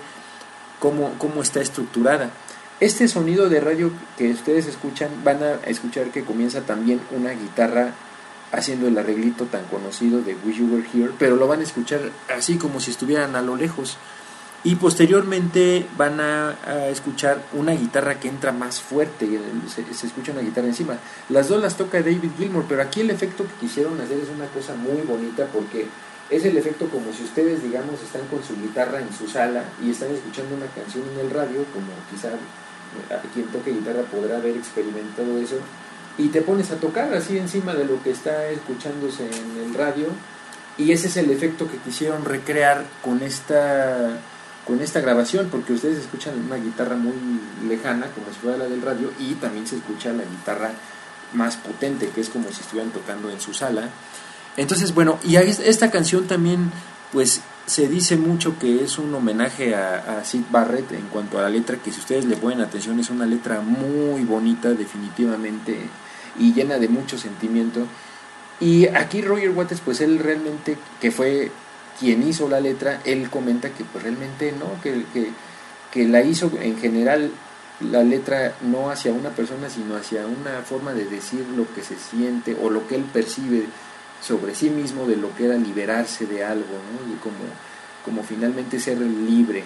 cómo, 0.80 1.14
cómo 1.18 1.42
está 1.42 1.62
estructurada. 1.62 2.32
Este 2.80 3.08
sonido 3.08 3.50
de 3.50 3.60
radio 3.60 3.92
que 4.18 4.32
ustedes 4.32 4.66
escuchan, 4.66 5.10
van 5.24 5.44
a 5.44 5.54
escuchar 5.68 6.12
que 6.12 6.24
comienza 6.24 6.62
también 6.62 7.02
una 7.12 7.32
guitarra 7.32 7.94
haciendo 8.52 8.88
el 8.88 8.98
arreglito 8.98 9.46
tan 9.46 9.66
conocido 9.66 10.22
de 10.22 10.36
Wish 10.46 10.58
You 10.58 10.74
Were 10.74 10.88
Here, 10.94 11.12
pero 11.20 11.36
lo 11.36 11.48
van 11.48 11.60
a 11.60 11.64
escuchar 11.64 12.02
así 12.36 12.58
como 12.58 12.80
si 12.80 12.92
estuvieran 12.92 13.36
a 13.36 13.42
lo 13.42 13.56
lejos. 13.56 13.98
Y 14.64 14.76
posteriormente 14.76 15.86
van 15.98 16.20
a, 16.20 16.56
escuchar 16.90 17.42
una 17.54 17.72
guitarra 17.72 18.20
que 18.20 18.28
entra 18.28 18.52
más 18.52 18.82
fuerte, 18.82 19.28
se, 19.74 19.94
se, 19.94 20.08
escucha 20.08 20.34
una 20.34 20.42
guitarra 20.42 20.68
encima. 20.68 20.98
Las 21.30 21.48
dos 21.48 21.62
las 21.62 21.78
toca 21.78 22.00
David 22.00 22.32
Gilmour, 22.38 22.66
pero 22.68 22.82
aquí 22.82 23.02
el 23.02 23.10
efecto 23.10 23.46
que 23.46 23.68
quisieron 23.68 24.00
hacer 24.02 24.20
es 24.20 24.30
una 24.30 24.48
cosa 24.48 24.76
muy 24.76 25.02
bonita 25.04 25.46
porque 25.54 25.88
es 26.30 26.46
el 26.46 26.58
efecto 26.58 26.88
como 26.90 27.12
si 27.12 27.24
ustedes, 27.24 27.64
digamos, 27.64 28.02
están 28.02 28.28
con 28.28 28.44
su 28.44 28.56
guitarra 28.56 29.00
en 29.00 29.12
su 29.14 29.28
sala 29.28 29.64
y 29.84 29.92
están 29.92 30.12
escuchando 30.12 30.56
una 30.56 30.68
canción 30.68 31.04
en 31.14 31.26
el 31.26 31.32
radio, 31.32 31.66
como 31.74 31.88
quizá 32.12 32.30
quien 33.34 33.48
toque 33.48 33.72
guitarra 33.72 34.02
podrá 34.04 34.38
haber 34.38 34.56
experimentado 34.56 35.38
eso, 35.38 35.58
y 36.18 36.28
te 36.28 36.42
pones 36.42 36.72
a 36.72 36.76
tocar 36.76 37.14
así 37.14 37.38
encima 37.38 37.74
de 37.74 37.86
lo 37.86 38.02
que 38.04 38.12
está 38.12 38.48
escuchándose 38.50 39.26
en 39.26 39.64
el 39.66 39.74
radio, 39.74 40.08
y 40.78 40.92
ese 40.92 41.08
es 41.08 41.18
el 41.18 41.32
efecto 41.32 41.70
que 41.70 41.78
quisieron 41.78 42.26
recrear 42.26 42.86
con 43.02 43.22
esta 43.24 44.20
con 44.70 44.82
esta 44.82 45.02
grabación, 45.02 45.48
porque 45.50 45.74
ustedes 45.74 45.98
escuchan 45.98 46.36
una 46.46 46.58
guitarra 46.58 46.96
muy 46.96 47.16
lejana, 47.68 48.06
como 48.12 48.28
si 48.28 48.40
fuera 48.40 48.56
la 48.60 48.66
del 48.66 48.84
radio, 48.84 49.12
y 49.20 49.34
también 49.34 49.66
se 49.66 49.78
escucha 49.78 50.14
la 50.14 50.24
guitarra 50.24 50.70
más 51.34 51.58
potente, 51.58 52.10
que 52.10 52.22
es 52.22 52.30
como 52.30 52.52
si 52.52 52.62
estuvieran 52.62 52.92
tocando 52.92 53.32
en 53.32 53.42
su 53.42 53.52
sala. 53.52 53.90
Entonces, 54.58 54.94
bueno, 54.94 55.18
y 55.24 55.38
esta 55.38 55.90
canción 55.90 56.28
también, 56.28 56.72
pues 57.12 57.42
se 57.66 57.88
dice 57.88 58.16
mucho 58.16 58.60
que 58.60 58.84
es 58.84 59.00
un 59.00 59.12
homenaje 59.16 59.74
a, 59.74 60.20
a, 60.20 60.24
Sid 60.24 60.44
Barrett 60.52 60.92
en 60.92 61.08
cuanto 61.08 61.40
a 61.40 61.42
la 61.42 61.50
letra, 61.50 61.78
que 61.78 61.92
si 61.92 62.00
ustedes 62.00 62.26
le 62.26 62.36
ponen 62.36 62.62
atención 62.62 63.00
es 63.00 63.10
una 63.10 63.26
letra 63.26 63.62
muy 63.62 64.24
bonita 64.24 64.70
definitivamente 64.70 65.80
y 66.38 66.54
llena 66.54 66.78
de 66.78 66.90
mucho 66.90 67.18
sentimiento. 67.18 67.88
Y 68.60 68.86
aquí 68.88 69.22
Roger 69.22 69.50
Waters, 69.50 69.82
pues 69.84 70.00
él 70.02 70.20
realmente, 70.20 70.78
que 71.02 71.10
fue 71.10 71.52
quien 72.00 72.28
hizo 72.28 72.48
la 72.48 72.60
letra, 72.60 73.02
él 73.06 73.30
comenta 73.30 73.70
que 73.70 73.84
pues 73.84 74.04
realmente 74.04 74.54
no, 74.54 74.82
que, 74.82 75.04
que, 75.14 75.32
que 75.92 76.08
la 76.08 76.22
hizo 76.22 76.52
en 76.60 76.78
general 76.78 77.32
la 77.82 78.04
letra 78.04 78.56
no 78.62 78.90
hacia 78.90 79.12
una 79.12 79.30
persona, 79.30 79.70
sino 79.70 79.96
hacia 79.96 80.26
una 80.26 80.62
forma 80.62 80.94
de 80.94 81.06
decir 81.06 81.46
lo 81.56 81.72
que 81.74 81.82
se 81.82 81.98
siente 81.98 82.56
o 82.62 82.70
lo 82.70 82.88
que 82.88 82.96
él 82.96 83.04
percibe 83.04 83.66
sobre 84.22 84.54
sí 84.54 84.70
mismo 84.70 85.06
de 85.06 85.16
lo 85.16 85.34
que 85.36 85.46
era 85.46 85.56
liberarse 85.56 86.26
de 86.26 86.44
algo, 86.44 86.66
¿no? 86.66 87.14
y 87.14 87.18
como, 87.18 87.38
como 88.04 88.24
finalmente 88.24 88.80
ser 88.80 89.00
libre. 89.00 89.64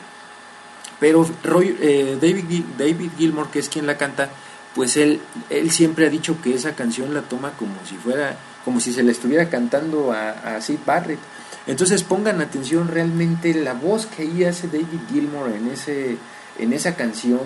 Pero 1.00 1.28
Roy, 1.44 1.76
eh, 1.82 2.18
David, 2.22 2.64
David 2.78 3.12
Gilmour, 3.18 3.50
que 3.50 3.60
es 3.60 3.68
quien 3.68 3.88
la 3.88 3.98
canta, 3.98 4.30
pues 4.76 4.96
él, 4.98 5.20
él 5.50 5.72
siempre 5.72 6.08
ha 6.08 6.10
dicho 6.10 6.38
que 6.42 6.54
esa 6.54 6.76
canción 6.76 7.14
la 7.14 7.22
toma 7.22 7.52
como 7.58 7.74
si 7.86 7.96
fuera, 7.96 8.38
como 8.64 8.80
si 8.80 8.94
se 8.94 9.04
le 9.04 9.12
estuviera 9.12 9.50
cantando 9.50 10.12
a, 10.12 10.30
a 10.30 10.62
Sid 10.62 10.80
Barrett. 10.86 11.20
Entonces 11.68 12.04
pongan 12.04 12.42
atención 12.42 12.88
realmente 12.88 13.54
la 13.54 13.74
voz 13.74 14.06
que 14.06 14.24
ahí 14.24 14.44
hace 14.44 14.68
David 14.68 15.00
Gilmour 15.10 15.50
en, 15.50 15.68
ese, 15.68 16.18
en 16.60 16.74
esa 16.74 16.96
canción. 16.96 17.42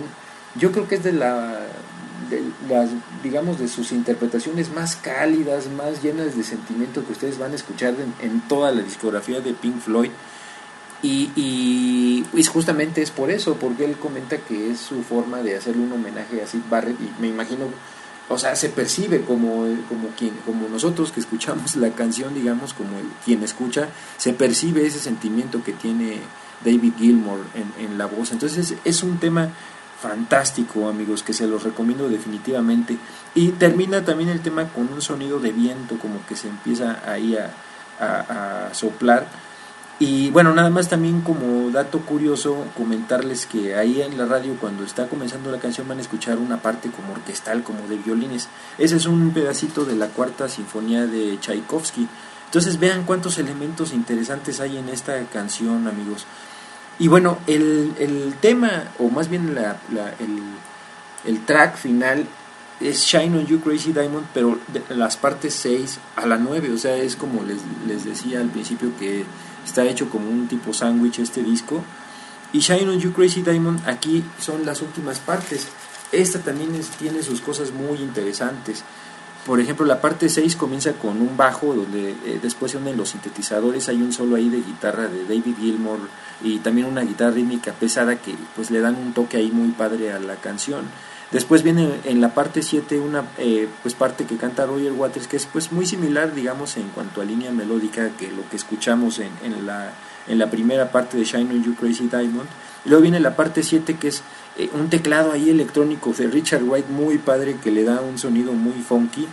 Yo 0.56 0.72
creo 0.72 0.88
que 0.88 0.96
es 0.96 1.04
de 1.04 1.14
la 1.14 1.60
las 2.68 2.90
digamos 3.24 3.60
de 3.60 3.68
sus 3.68 3.92
interpretaciones 3.92 4.72
más 4.74 4.96
cálidas, 4.96 5.68
más 5.70 6.04
llenas 6.04 6.36
de 6.36 6.44
sentimiento 6.44 7.06
que 7.06 7.14
ustedes 7.14 7.38
van 7.38 7.54
a 7.54 7.56
escuchar 7.56 7.96
en, 7.96 8.14
en 8.20 8.42
toda 8.42 8.72
la 8.72 8.82
discografía 8.82 9.40
de 9.40 9.54
Pink 9.54 9.80
Floyd. 9.80 10.12
Y, 11.04 11.32
y, 11.36 12.26
y, 12.34 12.44
justamente 12.46 13.04
es 13.04 13.12
por 13.12 13.30
eso, 13.30 13.56
porque 13.58 13.86
él 13.86 13.98
comenta 13.98 14.38
que 14.38 14.72
es 14.72 14.80
su 14.80 15.04
forma 15.04 15.44
de 15.44 15.56
hacerle 15.56 15.84
un 15.84 15.92
homenaje 15.94 16.42
a 16.42 16.48
Sid 16.48 16.62
Barrett 16.72 17.00
y 17.00 17.22
me 17.22 17.28
imagino, 17.28 17.68
o 18.30 18.38
sea, 18.38 18.56
se 18.56 18.70
percibe 18.70 19.22
como, 19.22 19.66
como, 19.88 20.10
quien, 20.18 20.34
como 20.46 20.68
nosotros 20.68 21.12
que 21.12 21.20
escuchamos 21.20 21.76
la 21.76 21.92
canción, 21.92 22.34
digamos, 22.34 22.74
como 22.74 22.98
el, 23.00 23.08
quien 23.24 23.44
escucha, 23.44 23.90
se 24.18 24.34
percibe 24.34 24.86
ese 24.86 25.00
sentimiento 25.00 25.64
que 25.64 25.74
tiene 25.74 26.20
David 26.64 26.94
Gilmour 26.98 27.40
en, 27.56 27.86
en 27.86 27.98
la 27.98 28.06
voz. 28.06 28.32
Entonces 28.32 28.76
es 28.84 29.04
un 29.04 29.18
tema 29.20 29.50
fantástico 30.02 30.88
amigos 30.88 31.24
que 31.24 31.34
se 31.34 31.48
los 31.48 31.64
recomiendo 31.64 32.08
definitivamente 32.08 32.98
y 33.34 33.50
termina 33.50 34.06
también 34.06 34.30
el 34.30 34.42
tema 34.42 34.70
con 34.70 34.92
un 34.94 35.02
sonido 35.02 35.40
de 35.40 35.52
viento 35.52 35.98
como 35.98 36.24
que 36.28 36.36
se 36.36 36.48
empieza 36.48 37.02
ahí 37.06 37.36
a, 37.36 37.52
a, 38.00 38.68
a, 38.68 38.74
soplar 38.76 39.28
y 40.00 40.30
bueno 40.30 40.54
nada 40.54 40.70
más 40.70 40.90
también 40.90 41.22
como 41.22 41.72
dato 41.72 42.00
curioso 42.02 42.66
comentarles 42.76 43.48
que 43.48 43.76
ahí 43.76 44.02
en 44.02 44.18
la 44.18 44.26
radio 44.26 44.56
cuando 44.60 44.84
está 44.84 45.08
comenzando 45.08 45.52
la 45.52 45.60
canción 45.60 45.88
van 45.88 45.98
a 45.98 46.02
escuchar 46.02 46.38
una 46.38 46.62
parte 46.62 46.92
como 46.92 47.14
orquestal 47.14 47.64
como 47.64 47.88
de 47.88 47.98
violines. 47.98 48.48
Ese 48.78 48.98
es 48.98 49.08
un 49.08 49.32
pedacito 49.32 49.86
de 49.86 49.96
la 49.96 50.08
cuarta 50.10 50.50
sinfonía 50.50 51.08
de 51.08 51.40
Tchaikovsky. 51.40 52.08
Entonces 52.46 52.80
vean 52.80 53.04
cuántos 53.06 53.40
elementos 53.40 53.92
interesantes 53.92 54.60
hay 54.60 54.78
en 54.78 54.90
esta 54.90 55.20
canción 55.26 55.88
amigos. 55.88 56.28
Y 57.00 57.08
bueno, 57.08 57.40
el, 57.48 57.94
el 58.00 58.36
tema, 58.40 58.86
o 59.00 59.10
más 59.10 59.30
bien 59.30 59.54
la, 59.54 59.80
el, 60.20 60.42
el, 61.26 61.46
track 61.46 61.76
final 61.76 62.26
es 62.80 63.04
Shine 63.04 63.38
on 63.38 63.46
You 63.46 63.60
Crazy 63.60 63.94
Diamond, 63.94 64.26
pero 64.34 64.58
las 64.90 65.18
partes 65.18 65.54
6 65.56 66.00
a 66.16 66.26
la 66.26 66.38
9, 66.38 66.72
o 66.72 66.78
sea, 66.78 66.96
es 66.96 67.16
como 67.16 67.44
les, 67.44 67.60
les 67.88 68.06
decía 68.06 68.40
al 68.40 68.50
principio 68.50 68.92
que 68.98 69.26
está 69.68 69.86
hecho 69.86 70.10
como 70.10 70.30
un 70.30 70.48
tipo 70.48 70.74
sándwich 70.74 71.20
este 71.20 71.44
disco. 71.44 71.84
Y 72.54 72.60
Shine 72.60 72.90
on 72.90 73.00
You 73.00 73.12
Crazy 73.12 73.42
Diamond 73.42 73.88
aquí 73.88 74.24
son 74.40 74.66
las 74.66 74.82
últimas 74.82 75.20
partes. 75.20 75.68
Esta 76.12 76.40
también 76.40 76.74
es, 76.76 76.90
tiene 76.90 77.22
sus 77.22 77.42
cosas 77.42 77.72
muy 77.72 78.00
interesantes. 78.00 78.84
Por 79.46 79.60
ejemplo, 79.60 79.86
la 79.86 80.02
parte 80.02 80.28
6 80.28 80.56
comienza 80.56 80.94
con 80.94 81.22
un 81.22 81.38
bajo 81.38 81.74
donde 81.74 82.12
eh, 82.12 82.40
después 82.42 82.72
se 82.72 82.80
los 82.80 83.10
sintetizadores, 83.10 83.88
hay 83.88 84.02
un 84.02 84.12
solo 84.12 84.36
ahí 84.36 84.50
de 84.50 84.58
guitarra 84.58 85.08
de 85.08 85.24
David 85.24 85.56
Gilmour 85.58 86.00
y 86.44 86.60
también 86.60 86.88
una 86.88 87.02
guitarra 87.02 87.32
rítmica 87.32 87.72
pesada 87.72 88.18
que 88.18 88.36
pues 88.56 88.72
le 88.72 88.82
dan 88.82 88.96
un 88.96 89.14
toque 89.14 89.38
ahí 89.38 89.50
muy 89.52 89.70
padre 89.70 90.12
a 90.12 90.20
la 90.20 90.36
canción. 90.36 90.86
Después 91.32 91.62
viene 91.62 91.90
en 92.06 92.22
la 92.22 92.34
parte 92.34 92.62
7 92.62 93.00
una 93.00 93.26
eh, 93.38 93.68
pues 93.82 93.96
parte 93.96 94.26
que 94.26 94.38
canta 94.38 94.66
Roger 94.66 94.94
Waters 94.94 95.28
que 95.28 95.36
es 95.36 95.46
pues 95.46 95.74
muy 95.74 95.86
similar 95.86 96.34
digamos 96.34 96.78
en 96.78 96.88
cuanto 96.90 97.20
a 97.20 97.26
línea 97.26 97.52
melódica 97.52 98.12
que 98.18 98.32
lo 98.32 98.48
que 98.50 98.56
escuchamos 98.56 99.20
en, 99.20 99.32
en 99.44 99.66
la, 99.66 99.92
en 100.28 100.40
la 100.40 100.50
primera 100.50 100.90
parte 100.90 101.18
de 101.18 101.26
Shine 101.26 101.54
on 101.54 101.64
You 101.64 101.76
Crazy 101.76 102.08
Diamond. 102.08 102.48
Y 102.86 102.90
luego 102.90 103.02
viene 103.02 103.20
la 103.20 103.36
parte 103.36 103.62
7 103.62 103.98
que 103.98 104.08
es 104.08 104.24
eh, 104.58 104.70
un 104.74 104.90
teclado 104.90 105.34
ahí 105.34 105.50
electrónico 105.50 106.14
de 106.14 106.28
Richard 106.28 106.64
White 106.64 106.90
muy 106.90 107.18
padre 107.18 107.58
que 107.62 107.72
le 107.72 107.84
da 107.84 108.00
un 108.00 108.18
sonido 108.18 108.54
muy 108.54 108.82
funky 108.82 109.28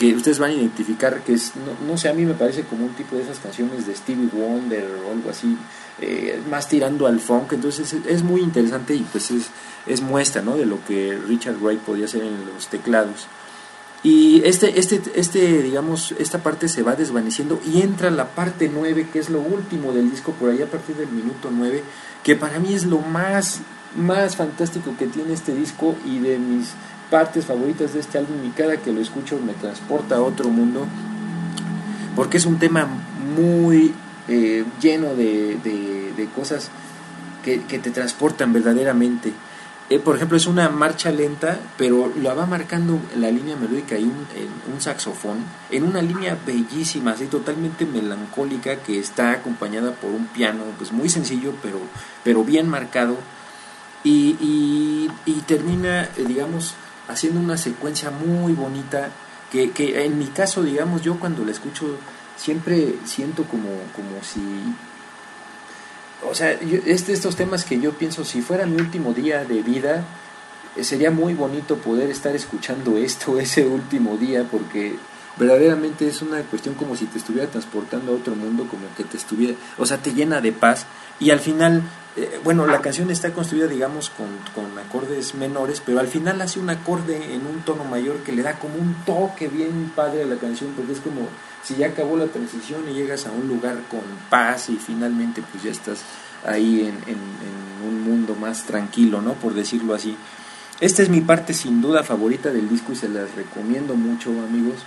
que 0.00 0.14
ustedes 0.14 0.38
van 0.38 0.50
a 0.50 0.54
identificar 0.54 1.20
que 1.20 1.34
es, 1.34 1.52
no, 1.56 1.86
no, 1.86 1.98
sé, 1.98 2.08
a 2.08 2.14
mí 2.14 2.24
me 2.24 2.32
parece 2.32 2.62
como 2.62 2.86
un 2.86 2.94
tipo 2.94 3.16
de 3.16 3.22
esas 3.22 3.38
canciones 3.38 3.86
de 3.86 3.94
Stevie 3.94 4.30
Wonder 4.32 4.86
o 5.06 5.12
algo 5.12 5.28
así, 5.28 5.58
eh, 6.00 6.40
más 6.50 6.68
tirando 6.68 7.06
al 7.06 7.20
funk, 7.20 7.52
entonces 7.52 7.94
es, 8.06 8.22
muy 8.22 8.40
interesante 8.40 8.94
y 8.94 9.06
pues 9.12 9.30
es, 9.30 9.50
es 9.86 10.00
muestra 10.00 10.42
¿no? 10.42 10.56
de 10.56 10.66
lo 10.66 10.84
que 10.84 11.18
Richard 11.28 11.56
Wright 11.60 11.80
podía 11.80 12.06
hacer 12.06 12.22
en 12.22 12.46
los 12.46 12.68
teclados. 12.68 13.26
Y 14.02 14.42
este, 14.46 14.78
este, 14.78 15.02
este, 15.14 15.62
digamos, 15.62 16.12
esta 16.18 16.42
parte 16.42 16.68
se 16.68 16.82
va 16.82 16.96
desvaneciendo 16.96 17.60
y 17.70 17.82
entra 17.82 18.10
la 18.10 18.28
parte 18.28 18.70
9, 18.72 19.08
que 19.12 19.18
es 19.18 19.28
lo 19.28 19.40
último 19.40 19.92
del 19.92 20.10
disco, 20.10 20.32
por 20.32 20.50
ahí 20.50 20.62
a 20.62 20.70
partir 20.70 20.96
del 20.96 21.08
minuto 21.08 21.50
9, 21.50 21.82
que 22.24 22.34
para 22.34 22.58
mí 22.58 22.72
es 22.72 22.86
lo 22.86 22.98
más 23.00 23.60
más 23.96 24.36
fantástico 24.36 24.94
que 24.98 25.06
tiene 25.06 25.32
este 25.32 25.54
disco 25.54 25.96
y 26.06 26.18
de 26.20 26.38
mis 26.38 26.72
partes 27.10 27.46
favoritas 27.46 27.92
de 27.92 28.00
este 28.00 28.18
álbum 28.18 28.36
y 28.46 28.50
cada 28.50 28.76
que 28.76 28.92
lo 28.92 29.00
escucho 29.00 29.38
me 29.44 29.52
transporta 29.54 30.16
a 30.16 30.20
otro 30.20 30.48
mundo 30.48 30.86
porque 32.14 32.36
es 32.36 32.46
un 32.46 32.58
tema 32.58 32.86
muy 33.36 33.92
eh, 34.28 34.64
lleno 34.80 35.14
de, 35.14 35.56
de, 35.56 36.28
cosas 36.36 36.70
que, 37.44 37.62
que, 37.62 37.78
te 37.78 37.90
transportan 37.90 38.52
verdaderamente. 38.52 39.32
Eh, 39.88 39.98
por 39.98 40.14
ejemplo, 40.14 40.36
es 40.36 40.46
una 40.46 40.68
marcha 40.68 41.10
lenta, 41.10 41.58
pero 41.76 42.12
la 42.22 42.32
va 42.32 42.46
marcando 42.46 43.00
la 43.16 43.30
línea 43.30 43.56
melódica 43.56 43.98
y 43.98 44.04
un, 44.04 44.26
un, 44.72 44.80
saxofón 44.80 45.38
en 45.70 45.82
una 45.82 46.00
línea 46.00 46.38
bellísima, 46.46 47.12
así 47.12 47.26
totalmente 47.26 47.86
melancólica, 47.86 48.76
que 48.76 49.00
está 49.00 49.32
acompañada 49.32 49.92
por 49.92 50.10
un 50.10 50.26
piano, 50.28 50.62
pues 50.78 50.92
muy 50.92 51.08
sencillo, 51.08 51.54
pero, 51.60 51.80
pero 52.22 52.44
bien 52.44 52.68
marcado. 52.68 53.16
Y, 54.04 54.36
y, 54.40 55.10
y 55.26 55.40
termina, 55.40 56.04
eh, 56.04 56.24
digamos, 56.26 56.74
haciendo 57.08 57.40
una 57.40 57.56
secuencia 57.56 58.10
muy 58.10 58.52
bonita, 58.52 59.10
que, 59.50 59.72
que 59.72 60.04
en 60.04 60.18
mi 60.18 60.26
caso, 60.26 60.62
digamos, 60.62 61.02
yo 61.02 61.18
cuando 61.18 61.44
la 61.44 61.50
escucho 61.50 61.98
siempre 62.40 62.94
siento 63.04 63.44
como, 63.44 63.68
como 63.94 64.22
si 64.22 64.40
o 66.28 66.34
sea, 66.34 66.52
este, 66.52 67.12
estos 67.12 67.36
temas 67.36 67.64
que 67.64 67.80
yo 67.80 67.92
pienso, 67.92 68.24
si 68.24 68.42
fuera 68.42 68.66
mi 68.66 68.76
último 68.76 69.12
día 69.12 69.44
de 69.44 69.62
vida, 69.62 70.04
eh, 70.76 70.84
sería 70.84 71.10
muy 71.10 71.34
bonito 71.34 71.76
poder 71.76 72.10
estar 72.10 72.34
escuchando 72.34 72.96
esto 72.96 73.38
ese 73.40 73.66
último 73.66 74.16
día, 74.16 74.46
porque 74.50 74.96
verdaderamente 75.38 76.08
es 76.08 76.22
una 76.22 76.42
cuestión 76.42 76.74
como 76.74 76.96
si 76.96 77.06
te 77.06 77.18
estuviera 77.18 77.50
transportando 77.50 78.12
a 78.12 78.16
otro 78.16 78.34
mundo, 78.34 78.66
como 78.68 78.82
que 78.96 79.04
te 79.04 79.16
estuviera, 79.16 79.54
o 79.78 79.86
sea, 79.86 79.98
te 79.98 80.12
llena 80.12 80.40
de 80.40 80.52
paz. 80.52 80.86
Y 81.18 81.30
al 81.30 81.40
final, 81.40 81.82
eh, 82.22 82.40
bueno, 82.44 82.66
la 82.66 82.80
canción 82.80 83.10
está 83.10 83.32
construida, 83.32 83.66
digamos, 83.66 84.10
con, 84.10 84.26
con 84.54 84.78
acordes 84.78 85.34
menores, 85.34 85.82
pero 85.84 86.00
al 86.00 86.08
final 86.08 86.40
hace 86.42 86.60
un 86.60 86.70
acorde 86.70 87.34
en 87.34 87.46
un 87.46 87.62
tono 87.62 87.84
mayor 87.84 88.18
que 88.18 88.32
le 88.32 88.42
da 88.42 88.58
como 88.58 88.74
un 88.74 88.94
toque 89.06 89.48
bien 89.48 89.92
padre 89.94 90.24
a 90.24 90.26
la 90.26 90.36
canción, 90.36 90.72
porque 90.76 90.92
es 90.92 91.00
como 91.00 91.28
si 91.62 91.76
ya 91.76 91.88
acabó 91.88 92.16
la 92.16 92.26
transición 92.26 92.88
y 92.88 92.94
llegas 92.94 93.26
a 93.26 93.32
un 93.32 93.48
lugar 93.48 93.76
con 93.90 94.00
paz 94.28 94.70
y 94.70 94.76
finalmente 94.76 95.42
pues 95.50 95.62
ya 95.62 95.70
estás 95.70 96.00
ahí 96.46 96.80
en, 97.06 97.18
un 97.86 98.02
mundo 98.02 98.34
más 98.34 98.64
tranquilo, 98.64 99.22
¿no? 99.22 99.32
Por 99.34 99.54
decirlo 99.54 99.94
así. 99.94 100.14
Esta 100.80 101.02
es 101.02 101.08
mi 101.08 101.22
parte 101.22 101.54
sin 101.54 101.80
duda 101.80 102.02
favorita 102.02 102.50
del 102.50 102.68
disco 102.68 102.92
y 102.92 102.96
se 102.96 103.08
las 103.08 103.34
recomiendo 103.34 103.94
mucho, 103.94 104.30
amigos. 104.30 104.80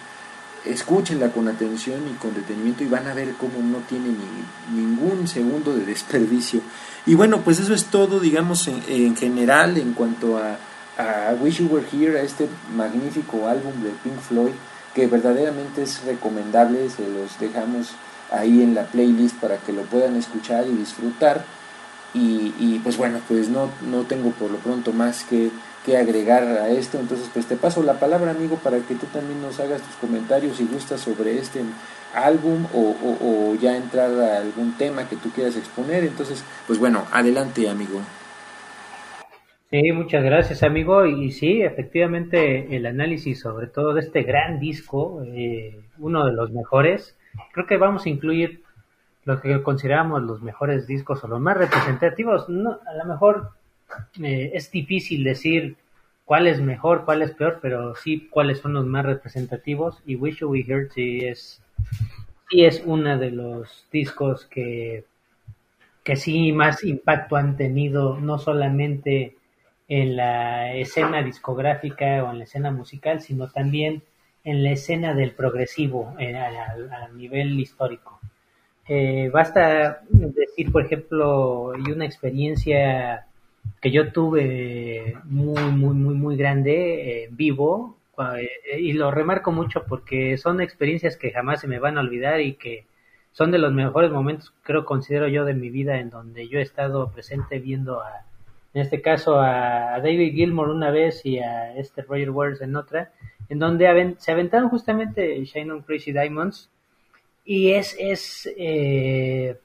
Escúchenla 0.64 1.32
con 1.32 1.48
atención 1.48 2.02
y 2.08 2.14
con 2.14 2.36
detenimiento 2.36 2.84
y 2.84 2.88
van 2.88 3.08
a 3.08 3.14
ver 3.16 3.34
cómo 3.34 3.60
no 3.64 3.80
tiene 3.90 4.10
ni, 4.10 4.80
ningún 4.80 5.28
segundo 5.28 5.74
de 5.74 5.86
desperdicio. 5.86 6.62
Y 7.06 7.16
bueno, 7.16 7.42
pues 7.42 7.60
eso 7.60 7.74
es 7.74 7.86
todo, 7.86 8.20
digamos, 8.20 8.68
en, 8.68 8.82
en 8.88 9.16
general 9.16 9.78
en 9.78 9.94
cuanto 9.94 10.38
a, 10.38 10.58
a 10.98 11.34
Wish 11.34 11.60
You 11.60 11.68
Were 11.68 11.86
Here, 11.92 12.20
a 12.20 12.24
este 12.24 12.48
magnífico 12.76 13.48
álbum 13.48 13.84
de 13.84 13.90
Pink 14.04 14.20
Floyd 14.20 14.54
que 14.94 15.08
verdaderamente 15.08 15.84
es 15.84 16.04
recomendable, 16.06 16.90
se 16.90 17.08
los 17.08 17.40
dejamos 17.40 17.90
ahí 18.32 18.62
en 18.62 18.76
la 18.76 18.84
playlist 18.86 19.36
para 19.38 19.58
que 19.58 19.74
lo 19.74 19.84
puedan 19.84 20.16
escuchar 20.16 20.66
y 20.68 20.72
disfrutar. 20.72 21.44
Y, 22.14 22.54
y 22.60 22.80
pues 22.84 22.98
bueno, 22.98 23.20
pues 23.28 23.50
no, 23.50 23.70
no 23.82 24.04
tengo 24.04 24.30
por 24.32 24.52
lo 24.52 24.58
pronto 24.58 24.94
más 24.94 25.24
que, 25.24 25.50
que, 25.84 25.98
agregar 25.98 26.44
a 26.44 26.70
esto, 26.70 27.00
entonces 27.00 27.28
pues 27.34 27.48
te 27.48 27.56
paso 27.56 27.82
la 27.82 28.00
palabra 28.00 28.32
amigo 28.32 28.58
para 28.58 28.78
que 28.78 28.94
tú 28.94 29.08
también 29.08 29.42
nos 29.42 29.60
hagas 29.60 29.82
tus 29.82 29.96
comentarios 29.96 30.58
si 30.58 30.66
gustas 30.66 31.02
sobre 31.02 31.40
este 31.40 31.62
álbum 32.14 32.66
o, 32.74 33.56
ya 33.62 33.78
entrar 33.78 34.12
a 34.12 34.38
algún 34.38 34.78
tema 34.78 35.08
que 35.08 35.16
tú 35.16 35.30
quieras 35.30 35.56
exponer, 35.56 36.04
entonces 36.04 36.44
pues 36.68 36.80
bueno, 36.80 37.06
adelante 37.12 37.70
amigo. 37.70 38.02
Sí, 39.70 39.92
muchas 39.92 40.24
gracias, 40.24 40.62
amigo. 40.62 41.06
Y 41.08 41.32
sí, 41.32 41.64
efectivamente, 41.64 42.76
el 42.76 42.86
análisis 42.86 43.40
sobre 43.40 43.66
todo 43.66 43.96
de 43.96 44.02
este 44.02 44.22
gran 44.22 44.60
disco, 44.60 45.24
eh, 45.26 45.82
uno 45.98 46.26
de 46.26 46.34
los 46.34 46.52
mejores, 46.52 47.18
creo 47.54 47.66
que 47.66 47.78
vamos 47.78 48.06
a 48.06 48.10
incluir 48.10 48.62
lo 49.26 49.42
que 49.42 49.64
consideramos 49.64 50.22
los 50.22 50.44
mejores 50.44 50.86
discos 50.86 51.24
o 51.24 51.28
los 51.28 51.40
más 51.40 51.58
representativos. 51.58 52.50
No, 52.50 52.80
a 52.86 52.94
lo 52.94 53.06
mejor 53.06 53.50
eh, 54.22 54.52
es 54.54 54.70
difícil 54.72 55.24
decir 55.24 55.78
cuál 56.26 56.48
es 56.48 56.62
mejor, 56.62 57.06
cuál 57.06 57.22
es 57.22 57.32
peor, 57.32 57.60
pero 57.62 57.96
sí 57.96 58.28
cuáles 58.30 58.60
son 58.60 58.74
los 58.74 58.86
más 58.86 59.06
representativos. 59.06 60.02
Y 60.06 60.16
Wish 60.16 60.44
We 60.44 60.66
Heard 60.68 60.92
sí 60.92 61.20
es, 61.26 61.62
sí 62.50 62.66
es 62.66 62.82
uno 62.86 63.18
de 63.18 63.32
los 63.32 63.88
discos 63.92 64.46
que, 64.46 65.06
que 66.04 66.16
sí 66.16 66.52
más 66.52 66.84
impacto 66.84 67.36
han 67.36 67.58
tenido, 67.58 68.20
no 68.20 68.38
solamente 68.38 69.36
en 69.88 70.16
la 70.16 70.74
escena 70.74 71.22
discográfica 71.22 72.24
o 72.24 72.32
en 72.32 72.40
la 72.40 72.44
escena 72.46 72.72
musical, 72.72 73.22
sino 73.22 73.50
también 73.50 74.04
en 74.44 74.64
la 74.64 74.72
escena 74.72 75.14
del 75.14 75.32
progresivo 75.32 76.16
eh, 76.20 76.36
a, 76.36 77.08
nivel 77.14 77.60
histórico. 77.60 78.20
Eh, 78.88 79.30
basta 79.32 80.02
decir, 80.10 80.72
por 80.72 80.86
ejemplo, 80.86 81.74
y 81.78 81.92
una 81.92 82.06
experiencia 82.06 83.28
que 83.84 83.92
yo 83.92 84.14
tuve 84.14 85.18
muy, 85.26 85.62
muy, 85.62 85.94
muy, 85.94 86.16
muy 86.16 86.38
grande, 86.38 87.26
en 87.26 87.36
vivo, 87.36 87.98
eh, 88.38 88.80
y 88.80 88.94
lo 88.94 89.12
remarco 89.12 89.52
mucho 89.52 89.84
porque 89.84 90.38
son 90.38 90.62
experiencias 90.62 91.18
que 91.18 91.32
jamás 91.32 91.60
se 91.60 91.68
me 91.68 91.80
van 91.80 91.98
a 91.98 92.00
olvidar 92.00 92.40
y 92.40 92.54
que 92.54 92.86
son 93.34 93.52
de 93.52 93.58
los 93.58 93.74
mejores 93.74 94.10
momentos, 94.10 94.54
creo, 94.64 94.86
considero 94.86 95.28
yo, 95.28 95.44
de 95.44 95.54
mi 95.54 95.70
vida 95.70 96.00
en 96.00 96.10
donde 96.10 96.48
yo 96.48 96.60
he 96.60 96.62
estado 96.62 97.12
presente 97.12 97.60
viendo 97.60 98.00
a, 98.00 98.24
en 98.74 98.84
este 98.84 99.02
caso 99.02 99.38
a, 99.42 100.00
David 100.00 100.34
Gilmour 100.34 100.70
una 100.70 100.90
vez 100.90 101.26
y 101.26 101.40
a 101.40 101.76
este 101.76 102.04
Roger 102.04 102.30
Waters 102.30 102.62
en 102.62 102.78
otra, 102.78 103.12
en 103.50 103.60
donde 103.60 104.16
se 104.18 104.32
aventaron 104.32 104.70
justamente 104.70 105.44
Shine 105.44 105.74
on 105.74 105.82
Crazy 105.82 106.14
Diamonds. 106.14 106.70
Y 107.44 107.72
es, 107.72 107.98
es 108.00 108.50
eh, 108.56 109.58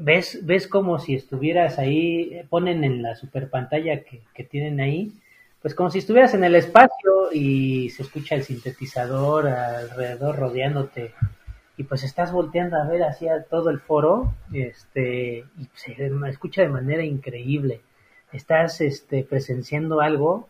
ves, 0.00 0.40
ves 0.42 0.66
como 0.66 0.98
si 0.98 1.14
estuvieras 1.14 1.78
ahí, 1.78 2.42
ponen 2.48 2.84
en 2.84 3.02
la 3.02 3.14
super 3.14 3.50
pantalla 3.50 4.02
que, 4.02 4.22
que 4.34 4.44
tienen 4.44 4.80
ahí, 4.80 5.12
pues 5.62 5.74
como 5.74 5.90
si 5.90 5.98
estuvieras 5.98 6.34
en 6.34 6.42
el 6.42 6.54
espacio 6.54 7.32
y 7.32 7.90
se 7.90 8.02
escucha 8.02 8.34
el 8.34 8.44
sintetizador 8.44 9.46
alrededor 9.46 10.38
rodeándote. 10.38 11.12
Y 11.76 11.84
pues 11.84 12.02
estás 12.02 12.32
volteando 12.32 12.76
a 12.76 12.84
ver 12.84 13.02
hacia 13.02 13.44
todo 13.44 13.70
el 13.70 13.80
foro 13.80 14.34
este 14.52 15.44
y 15.58 15.68
se 15.74 16.10
escucha 16.28 16.62
de 16.62 16.68
manera 16.68 17.04
increíble. 17.04 17.82
Estás 18.32 18.80
este, 18.80 19.22
presenciando 19.22 20.00
algo 20.00 20.48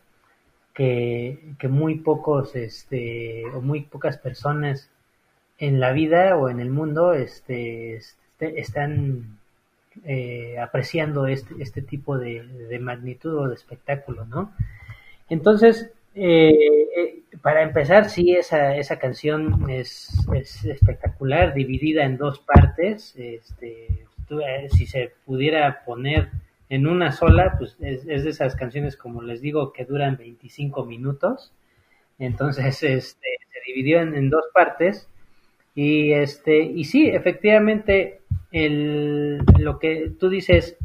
que, 0.75 1.55
que, 1.59 1.69
muy 1.69 1.97
pocos 1.97 2.55
este, 2.55 3.45
o 3.55 3.61
muy 3.61 3.83
pocas 3.83 4.17
personas 4.17 4.91
en 5.59 5.81
la 5.81 5.93
vida 5.93 6.37
o 6.37 6.49
en 6.49 6.61
el 6.61 6.71
mundo 6.71 7.15
este, 7.15 7.97
este 7.97 8.61
están 8.61 9.40
eh, 10.05 10.57
apreciando 10.59 11.27
este, 11.27 11.55
este 11.61 11.83
tipo 11.83 12.19
de, 12.19 12.43
de, 12.43 12.79
magnitud 12.79 13.35
o 13.37 13.49
de 13.49 13.55
espectáculo, 13.55 14.25
¿no? 14.25 14.53
Entonces, 15.29 15.91
eh, 16.15 16.53
eh, 16.97 17.23
para 17.43 17.63
empezar, 17.63 18.09
sí, 18.11 18.35
esa, 18.35 18.77
esa 18.77 18.99
canción 18.99 19.71
es, 19.71 20.27
es 20.35 20.65
espectacular, 20.65 21.55
dividida 21.55 22.05
en 22.05 22.17
dos 22.17 22.41
partes. 22.41 23.15
Este, 23.17 24.07
si 24.71 24.87
se 24.87 25.13
pudiera 25.25 25.85
poner 25.85 26.31
en 26.69 26.87
una 26.87 27.13
sola, 27.13 27.57
pues 27.59 27.77
es, 27.81 28.05
de 28.07 28.31
esas 28.31 28.55
canciones, 28.55 28.97
como 28.97 29.23
les 29.23 29.41
digo, 29.41 29.73
que 29.73 29.85
duran 29.85 30.17
25 30.17 30.85
minutos. 30.85 31.53
Entonces, 32.19 32.65
este, 32.83 33.29
se 33.53 33.61
dividió 33.67 34.01
en, 34.01 34.31
dos 34.31 34.45
partes. 34.55 35.09
Y 35.75 36.13
este, 36.13 36.63
y 36.63 36.85
sí, 36.85 37.09
efectivamente, 37.09 38.20
el, 38.53 39.39
lo 39.59 39.79
que 39.79 40.13
tú 40.19 40.29
dices, 40.29 40.77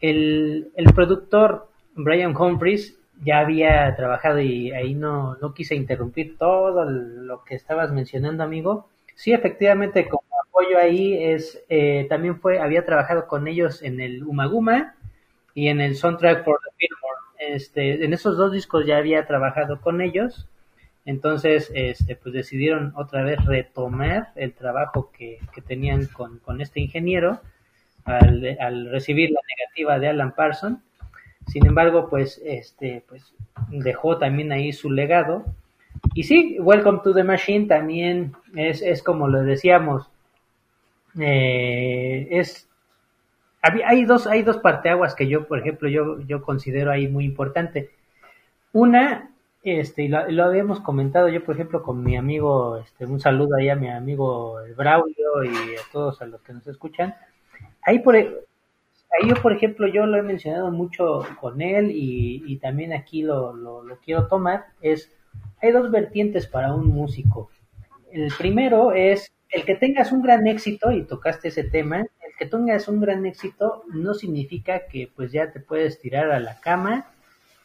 el, 0.00 0.70
el 0.76 0.92
productor 0.92 1.68
Brian 1.94 2.36
Humphries 2.36 2.98
ya 3.22 3.40
había 3.40 3.94
trabajado 3.96 4.40
y 4.40 4.72
ahí 4.72 4.94
no, 4.94 5.36
no 5.36 5.54
quise 5.54 5.74
interrumpir 5.74 6.36
todo 6.38 6.84
lo 6.84 7.44
que 7.44 7.54
estabas 7.54 7.92
mencionando, 7.92 8.42
amigo. 8.42 8.88
Sí, 9.14 9.32
efectivamente, 9.32 10.08
como 10.08 10.24
apoyo 10.48 10.78
ahí 10.78 11.14
es, 11.22 11.62
eh, 11.68 12.06
también 12.08 12.40
fue, 12.40 12.58
había 12.58 12.84
trabajado 12.84 13.26
con 13.26 13.48
ellos 13.48 13.82
en 13.82 14.00
el 14.00 14.24
Umaguma 14.24 14.94
y 15.54 15.68
en 15.68 15.80
el 15.80 15.96
soundtrack 15.96 16.44
for 16.44 16.58
the 16.64 16.70
Fillmore. 16.76 17.54
Este, 17.54 18.04
en 18.04 18.12
esos 18.12 18.36
dos 18.36 18.52
discos 18.52 18.86
ya 18.86 18.96
había 18.96 19.26
trabajado 19.26 19.80
con 19.80 20.00
ellos, 20.00 20.48
entonces 21.04 21.70
este, 21.74 22.16
pues 22.16 22.34
decidieron 22.34 22.92
otra 22.96 23.22
vez 23.22 23.44
retomar 23.44 24.28
el 24.36 24.52
trabajo 24.52 25.10
que, 25.16 25.38
que 25.52 25.60
tenían 25.60 26.06
con, 26.06 26.38
con, 26.38 26.60
este 26.60 26.80
ingeniero 26.80 27.40
al, 28.04 28.90
recibir 28.90 29.30
la 29.30 29.40
negativa 29.56 29.98
de 29.98 30.08
Alan 30.08 30.34
Parsons. 30.34 30.78
Sin 31.46 31.66
embargo, 31.66 32.08
pues, 32.08 32.40
este, 32.44 33.02
pues 33.08 33.34
dejó 33.68 34.18
también 34.18 34.52
ahí 34.52 34.72
su 34.72 34.90
legado. 34.90 35.44
Y 36.14 36.24
sí, 36.24 36.56
Welcome 36.58 37.00
to 37.04 37.12
the 37.12 37.24
Machine 37.24 37.66
también 37.66 38.32
es, 38.54 38.82
es 38.82 39.02
como 39.02 39.28
lo 39.28 39.42
decíamos, 39.42 40.10
eh, 41.18 42.28
es 42.30 42.68
hay 43.84 44.04
dos, 44.04 44.26
hay 44.26 44.42
dos 44.42 44.58
parteaguas 44.58 45.14
que 45.14 45.26
yo, 45.26 45.46
por 45.46 45.58
ejemplo, 45.58 45.88
yo, 45.88 46.20
yo 46.20 46.42
considero 46.42 46.90
ahí 46.90 47.08
muy 47.08 47.24
importante. 47.24 47.90
Una, 48.72 49.30
este, 49.64 50.02
y 50.04 50.08
lo, 50.08 50.44
habíamos 50.44 50.80
comentado 50.80 51.28
yo, 51.28 51.42
por 51.44 51.54
ejemplo, 51.54 51.82
con 51.82 52.04
mi 52.04 52.16
amigo, 52.16 52.76
este, 52.78 53.06
un 53.06 53.18
saludo 53.18 53.56
ahí 53.56 53.70
a 53.70 53.76
mi 53.76 53.88
amigo 53.88 54.58
Braulio 54.76 55.44
y 55.44 55.76
a 55.76 55.82
todos 55.90 56.20
a 56.20 56.26
los 56.26 56.42
que 56.42 56.52
nos 56.52 56.66
escuchan. 56.66 57.14
Ahí 57.82 57.98
por, 58.00 58.14
ahí 58.14 58.28
yo, 59.26 59.34
por 59.36 59.52
ejemplo, 59.52 59.86
yo 59.88 60.06
lo 60.06 60.18
he 60.18 60.22
mencionado 60.22 60.70
mucho 60.70 61.26
con 61.40 61.62
él 61.62 61.90
y, 61.90 62.42
y 62.46 62.56
también 62.58 62.92
aquí 62.92 63.22
lo, 63.22 63.54
lo, 63.54 63.82
lo 63.82 63.96
quiero 63.98 64.26
tomar, 64.26 64.66
es, 64.82 65.10
hay 65.62 65.72
dos 65.72 65.90
vertientes 65.90 66.46
para 66.46 66.74
un 66.74 66.88
músico. 66.88 67.50
El 68.12 68.32
primero 68.38 68.92
es 68.92 69.32
el 69.54 69.64
que 69.64 69.76
tengas 69.76 70.12
un 70.12 70.20
gran 70.22 70.46
éxito, 70.46 70.90
y 70.90 71.04
tocaste 71.04 71.48
ese 71.48 71.64
tema, 71.64 72.00
el 72.00 72.32
que 72.38 72.46
tengas 72.46 72.88
un 72.88 73.00
gran 73.00 73.24
éxito 73.24 73.84
no 73.92 74.12
significa 74.12 74.86
que 74.86 75.10
pues 75.14 75.32
ya 75.32 75.52
te 75.52 75.60
puedes 75.60 76.00
tirar 76.00 76.32
a 76.32 76.40
la 76.40 76.60
cama 76.60 77.13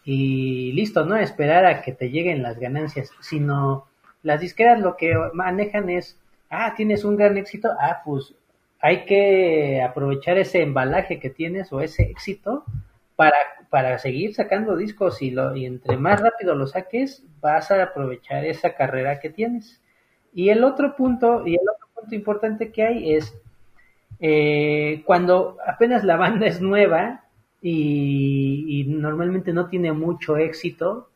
y 0.04 0.72
listo, 0.74 1.06
no 1.06 1.18
esperar 1.18 1.66
a 1.66 1.82
que 1.82 1.91
te 1.91 2.10
lleguen 2.10 2.43
las 2.43 2.60
ganancias, 2.60 3.12
sino 3.22 3.88
las 4.24 4.41
disqueras 4.41 4.80
lo 4.80 4.97
que 4.97 5.16
manejan 5.34 5.89
es, 5.89 6.20
ah, 6.50 6.74
tienes 6.76 7.04
un 7.04 7.16
gran 7.16 7.38
éxito, 7.38 7.70
ah, 7.80 8.02
pues 8.04 8.34
hay 8.82 9.06
que 9.06 9.82
aprovechar 9.82 10.38
ese 10.38 10.62
embalaje 10.62 11.20
que 11.20 11.30
tienes 11.30 11.72
o 11.74 11.82
ese 11.82 12.04
éxito 12.04 12.64
para, 13.16 13.36
para 13.70 14.00
seguir 14.00 14.34
sacando 14.34 14.78
discos 14.78 15.22
y, 15.22 15.32
lo, 15.32 15.56
y 15.56 15.66
entre 15.66 15.97
más 15.97 16.22
rápido 16.22 16.56
lo 16.56 16.68
saques, 16.68 17.24
vas 17.41 17.70
a 17.72 17.84
aprovechar 17.84 18.45
esa 18.45 18.76
carrera 18.76 19.20
que 19.20 19.30
tienes. 19.30 19.82
Y 20.34 20.50
el 20.50 20.64
otro 20.64 20.95
punto, 20.95 21.45
y 21.45 21.56
el 21.56 21.62
otro 21.62 21.88
punto 21.93 22.16
importante 22.16 22.72
que 22.72 22.84
hay 22.84 23.14
es 23.16 23.36
eh, 24.22 25.04
cuando 25.06 25.58
apenas 25.66 26.04
la 26.04 26.18
banda 26.18 26.45
es 26.47 26.62
nueva 26.62 27.24
y, 27.62 28.86
normalmente 28.88 29.53
no 29.53 29.68
tiene 29.68 29.91
mucho 29.91 30.38
éxito, 30.38 31.10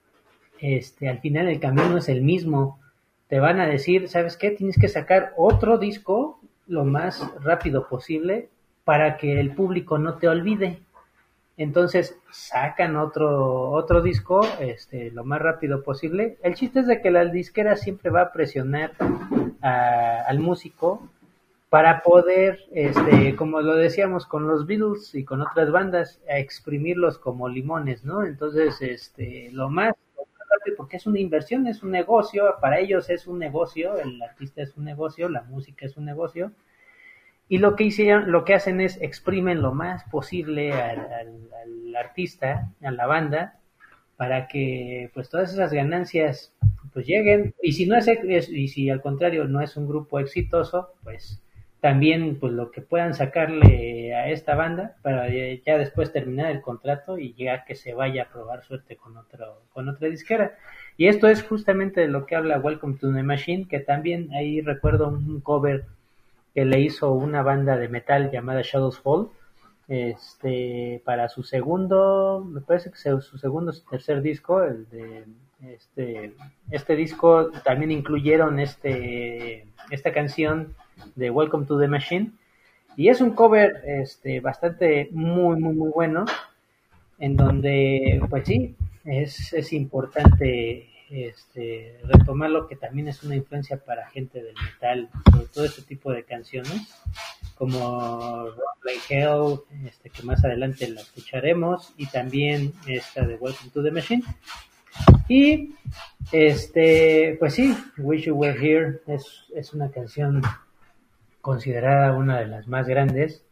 este, 0.60 1.10
al 1.10 1.20
final 1.20 1.48
el 1.48 1.60
camino 1.60 1.98
es 1.98 2.10
el 2.10 2.22
mismo. 2.22 2.80
Te 3.28 3.40
van 3.40 3.60
a 3.60 3.68
decir, 3.68 4.08
¿sabes 4.10 4.38
qué? 4.38 4.52
Tienes 4.52 4.78
que 4.78 4.88
sacar 4.88 5.34
otro 5.38 5.78
disco 5.78 6.40
lo 6.68 6.86
más 6.86 7.24
rápido 7.42 7.88
posible 7.88 8.50
para 8.84 9.18
que 9.18 9.40
el 9.40 9.54
público 9.54 9.98
no 9.98 10.16
te 10.16 10.28
olvide. 10.28 10.80
Entonces 11.56 12.18
sacan 12.32 12.96
otro, 12.96 13.70
otro 13.72 14.02
disco 14.02 14.42
este, 14.60 15.12
lo 15.12 15.24
más 15.24 15.42
rápido 15.42 15.84
posible. 15.84 16.38
El 16.42 16.56
chiste 16.56 16.80
es 16.80 16.88
de 16.88 17.02
que 17.02 17.12
la 17.12 17.26
disquera 17.26 17.76
siempre 17.76 18.10
va 18.10 18.22
a 18.22 18.32
presionar 18.32 18.94
al 19.62 20.40
músico 20.40 21.10
para 21.74 22.04
poder, 22.04 22.60
este, 22.72 23.36
como 23.36 23.60
lo 23.62 23.74
decíamos 23.74 24.28
con 24.28 24.48
los 24.48 24.68
Beatles 24.68 25.16
y 25.16 25.26
con 25.26 25.42
otras 25.42 25.72
bandas, 25.72 26.22
a 26.30 26.38
exprimirlos 26.38 27.18
como 27.18 27.50
limones, 27.50 28.06
¿no? 28.06 28.24
Entonces, 28.24 28.80
este, 28.84 29.50
lo 29.52 29.72
más, 29.72 29.96
porque 30.78 30.98
es 30.98 31.08
una 31.08 31.20
inversión, 31.20 31.66
es 31.66 31.82
un 31.82 31.90
negocio, 31.90 32.58
para 32.62 32.78
ellos 32.78 33.10
es 33.10 33.26
un 33.26 33.40
negocio, 33.40 33.98
el 33.98 34.22
artista 34.22 34.62
es 34.62 34.78
un 34.78 34.86
negocio, 34.86 35.30
la 35.30 35.42
música 35.42 35.88
es 35.88 35.98
un 35.98 36.06
negocio, 36.06 36.52
y 37.50 37.58
lo 37.58 37.76
que 37.76 37.86
hicieron, 37.86 38.32
lo 38.32 38.46
que 38.46 38.54
hacen 38.54 38.80
es 38.80 39.02
exprimen 39.02 39.64
lo 39.64 39.74
más 39.74 40.04
posible 40.12 40.74
al, 40.74 41.96
artista, 41.98 42.70
a 42.84 42.92
la 42.92 43.08
banda, 43.08 43.58
para 44.16 44.48
que 44.48 45.10
pues 45.16 45.28
todas 45.28 45.52
esas 45.52 45.74
ganancias 45.74 46.54
pues 46.94 47.08
lleguen. 47.08 47.56
Y 47.64 47.72
si 47.72 47.88
no 47.88 47.98
es, 47.98 48.08
y 48.48 48.68
si 48.68 48.92
al 48.92 49.02
contrario 49.02 49.46
no 49.46 49.60
es 49.60 49.76
un 49.76 49.88
grupo 49.88 50.20
exitoso, 50.20 50.94
pues 51.02 51.43
también 51.84 52.38
pues 52.40 52.54
lo 52.54 52.72
que 52.72 52.80
puedan 52.80 53.14
sacarle 53.14 54.16
a 54.16 54.30
esta 54.30 54.56
banda 54.56 54.96
para 55.02 55.28
ya 55.28 55.78
después 55.78 56.14
terminar 56.14 56.50
el 56.50 56.62
contrato 56.62 57.18
y 57.18 57.34
llegar 57.34 57.66
que 57.66 57.76
se 57.76 57.94
vaya 57.94 58.24
a 58.24 58.30
probar 58.30 58.64
suerte 58.64 58.96
con 58.96 59.18
otro 59.18 59.64
con 59.74 59.90
otra 59.90 60.08
disquera. 60.08 60.56
Y 60.96 61.08
esto 61.08 61.28
es 61.28 61.44
justamente 61.44 62.00
de 62.00 62.08
lo 62.08 62.26
que 62.26 62.38
habla 62.38 62.58
Welcome 62.58 63.00
to 63.00 63.14
the 63.14 63.22
Machine 63.22 63.68
que 63.68 63.82
también 63.82 64.32
ahí 64.34 64.62
recuerdo 64.62 65.10
un 65.10 65.42
cover 65.42 65.84
que 66.54 66.64
le 66.64 66.80
hizo 66.80 67.12
una 67.12 67.44
banda 67.44 67.76
de 67.76 67.90
metal 67.90 68.32
llamada 68.32 68.62
Shadows 68.64 69.02
Fall 69.02 69.28
este 69.90 71.02
para 71.04 71.28
su 71.28 71.44
segundo 71.44 72.48
me 72.50 72.62
parece 72.62 72.92
que 72.92 72.98
su 72.98 73.38
segundo 73.38 73.72
o 73.72 73.90
tercer 73.90 74.22
disco 74.22 74.64
el 74.64 74.88
de 74.90 75.26
este 75.60 76.34
este 76.72 76.96
disco 76.96 77.52
también 77.66 77.92
incluyeron 77.92 78.62
este 78.62 79.68
esta 79.92 80.14
canción 80.14 80.78
de 81.16 81.30
Welcome 81.30 81.66
to 81.66 81.80
the 81.80 81.88
Machine 81.88 82.32
y 82.96 83.10
es 83.10 83.22
un 83.22 83.32
cover 83.32 83.82
este 83.86 84.40
bastante 84.40 85.10
muy 85.12 85.60
muy 85.60 85.74
muy 85.74 85.92
bueno 85.92 86.26
en 87.20 87.36
donde 87.36 88.22
pues 88.30 88.46
sí 88.46 88.76
es, 89.06 89.54
es 89.54 89.74
importante 89.74 90.90
este, 91.10 92.00
lo 92.04 92.68
que 92.68 92.76
también 92.76 93.08
es 93.08 93.24
una 93.24 93.36
influencia 93.36 93.78
para 93.78 94.10
gente 94.10 94.42
del 94.42 94.56
metal, 94.56 95.10
sobre 95.32 95.46
todo 95.46 95.66
este 95.66 95.82
tipo 95.84 96.12
de 96.12 96.24
canciones, 96.24 96.96
como 97.56 98.48
Rock 98.48 98.84
Like 98.84 99.02
Hell, 99.10 99.60
este, 99.86 100.10
que 100.10 100.24
más 100.24 100.44
adelante 100.44 100.90
la 100.90 101.02
escucharemos, 101.02 101.94
y 101.98 102.08
también 102.08 102.74
esta 102.88 103.26
de 103.26 103.36
Welcome 103.36 103.70
to 103.72 103.84
the 103.84 103.92
Machine. 103.92 104.24
Y, 105.28 105.76
este, 106.32 107.38
pues 107.40 107.54
sí, 107.54 107.78
Wish 107.98 108.26
You 108.26 108.36
Were 108.36 108.60
Here 108.60 109.02
es, 109.08 109.46
es 109.56 109.74
una 109.74 109.92
canción 109.92 110.42
considerada 111.44 112.14
una 112.14 112.40
de 112.40 112.48
las 112.48 112.70
más 112.70 112.88
grandes. 112.88 113.44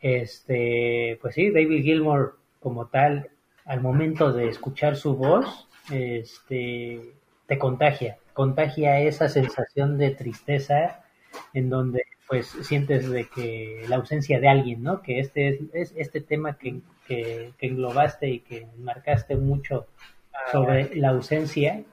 Este, 0.00 1.16
pues 1.22 1.36
sí, 1.36 1.50
David 1.50 1.84
Gilmour 1.84 2.36
como 2.58 2.86
tal, 2.86 3.30
al 3.64 3.80
momento 3.80 4.32
de 4.32 4.48
escuchar 4.48 4.96
su 4.96 5.14
voz, 5.16 5.68
este, 5.92 7.00
te 7.46 7.56
contagia, 7.56 8.18
contagia 8.32 9.00
esa 9.00 9.28
sensación 9.28 9.96
de 9.96 10.10
tristeza 10.10 11.04
en 11.54 11.70
donde 11.70 12.02
pues 12.26 12.48
sientes 12.62 13.08
de 13.08 13.28
que 13.28 13.84
la 13.88 13.96
ausencia 13.96 14.40
de 14.40 14.48
alguien, 14.48 14.82
¿no? 14.82 15.00
Que 15.00 15.20
este 15.20 15.60
es, 15.72 15.92
este 15.96 16.20
tema 16.20 16.58
que, 16.58 16.80
que, 17.06 17.52
englobaste 17.60 18.28
y 18.28 18.40
que 18.40 18.66
marcaste 18.78 19.36
mucho 19.36 19.86
sobre 20.50 20.96
la 20.96 21.10
ausencia, 21.10 21.84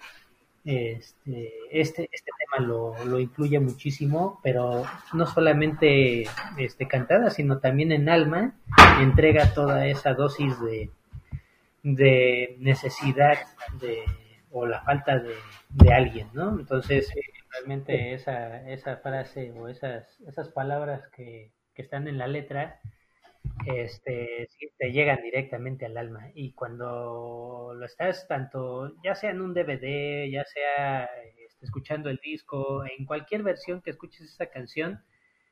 este, 0.68 1.54
este, 1.72 2.10
este 2.12 2.32
tema 2.38 2.68
lo, 2.68 2.94
lo, 3.06 3.22
incluye 3.22 3.58
muchísimo, 3.58 4.42
pero 4.44 4.84
no 5.14 5.26
solamente 5.26 6.28
este, 6.58 6.90
cantada, 6.90 7.30
sino 7.30 7.60
también 7.60 7.94
en 7.94 8.10
alma, 8.10 8.54
entrega 9.00 9.54
toda 9.54 9.88
esa 9.88 10.14
dosis 10.14 10.60
de, 10.60 10.90
de 11.84 12.58
necesidad 12.60 13.38
de, 13.80 14.04
o 14.52 14.66
la 14.66 14.82
falta 14.82 15.20
de, 15.20 15.36
de 15.70 15.94
alguien, 15.94 16.28
¿no? 16.34 16.60
Entonces, 16.60 17.14
realmente 17.54 18.14
esa, 18.14 18.70
esa 18.70 18.98
frase 18.98 19.54
o 19.54 19.70
esas, 19.70 20.20
esas 20.28 20.50
palabras 20.50 21.08
que, 21.16 21.50
que 21.76 21.82
están 21.82 22.10
en 22.10 22.18
la 22.18 22.28
letra, 22.28 22.82
este, 23.66 24.48
te 24.78 24.92
llegan 24.92 25.22
directamente 25.22 25.86
al 25.86 25.98
alma. 25.98 26.32
Y 26.34 26.54
cuando 26.54 27.74
lo 27.76 27.86
estás 27.86 28.28
tanto, 28.28 28.94
ya 29.04 29.16
sea 29.16 29.32
en 29.32 29.42
un 29.42 29.54
DVD, 29.54 30.30
ya 30.30 30.46
sea 30.46 31.06
este, 31.38 31.66
escuchando 31.66 32.10
el 32.10 32.20
disco, 32.24 32.84
en 32.86 33.06
cualquier 33.06 33.44
versión 33.44 33.82
que 33.82 33.92
escuches 33.92 34.22
esa 34.22 34.48
canción, 34.48 35.04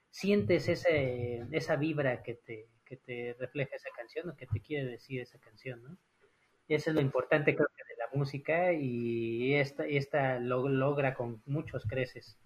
sientes 0.09 0.69
ese, 0.69 1.45
esa 1.51 1.75
vibra 1.75 2.23
que 2.23 2.35
te, 2.35 2.69
que 2.85 2.97
te 2.97 3.35
refleja 3.39 3.75
esa 3.75 3.89
canción 3.95 4.29
o 4.29 4.35
que 4.35 4.47
te 4.47 4.61
quiere 4.61 4.85
decir 4.89 5.21
esa 5.21 5.39
canción, 5.39 5.83
¿no? 5.83 5.97
Eso 6.67 6.89
es 6.89 6.95
lo 6.95 7.01
importante 7.01 7.55
creo 7.55 7.67
de 7.67 7.97
la 7.97 8.17
música 8.17 8.73
y 8.73 9.53
esta, 9.53 9.85
esta 9.85 10.39
lo, 10.39 10.67
logra 10.67 11.13
con 11.13 11.41
muchos 11.45 11.85
creces. 11.85 12.39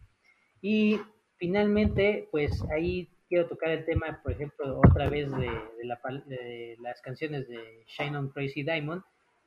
Y 0.61 0.99
finalmente, 1.37 2.27
pues 2.31 2.63
ahí 2.71 3.09
quiero 3.29 3.47
tocar 3.47 3.69
el 3.69 3.85
tema, 3.85 4.19
por 4.21 4.33
ejemplo, 4.33 4.81
otra 4.85 5.07
vez 5.07 5.31
de, 5.31 5.49
la, 5.83 5.99
de 6.25 6.75
las 6.81 7.01
canciones 7.01 7.47
de 7.47 7.85
Shine 7.87 8.17
on 8.17 8.29
Crazy 8.29 8.63
Diamond. 8.63 9.03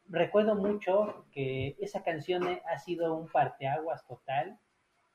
Recuerdo 0.09 0.55
mucho 0.55 1.26
que 1.33 1.76
esa 1.80 2.03
canción 2.03 2.45
ha 2.45 2.78
sido 2.78 3.14
un 3.14 3.28
parteaguas 3.28 4.07
total 4.07 4.59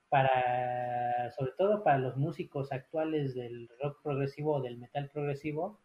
para, 0.09 1.31
sobre 1.31 1.51
todo 1.57 1.83
para 1.83 1.97
los 1.97 2.17
músicos 2.17 2.71
actuales 2.71 3.33
del 3.33 3.69
rock 3.81 4.01
progresivo 4.03 4.55
o 4.55 4.61
del 4.61 4.77
metal 4.77 5.09
progresivo, 5.11 5.79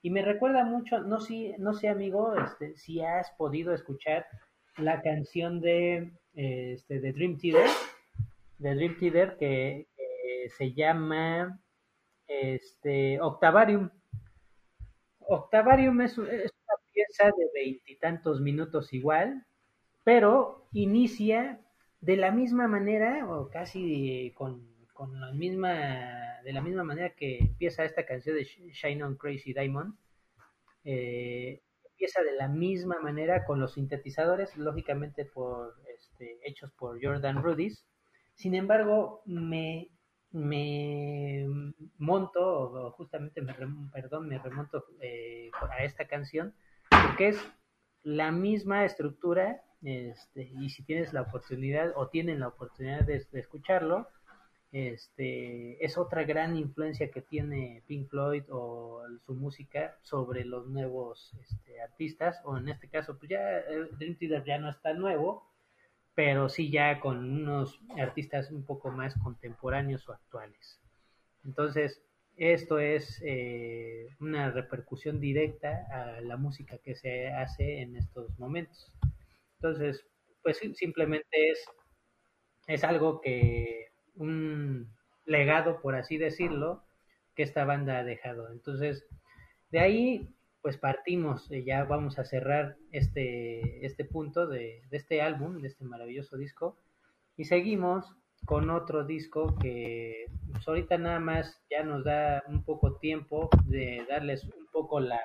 y 0.00 0.10
me 0.10 0.22
recuerda 0.22 0.64
mucho, 0.64 1.00
no, 1.00 1.20
si, 1.20 1.54
no 1.58 1.74
sé 1.74 1.88
amigo, 1.88 2.34
este, 2.36 2.76
si 2.76 3.00
has 3.00 3.30
podido 3.32 3.74
escuchar 3.74 4.26
la 4.76 5.02
canción 5.02 5.60
de, 5.60 6.12
este, 6.34 7.00
de 7.00 7.12
Dream 7.12 7.36
Theater, 7.36 7.68
de 8.58 8.74
Dream 8.74 8.96
Theater 8.98 9.36
que, 9.38 9.86
se 10.56 10.72
llama 10.72 11.60
este, 12.28 13.20
Octavarium. 13.20 13.90
Octavarium 15.20 16.00
es, 16.02 16.16
una 16.16 16.30
pieza 16.92 17.26
de 17.26 17.50
veintitantos 17.54 18.40
minutos 18.40 18.92
igual, 18.92 19.46
pero 20.04 20.68
inicia 20.72 21.60
de 22.00 22.16
la 22.16 22.30
misma 22.30 22.68
manera 22.68 23.26
o 23.28 23.48
casi 23.50 24.32
con, 24.36 24.66
con 24.92 25.20
la 25.20 25.32
misma 25.32 26.38
de 26.44 26.52
la 26.52 26.62
misma 26.62 26.84
manera 26.84 27.10
que 27.10 27.38
empieza 27.38 27.84
esta 27.84 28.06
canción 28.06 28.36
de 28.36 28.44
Shine 28.44 29.04
on 29.04 29.16
Crazy 29.16 29.52
Diamond, 29.52 29.94
eh, 30.84 31.60
empieza 31.84 32.22
de 32.22 32.32
la 32.32 32.48
misma 32.48 33.00
manera 33.00 33.44
con 33.44 33.60
los 33.60 33.74
sintetizadores, 33.74 34.56
lógicamente 34.56 35.24
por, 35.24 35.74
este, 35.94 36.38
hechos 36.42 36.70
por 36.72 37.04
Jordan 37.04 37.42
Rudis. 37.42 37.84
Sin 38.34 38.54
embargo, 38.54 39.22
me, 39.26 39.90
me 40.32 41.46
monto, 41.98 42.70
o 42.70 42.90
justamente 42.92 43.40
me, 43.40 43.54
perdón, 43.92 44.28
me 44.28 44.38
remonto 44.38 44.84
eh, 45.00 45.50
a 45.70 45.84
esta 45.84 46.06
canción, 46.06 46.54
porque 46.90 47.28
es 47.28 47.52
la 48.02 48.30
misma 48.30 48.84
estructura, 48.84 49.62
este, 49.82 50.50
y 50.60 50.70
si 50.70 50.82
tienes 50.82 51.12
la 51.12 51.22
oportunidad 51.22 51.92
o 51.96 52.08
tienen 52.08 52.40
la 52.40 52.48
oportunidad 52.48 53.02
de, 53.02 53.24
escucharlo, 53.32 54.08
este, 54.70 55.82
es 55.82 55.96
otra 55.96 56.24
gran 56.24 56.56
influencia 56.56 57.10
que 57.10 57.22
tiene 57.22 57.82
Pink 57.86 58.08
Floyd 58.10 58.42
o 58.50 59.02
su 59.24 59.34
música 59.34 59.96
sobre 60.02 60.44
los 60.44 60.66
nuevos 60.66 61.32
este, 61.40 61.80
artistas, 61.80 62.40
o 62.44 62.58
en 62.58 62.68
este 62.68 62.88
caso, 62.88 63.16
pues 63.18 63.30
ya 63.30 63.60
eh, 63.60 63.88
Dream 63.98 64.16
Theater 64.16 64.44
ya 64.44 64.58
no 64.58 64.68
está 64.68 64.92
nuevo, 64.92 65.47
pero 66.18 66.48
sí 66.48 66.68
ya 66.68 66.98
con 66.98 67.18
unos 67.18 67.80
artistas 67.96 68.50
un 68.50 68.64
poco 68.64 68.90
más 68.90 69.14
contemporáneos 69.22 70.08
o 70.08 70.12
actuales. 70.12 70.80
Entonces, 71.44 72.02
esto 72.36 72.80
es 72.80 73.22
eh, 73.24 74.08
una 74.18 74.50
repercusión 74.50 75.20
directa 75.20 75.86
a 75.92 76.20
la 76.22 76.36
música 76.36 76.76
que 76.78 76.96
se 76.96 77.28
hace 77.28 77.82
en 77.82 77.94
estos 77.94 78.36
momentos. 78.36 78.92
Entonces, 79.58 80.04
pues 80.42 80.58
simplemente 80.74 81.50
es, 81.50 81.64
es 82.66 82.82
algo 82.82 83.20
que, 83.20 83.86
un 84.16 84.92
legado, 85.24 85.80
por 85.80 85.94
así 85.94 86.18
decirlo, 86.18 86.82
que 87.36 87.44
esta 87.44 87.64
banda 87.64 88.00
ha 88.00 88.02
dejado. 88.02 88.50
Entonces, 88.50 89.06
de 89.70 89.78
ahí, 89.78 90.34
pues 90.62 90.76
partimos, 90.76 91.50
eh, 91.50 91.64
ya 91.64 91.84
vamos 91.84 92.18
a 92.18 92.24
cerrar 92.24 92.76
este, 92.92 93.84
este 93.86 94.04
punto 94.04 94.46
de, 94.46 94.82
este 94.90 95.22
álbum, 95.22 95.60
de 95.60 95.68
este 95.68 95.84
maravilloso 95.84 96.36
disco, 96.36 96.76
y 97.36 97.44
seguimos 97.44 98.16
con 98.44 98.70
otro 98.70 99.04
disco 99.04 99.56
que 99.58 100.26
pues, 100.50 100.66
ahorita 100.66 100.98
nada 100.98 101.20
más 101.20 101.60
ya 101.70 101.82
nos 101.82 102.04
da 102.04 102.42
un 102.48 102.64
poco 102.64 102.96
tiempo 102.96 103.48
de 103.66 104.04
darles 104.08 104.44
un 104.44 104.66
poco 104.72 105.00
la, 105.00 105.20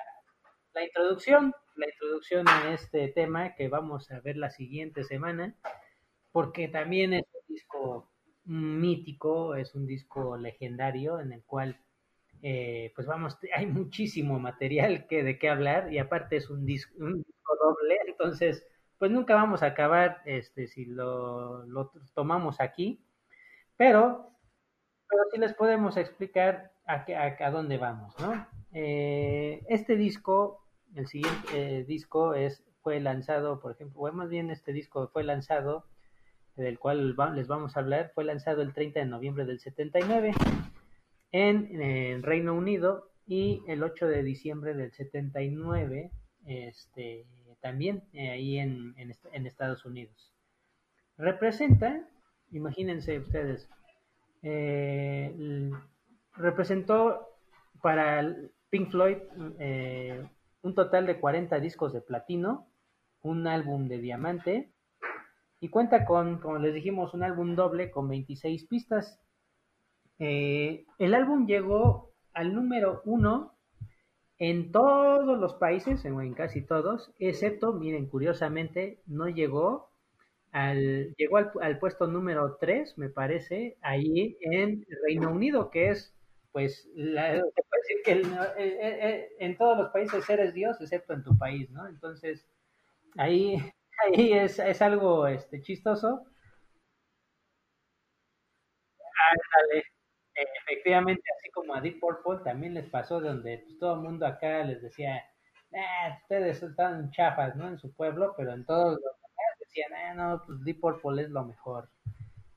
la 0.72 0.84
introducción, 0.84 1.52
la 1.76 1.86
introducción 1.88 2.48
a 2.48 2.72
este 2.72 3.08
tema 3.08 3.54
que 3.54 3.68
vamos 3.68 4.10
a 4.10 4.20
ver 4.20 4.36
la 4.36 4.50
siguiente 4.50 5.04
semana, 5.04 5.54
porque 6.32 6.68
también 6.68 7.12
es 7.14 7.24
un 7.32 7.54
disco 7.54 8.10
mítico, 8.44 9.54
es 9.54 9.74
un 9.74 9.86
disco 9.86 10.36
legendario 10.36 11.20
en 11.20 11.32
el 11.32 11.42
cual 11.44 11.80
eh, 12.46 12.92
pues 12.94 13.06
vamos, 13.06 13.38
hay 13.56 13.64
muchísimo 13.64 14.38
material 14.38 15.06
que 15.06 15.22
de 15.24 15.38
qué 15.38 15.48
hablar 15.48 15.90
y 15.90 15.98
aparte 15.98 16.36
es 16.36 16.50
un 16.50 16.66
disco, 16.66 16.92
un 16.98 17.22
disco 17.22 17.56
doble, 17.56 17.96
entonces 18.06 18.66
pues 18.98 19.10
nunca 19.10 19.34
vamos 19.34 19.62
a 19.62 19.68
acabar 19.68 20.20
este, 20.26 20.66
si 20.66 20.84
lo, 20.84 21.64
tomamos 22.12 22.60
aquí, 22.60 23.02
pero, 23.78 24.30
pero 25.08 25.22
sí 25.32 25.38
les 25.38 25.54
podemos 25.54 25.96
explicar 25.96 26.72
a, 26.86 27.06
a, 27.16 27.46
a 27.46 27.50
dónde 27.50 27.78
vamos, 27.78 28.14
¿no? 28.20 28.46
Eh, 28.74 29.64
este 29.70 29.96
disco, 29.96 30.66
el 30.94 31.06
siguiente 31.06 31.48
eh, 31.54 31.84
disco 31.84 32.34
es, 32.34 32.62
fue 32.82 33.00
lanzado, 33.00 33.58
por 33.58 33.72
ejemplo, 33.72 34.02
o 34.02 34.12
más 34.12 34.28
bien 34.28 34.50
este 34.50 34.74
disco 34.74 35.08
fue 35.08 35.24
lanzado, 35.24 35.86
del 36.56 36.78
cual 36.78 37.16
les 37.36 37.48
vamos 37.48 37.74
a 37.74 37.80
hablar, 37.80 38.12
fue 38.14 38.24
lanzado 38.24 38.60
el 38.60 38.74
30 38.74 39.00
de 39.00 39.06
noviembre 39.06 39.46
del 39.46 39.60
79 39.60 40.34
en, 41.34 41.82
en 41.82 42.22
Reino 42.22 42.54
Unido 42.54 43.10
y 43.26 43.60
el 43.66 43.82
8 43.82 44.06
de 44.06 44.22
diciembre 44.22 44.72
del 44.72 44.92
79 44.92 46.12
este, 46.46 47.26
también 47.60 48.04
eh, 48.12 48.30
ahí 48.30 48.58
en, 48.58 48.94
en, 48.96 49.46
Estados 49.46 49.84
Unidos. 49.84 50.32
Representa, 51.18 52.06
imagínense 52.52 53.18
ustedes, 53.18 53.68
eh, 54.42 55.34
representó 56.34 57.26
para 57.82 58.36
Pink 58.70 58.90
Floyd 58.92 59.16
eh, 59.58 60.24
un 60.62 60.74
total 60.76 61.06
de 61.06 61.18
40 61.18 61.58
discos 61.58 61.92
de 61.92 62.00
platino, 62.00 62.68
un 63.22 63.48
álbum 63.48 63.88
de 63.88 63.98
diamante 63.98 64.70
y 65.58 65.68
cuenta 65.68 66.04
con, 66.04 66.38
como 66.38 66.58
les 66.58 66.74
dijimos, 66.74 67.12
un 67.12 67.24
álbum 67.24 67.56
doble 67.56 67.90
con 67.90 68.08
26 68.08 68.66
pistas. 68.66 69.18
El 70.18 71.14
álbum 71.14 71.46
llegó 71.46 72.12
al 72.32 72.54
número 72.54 73.02
uno 73.04 73.54
en 74.38 74.72
todos 74.72 75.38
los 75.38 75.54
países, 75.54 76.04
en 76.04 76.34
casi 76.34 76.62
todos, 76.62 77.12
excepto, 77.18 77.72
miren, 77.72 78.08
curiosamente, 78.08 79.00
no 79.06 79.28
llegó 79.28 79.90
al, 80.52 81.14
llegó 81.16 81.38
al, 81.38 81.78
puesto 81.78 82.06
número 82.06 82.56
3, 82.60 82.98
me 82.98 83.08
parece, 83.08 83.76
ahí 83.80 84.36
en 84.40 84.86
Reino 85.06 85.30
Unido, 85.30 85.70
que 85.70 85.90
es, 85.90 86.14
pues, 86.52 86.88
la, 86.94 87.34
decir 87.34 88.02
que 88.04 88.12
eh, 88.12 88.22
eh, 88.58 88.98
eh, 89.08 89.28
en 89.40 89.56
todos 89.56 89.76
los 89.78 89.90
países 89.90 90.28
eres 90.28 90.54
Dios, 90.54 90.80
excepto 90.80 91.12
en 91.12 91.24
tu 91.24 91.36
país, 91.36 91.70
¿no? 91.70 91.86
Entonces, 91.88 92.46
ahí, 93.16 93.56
ahí 94.06 94.32
es, 94.32 94.58
es 94.58 94.82
algo 94.82 95.26
este, 95.26 95.60
chistoso. 95.62 96.26
Ándale, 99.30 99.84
efectivamente, 100.34 101.22
así 101.38 101.50
como 101.50 101.74
a 101.74 101.80
Deep 101.80 102.00
Purple 102.00 102.44
también 102.44 102.74
les 102.74 102.88
pasó 102.88 103.20
donde 103.20 103.58
pues, 103.58 103.78
todo 103.78 103.94
el 103.94 104.00
mundo 104.00 104.26
acá 104.26 104.64
les 104.64 104.82
decía, 104.82 105.22
ustedes 106.22 106.62
están 106.62 107.10
chafas, 107.10 107.56
¿no? 107.56 107.68
En 107.68 107.78
su 107.78 107.92
pueblo, 107.94 108.34
pero 108.36 108.52
en 108.52 108.64
todos 108.64 108.92
los 108.92 109.14
decían, 109.60 109.92
ah, 109.94 110.14
no, 110.14 110.42
pues 110.44 110.62
Deep 110.64 110.80
Purple 110.80 111.22
es 111.22 111.30
lo 111.30 111.44
mejor. 111.44 111.88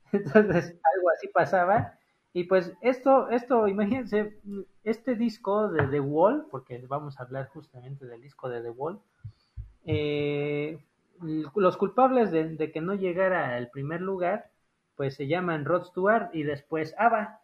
Entonces, 0.11 0.75
algo 0.95 1.09
así 1.15 1.27
pasaba. 1.29 1.97
Y 2.33 2.43
pues 2.43 2.73
esto, 2.81 3.29
esto, 3.29 3.67
imagínense, 3.67 4.37
este 4.83 5.15
disco 5.15 5.69
de 5.69 5.87
The 5.87 5.99
Wall, 5.99 6.47
porque 6.51 6.77
vamos 6.87 7.19
a 7.19 7.23
hablar 7.23 7.47
justamente 7.47 8.05
del 8.05 8.21
disco 8.21 8.49
de 8.49 8.61
The 8.61 8.69
Wall, 8.69 8.99
eh, 9.85 10.77
los 11.55 11.77
culpables 11.77 12.31
de, 12.31 12.49
de, 12.55 12.71
que 12.71 12.81
no 12.81 12.93
llegara 12.93 13.55
al 13.55 13.69
primer 13.69 14.01
lugar, 14.01 14.51
pues 14.95 15.15
se 15.15 15.27
llaman 15.27 15.65
Rod 15.65 15.85
Stewart 15.85 16.29
y 16.33 16.43
después 16.43 16.93
ABBA. 16.97 17.41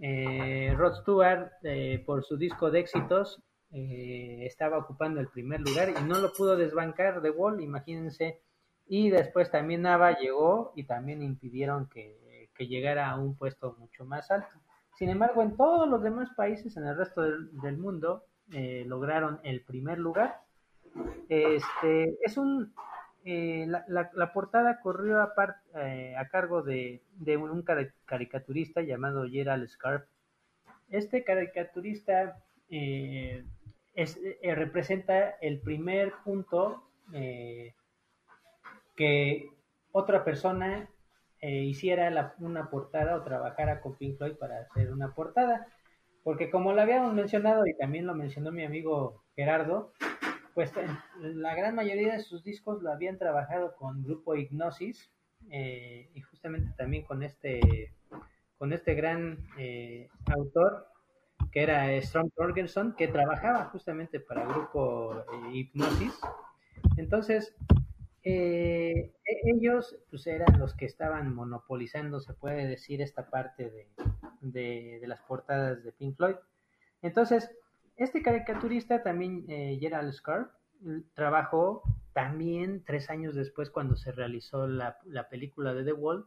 Eh, 0.00 0.74
Rod 0.76 0.94
Stewart, 0.94 1.50
eh, 1.62 2.02
por 2.06 2.24
su 2.24 2.36
disco 2.36 2.70
de 2.70 2.80
éxitos, 2.80 3.42
eh, 3.72 4.44
estaba 4.46 4.78
ocupando 4.78 5.20
el 5.20 5.28
primer 5.28 5.60
lugar 5.60 5.90
y 5.90 6.04
no 6.04 6.18
lo 6.18 6.32
pudo 6.32 6.56
desbancar 6.56 7.20
de 7.20 7.30
Wall, 7.30 7.60
imagínense. 7.60 8.40
Y 8.86 9.10
después 9.10 9.50
también 9.50 9.82
Nava 9.82 10.18
llegó 10.18 10.72
y 10.74 10.84
también 10.84 11.22
impidieron 11.22 11.88
que, 11.88 12.48
que, 12.54 12.66
llegara 12.66 13.10
a 13.10 13.18
un 13.18 13.36
puesto 13.36 13.76
mucho 13.78 14.06
más 14.06 14.30
alto. 14.30 14.56
Sin 14.96 15.10
embargo, 15.10 15.42
en 15.42 15.56
todos 15.56 15.88
los 15.88 16.02
demás 16.02 16.30
países, 16.36 16.76
en 16.76 16.86
el 16.86 16.96
resto 16.96 17.20
del, 17.20 17.60
del 17.60 17.76
mundo, 17.76 18.24
eh, 18.52 18.84
lograron 18.86 19.40
el 19.44 19.62
primer 19.62 19.98
lugar. 19.98 20.40
Este 21.28 22.16
es 22.22 22.38
un 22.38 22.72
eh, 23.30 23.66
la, 23.66 24.32
portada 24.32 24.80
corrió 24.80 25.20
a, 25.20 25.34
eh, 25.74 26.14
cargo 26.30 26.62
de, 26.62 27.02
un 27.36 27.62
caricaturista 28.06 28.80
llamado 28.80 29.28
Gerald 29.28 29.68
Scarp. 29.68 30.06
Este 30.88 31.24
caricaturista 31.24 32.42
eh, 32.70 33.44
es, 33.92 34.18
representa 34.42 35.32
el 35.42 35.60
primer 35.60 36.14
punto 36.24 36.84
que 38.96 39.50
otra 39.92 40.24
persona 40.24 40.88
hiciera 41.42 42.34
una 42.38 42.70
portada 42.70 43.14
o 43.14 43.24
trabajara 43.24 43.82
con 43.82 43.94
Pink 43.96 44.16
Floyd 44.16 44.36
para 44.36 44.60
hacer 44.60 44.90
una 44.90 45.14
portada. 45.14 45.66
Porque 46.24 46.48
como 46.50 46.72
lo 46.72 46.80
habíamos 46.80 47.12
mencionado 47.12 47.66
y 47.66 47.76
también 47.76 48.06
lo 48.06 48.14
mencionó 48.14 48.52
mi 48.52 48.64
amigo 48.64 49.22
Gerardo, 49.36 49.92
pues 50.58 50.72
la 51.20 51.54
gran 51.54 51.76
mayoría 51.76 52.14
de 52.14 52.18
sus 52.18 52.42
discos 52.42 52.82
lo 52.82 52.90
habían 52.90 53.16
trabajado 53.16 53.76
con 53.76 54.02
Grupo 54.02 54.34
Hipnosis 54.34 55.08
eh, 55.50 56.10
y 56.12 56.20
justamente 56.20 56.74
también 56.76 57.04
con 57.04 57.22
este 57.22 57.94
con 58.56 58.72
este 58.72 58.94
gran 58.94 59.46
eh, 59.56 60.08
autor 60.26 60.88
que 61.52 61.62
era 61.62 61.96
Strong 62.02 62.32
Torgerson 62.34 62.96
que 62.96 63.06
trabajaba 63.06 63.66
justamente 63.66 64.18
para 64.18 64.46
Grupo 64.46 65.20
eh, 65.20 65.50
Hipnosis. 65.52 66.18
Entonces 66.96 67.54
e-, 68.24 69.12
ellos 69.44 69.96
pues 70.10 70.26
eran 70.26 70.58
los 70.58 70.74
que 70.74 70.86
estaban 70.86 71.32
monopolizando 71.36 72.18
se 72.18 72.34
puede 72.34 72.66
decir 72.66 73.00
esta 73.00 73.30
parte 73.30 73.70
de, 73.70 73.86
de, 74.40 74.98
de 75.00 75.06
las 75.06 75.20
portadas 75.22 75.84
de 75.84 75.92
Pink 75.92 76.16
Floyd. 76.16 76.34
Entonces 77.00 77.48
este 77.98 78.22
caricaturista 78.22 79.02
también, 79.02 79.44
eh, 79.48 79.76
Gerald 79.80 80.12
Scarp, 80.12 80.50
trabajó 81.14 81.82
también 82.12 82.82
tres 82.84 83.10
años 83.10 83.34
después 83.34 83.70
cuando 83.70 83.96
se 83.96 84.12
realizó 84.12 84.66
la, 84.66 84.98
la, 85.04 85.28
película 85.28 85.74
de 85.74 85.84
The 85.84 85.92
Wall, 85.92 86.26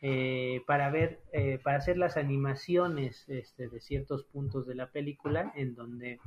eh, 0.00 0.62
para 0.66 0.90
ver, 0.90 1.20
eh, 1.32 1.58
para 1.62 1.78
hacer 1.78 1.96
las 1.96 2.16
animaciones 2.16 3.28
este, 3.28 3.68
de 3.68 3.80
ciertos 3.80 4.24
puntos 4.24 4.66
de 4.66 4.74
la 4.74 4.90
película 4.90 5.52
en 5.54 5.74
donde 5.74 6.18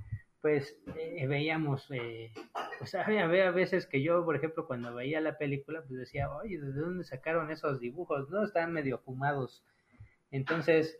pues 0.42 0.78
eh, 0.96 1.26
veíamos, 1.28 1.88
pues 2.80 2.96
había, 2.96 3.26
había, 3.26 3.52
veces 3.52 3.88
que 3.88 4.02
yo, 4.02 4.24
por 4.24 4.36
ejemplo, 4.36 4.66
cuando 4.68 4.94
veía 4.94 5.20
la 5.20 5.38
película, 5.38 5.84
pues 5.86 6.00
decía, 6.00 6.32
oye, 6.32 6.60
¿de 6.60 6.72
dónde 6.72 7.04
sacaron 7.04 7.52
esos 7.52 7.80
dibujos? 7.80 8.30
No, 8.30 8.46
están 8.46 8.72
medio 8.72 9.00
fumados. 9.00 9.64
Entonces, 10.32 10.98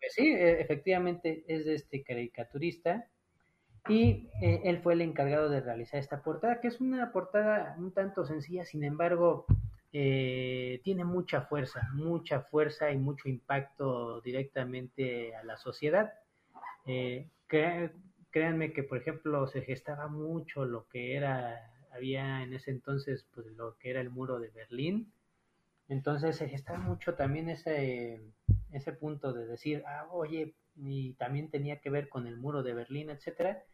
pues 0.00 0.12
sí, 0.14 0.32
e, 0.32 0.60
efectivamente 0.60 1.44
es 1.48 1.64
de 1.64 1.74
este 1.74 2.02
caricaturista 2.02 3.08
y 3.88 4.28
eh, 4.42 4.62
él 4.64 4.80
fue 4.82 4.94
el 4.94 5.00
encargado 5.00 5.48
de 5.48 5.60
realizar 5.60 6.00
esta 6.00 6.22
portada, 6.22 6.60
que 6.60 6.68
es 6.68 6.80
una 6.80 7.12
portada 7.12 7.74
un 7.78 7.92
tanto 7.92 8.24
sencilla, 8.24 8.64
sin 8.64 8.84
embargo, 8.84 9.46
eh, 9.92 10.80
tiene 10.84 11.04
mucha 11.04 11.42
fuerza, 11.42 11.88
mucha 11.94 12.42
fuerza 12.42 12.90
y 12.92 12.98
mucho 12.98 13.28
impacto 13.28 14.20
directamente 14.20 15.34
a 15.34 15.42
la 15.42 15.56
sociedad. 15.56 16.12
Eh, 16.86 17.28
créanme 17.46 18.72
que, 18.72 18.82
por 18.82 18.98
ejemplo, 18.98 19.46
se 19.48 19.62
gestaba 19.62 20.08
mucho 20.08 20.64
lo 20.64 20.86
que 20.88 21.16
era, 21.16 21.72
había 21.92 22.42
en 22.42 22.54
ese 22.54 22.70
entonces, 22.70 23.26
pues 23.34 23.46
lo 23.56 23.76
que 23.78 23.90
era 23.90 24.00
el 24.00 24.10
muro 24.10 24.38
de 24.38 24.50
Berlín. 24.50 25.12
Entonces 25.88 26.36
se 26.36 26.48
gestaba 26.48 26.78
mucho 26.78 27.14
también 27.14 27.48
ese, 27.48 28.20
ese 28.72 28.92
punto 28.92 29.32
de 29.32 29.46
decir, 29.46 29.82
ah, 29.86 30.06
oye, 30.12 30.54
y 30.76 31.14
también 31.14 31.50
tenía 31.50 31.80
que 31.80 31.90
ver 31.90 32.08
con 32.08 32.28
el 32.28 32.36
muro 32.36 32.62
de 32.62 32.74
Berlín, 32.74 33.10
etcétera. 33.10 33.64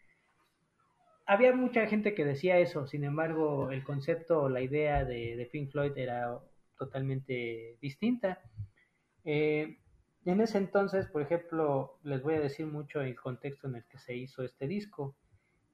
Había 1.29 1.53
mucha 1.55 1.87
gente 1.89 2.15
que 2.15 2.25
decía 2.25 2.59
eso, 2.59 2.87
sin 2.87 3.03
embargo, 3.03 3.73
el 3.73 3.83
concepto 3.83 4.43
o 4.43 4.49
la 4.49 4.61
idea 4.61 5.05
de, 5.05 5.49
Pink 5.51 5.73
Floyd 5.73 5.97
era 5.97 6.39
totalmente 6.79 7.77
distinta. 7.81 8.39
Eh, 9.25 9.79
en 10.25 10.41
ese 10.41 10.59
entonces, 10.59 11.07
por 11.07 11.23
ejemplo, 11.23 11.99
les 12.05 12.23
voy 12.23 12.35
a 12.35 12.41
decir 12.41 12.67
mucho 12.67 13.01
el 13.01 13.17
contexto 13.17 13.67
en 13.67 13.77
el 13.77 13.85
que 13.87 13.99
se 13.99 14.17
hizo 14.17 14.45
este 14.45 14.69
disco. 14.69 15.17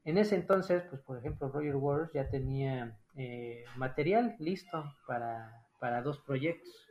En 0.05 0.17
ese 0.17 0.37
entonces, 0.37 0.85
pues 0.89 1.03
por 1.03 1.19
ejemplo, 1.19 1.51
Roger 1.51 1.77
Waters 1.77 2.13
ya 2.15 2.31
tenía 2.31 2.99
eh, 3.17 3.65
material 3.77 4.37
listo 4.39 4.95
para, 5.07 5.67
para 5.79 6.01
dos 6.01 6.19
proyectos. 6.21 6.89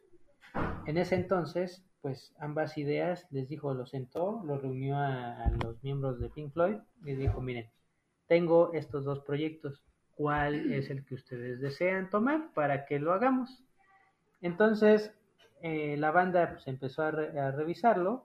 En 0.85 0.99
ese 0.99 1.15
entonces, 1.15 1.83
pues 2.01 2.33
ambas 2.39 2.77
ideas, 2.77 3.27
les 3.31 3.49
dijo, 3.49 3.73
lo 3.73 3.87
sentó, 3.87 4.43
lo 4.45 4.59
reunió 4.59 4.97
a, 4.97 5.45
a, 5.45 5.49
los 5.63 5.83
miembros 5.83 6.19
de 6.19 6.29
Pink 6.29 6.53
Floyd 6.53 6.77
y 7.05 7.15
dijo, 7.15 7.41
miren, 7.41 7.69
tengo 8.31 8.71
estos 8.71 9.03
dos 9.03 9.19
proyectos, 9.19 9.83
¿cuál 10.15 10.71
es 10.71 10.89
el 10.89 11.03
que 11.03 11.15
ustedes 11.15 11.59
desean 11.59 12.09
tomar 12.09 12.53
para 12.53 12.85
que 12.85 12.97
lo 12.97 13.11
hagamos? 13.11 13.61
Entonces, 14.41 15.13
eh, 15.61 15.97
la 15.97 16.11
banda 16.11 16.51
pues, 16.53 16.65
empezó 16.69 17.03
a, 17.03 17.11
re 17.11 17.37
a 17.37 17.51
revisarlo 17.51 18.23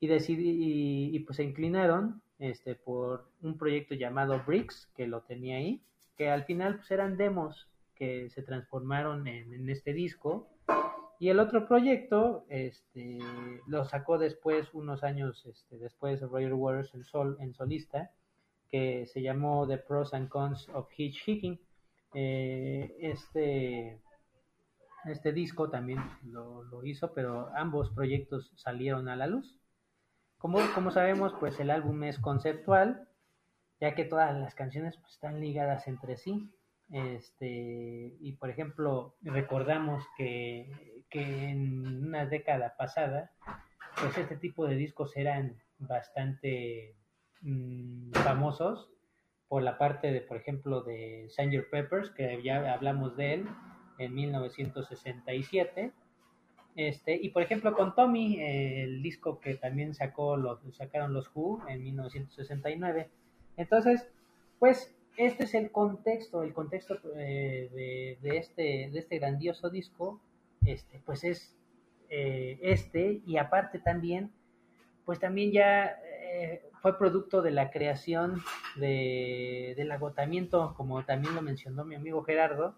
y, 0.00 0.08
decidí, 0.08 0.50
y, 0.50 1.16
y, 1.16 1.20
pues 1.20 1.36
se 1.36 1.44
inclinaron 1.44 2.20
este, 2.40 2.74
por 2.74 3.30
un 3.40 3.56
proyecto 3.56 3.94
llamado 3.94 4.42
Bricks, 4.44 4.90
que 4.96 5.06
lo 5.06 5.20
tenía 5.20 5.58
ahí, 5.58 5.80
que 6.16 6.28
al 6.28 6.42
final 6.42 6.78
pues, 6.78 6.90
eran 6.90 7.16
demos 7.16 7.68
que 7.94 8.30
se 8.30 8.42
transformaron 8.42 9.28
en, 9.28 9.54
en 9.54 9.70
este 9.70 9.92
disco. 9.92 10.48
Y 11.20 11.28
el 11.28 11.38
otro 11.38 11.68
proyecto 11.68 12.46
este, 12.48 13.20
lo 13.68 13.84
sacó 13.84 14.18
después, 14.18 14.74
unos 14.74 15.04
años 15.04 15.46
este, 15.46 15.78
después, 15.78 16.20
Roger 16.20 16.54
Waters 16.54 16.92
en, 16.94 17.04
sol, 17.04 17.36
en 17.38 17.54
solista, 17.54 18.10
que 18.70 19.06
se 19.06 19.22
llamó 19.22 19.66
The 19.66 19.78
Pros 19.78 20.14
and 20.14 20.28
Cons 20.28 20.68
of 20.70 20.88
Hitchhiking. 20.96 21.60
Eh, 22.14 22.96
este, 23.00 24.00
este 25.04 25.32
disco 25.32 25.70
también 25.70 26.00
lo, 26.24 26.64
lo, 26.64 26.84
hizo, 26.84 27.12
pero 27.12 27.50
ambos 27.56 27.90
proyectos 27.90 28.52
salieron 28.56 29.08
a 29.08 29.16
la 29.16 29.26
luz. 29.26 29.58
Como, 30.38 30.58
como 30.74 30.90
sabemos, 30.90 31.34
pues 31.38 31.58
el 31.60 31.70
álbum 31.70 32.02
es 32.04 32.18
conceptual, 32.18 33.08
ya 33.80 33.94
que 33.94 34.04
todas 34.04 34.34
las 34.36 34.54
canciones 34.54 34.96
pues, 34.96 35.12
están 35.14 35.40
ligadas 35.40 35.86
entre 35.88 36.16
sí. 36.16 36.50
Este, 36.90 38.16
y 38.20 38.32
por 38.32 38.50
ejemplo, 38.50 39.14
recordamos 39.22 40.02
que, 40.16 41.04
que 41.08 41.48
en 41.50 42.06
una 42.06 42.26
década 42.26 42.74
pasada, 42.76 43.30
pues 44.00 44.16
este 44.18 44.36
tipo 44.36 44.66
de 44.66 44.76
discos 44.76 45.16
eran 45.16 45.56
bastante 45.78 46.96
mmm, 47.42 48.12
famosos 48.12 48.90
por 49.48 49.62
la 49.62 49.78
parte 49.78 50.12
de, 50.12 50.20
por 50.20 50.36
ejemplo, 50.36 50.82
de 50.82 51.26
Sanger 51.28 51.68
Peppers, 51.70 52.10
que 52.10 52.40
ya 52.42 52.72
hablamos 52.72 53.16
de 53.16 53.34
él 53.34 53.46
en 53.98 54.14
1967. 54.14 55.92
Este, 56.76 57.16
y 57.16 57.30
por 57.30 57.42
ejemplo 57.42 57.74
con 57.74 57.94
Tommy, 57.96 58.40
el 58.40 59.02
disco 59.02 59.40
que 59.40 59.56
también 59.56 59.92
sacó 59.92 60.36
los, 60.36 60.60
sacaron 60.76 61.12
los 61.12 61.30
Who 61.34 61.60
en 61.68 61.82
1969. 61.82 63.10
Entonces, 63.56 64.08
pues 64.58 64.94
este 65.16 65.44
es 65.44 65.54
el 65.54 65.70
contexto, 65.70 66.42
el 66.42 66.54
contexto 66.54 66.98
eh, 67.16 67.68
de, 67.74 68.18
de, 68.22 68.36
este, 68.38 68.88
de 68.90 68.98
este 68.98 69.18
grandioso 69.18 69.68
disco, 69.68 70.20
este, 70.64 71.00
pues 71.04 71.24
es 71.24 71.54
eh, 72.08 72.58
este, 72.62 73.20
y 73.26 73.36
aparte 73.36 73.78
también, 73.78 74.32
pues 75.04 75.20
también 75.20 75.52
ya 75.52 75.98
eh, 76.32 76.62
fue 76.80 76.98
producto 76.98 77.42
de 77.42 77.50
la 77.50 77.70
creación 77.70 78.42
de, 78.76 79.74
del 79.76 79.92
agotamiento, 79.92 80.74
como 80.76 81.04
también 81.04 81.34
lo 81.34 81.42
mencionó 81.42 81.84
mi 81.84 81.94
amigo 81.94 82.22
Gerardo, 82.22 82.76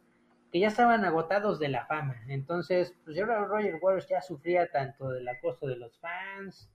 que 0.51 0.61
ya 0.61 0.69
estaban 0.69 1.05
agotados 1.05 1.59
de 1.59 1.69
la 1.69 1.87
fama. 1.87 2.17
Entonces, 2.29 2.95
pues 3.05 3.17
ya 3.17 3.25
Roger 3.25 3.79
Waters 3.81 4.09
ya 4.09 4.21
sufría 4.21 4.71
tanto 4.71 5.09
del 5.11 5.27
acoso 5.29 5.67
de 5.67 5.77
los 5.77 5.99
fans, 5.99 6.71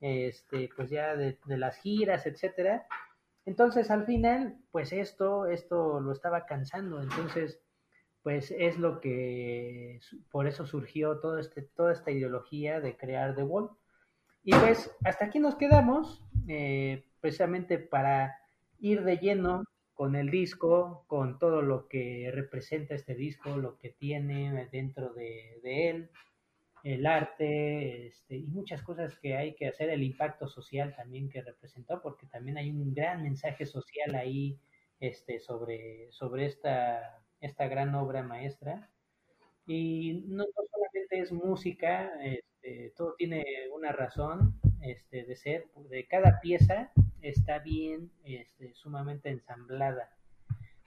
este, 0.00 0.70
pues 0.74 0.90
ya 0.90 1.16
de, 1.16 1.38
las 1.46 1.76
giras, 1.76 2.26
etcétera, 2.26 2.86
entonces, 3.48 3.90
al 3.90 4.04
final, 4.04 4.58
pues 4.70 4.92
esto, 4.92 5.46
esto 5.46 6.00
lo 6.00 6.12
estaba 6.12 6.44
cansando. 6.44 7.00
Entonces, 7.00 7.58
pues 8.22 8.50
es 8.50 8.78
lo 8.78 9.00
que, 9.00 10.00
por 10.30 10.46
eso 10.46 10.66
surgió 10.66 11.18
todo 11.20 11.38
este, 11.38 11.62
toda 11.62 11.92
esta 11.92 12.10
ideología 12.10 12.82
de 12.82 12.98
crear 12.98 13.34
The 13.34 13.44
Wall. 13.44 13.70
Y 14.44 14.52
pues 14.52 14.94
hasta 15.02 15.24
aquí 15.24 15.38
nos 15.38 15.56
quedamos, 15.56 16.22
eh, 16.48 17.04
precisamente 17.20 17.78
para 17.78 18.38
ir 18.80 19.04
de 19.04 19.18
lleno 19.18 19.64
con 19.92 20.16
el 20.16 20.30
disco, 20.30 21.04
con 21.06 21.38
todo 21.38 21.60
lo 21.60 21.88
que 21.88 22.30
representa 22.32 22.94
este 22.94 23.14
disco, 23.14 23.56
lo 23.56 23.76
que 23.78 23.90
tiene 23.90 24.68
dentro 24.72 25.12
de, 25.12 25.60
él, 25.62 26.10
el 26.84 27.04
arte 27.04 28.06
este, 28.06 28.36
y 28.36 28.46
muchas 28.46 28.82
cosas 28.82 29.18
que 29.18 29.36
hay 29.36 29.54
que 29.56 29.66
hacer, 29.66 29.90
el 29.90 30.02
impacto 30.02 30.48
social 30.48 30.94
también 30.96 31.28
que 31.28 31.42
representó, 31.42 32.00
porque 32.00 32.26
también 32.26 32.56
hay 32.56 32.70
un 32.70 32.94
gran 32.94 33.22
mensaje 33.22 33.66
social 33.66 34.14
ahí 34.14 34.58
este, 35.00 35.40
sobre, 35.40 36.10
sobre 36.12 36.46
esta, 36.46 37.20
esta 37.40 37.66
gran 37.68 37.94
obra 37.94 38.22
maestra. 38.22 38.88
Y 39.66 40.24
no, 40.28 40.44
no 40.44 40.62
solamente 40.70 41.20
es 41.20 41.32
música, 41.32 42.10
este, 42.22 42.94
todo 42.96 43.14
tiene 43.18 43.44
una 43.74 43.92
razón 43.92 44.58
este, 44.82 45.24
de 45.24 45.36
ser, 45.36 45.66
de 45.90 46.06
cada 46.06 46.40
pieza 46.40 46.90
está 47.22 47.58
bien, 47.58 48.10
este, 48.24 48.74
sumamente 48.74 49.28
ensamblada. 49.30 50.10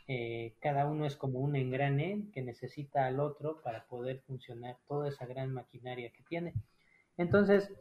Eh, 0.07 0.55
cada 0.59 0.87
uno 0.87 1.05
es 1.05 1.15
como 1.15 1.39
un 1.39 1.55
engrane 1.55 2.23
que 2.33 2.41
necesita 2.41 3.05
al 3.05 3.19
otro 3.19 3.61
para 3.61 3.85
poder 3.85 4.19
funcionar 4.21 4.77
toda 4.87 5.09
esa 5.09 5.25
gran 5.25 5.53
maquinaria 5.53 6.11
que 6.11 6.23
tiene. 6.23 6.53
Entonces, 7.17 7.71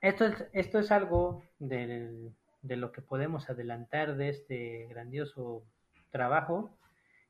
esto 0.00 0.26
es, 0.26 0.46
esto 0.52 0.78
es 0.78 0.92
algo 0.92 1.42
de, 1.58 2.30
de 2.62 2.76
lo 2.76 2.92
que 2.92 3.02
podemos 3.02 3.48
adelantar 3.50 4.16
de 4.16 4.28
este 4.28 4.86
grandioso 4.88 5.64
trabajo. 6.10 6.76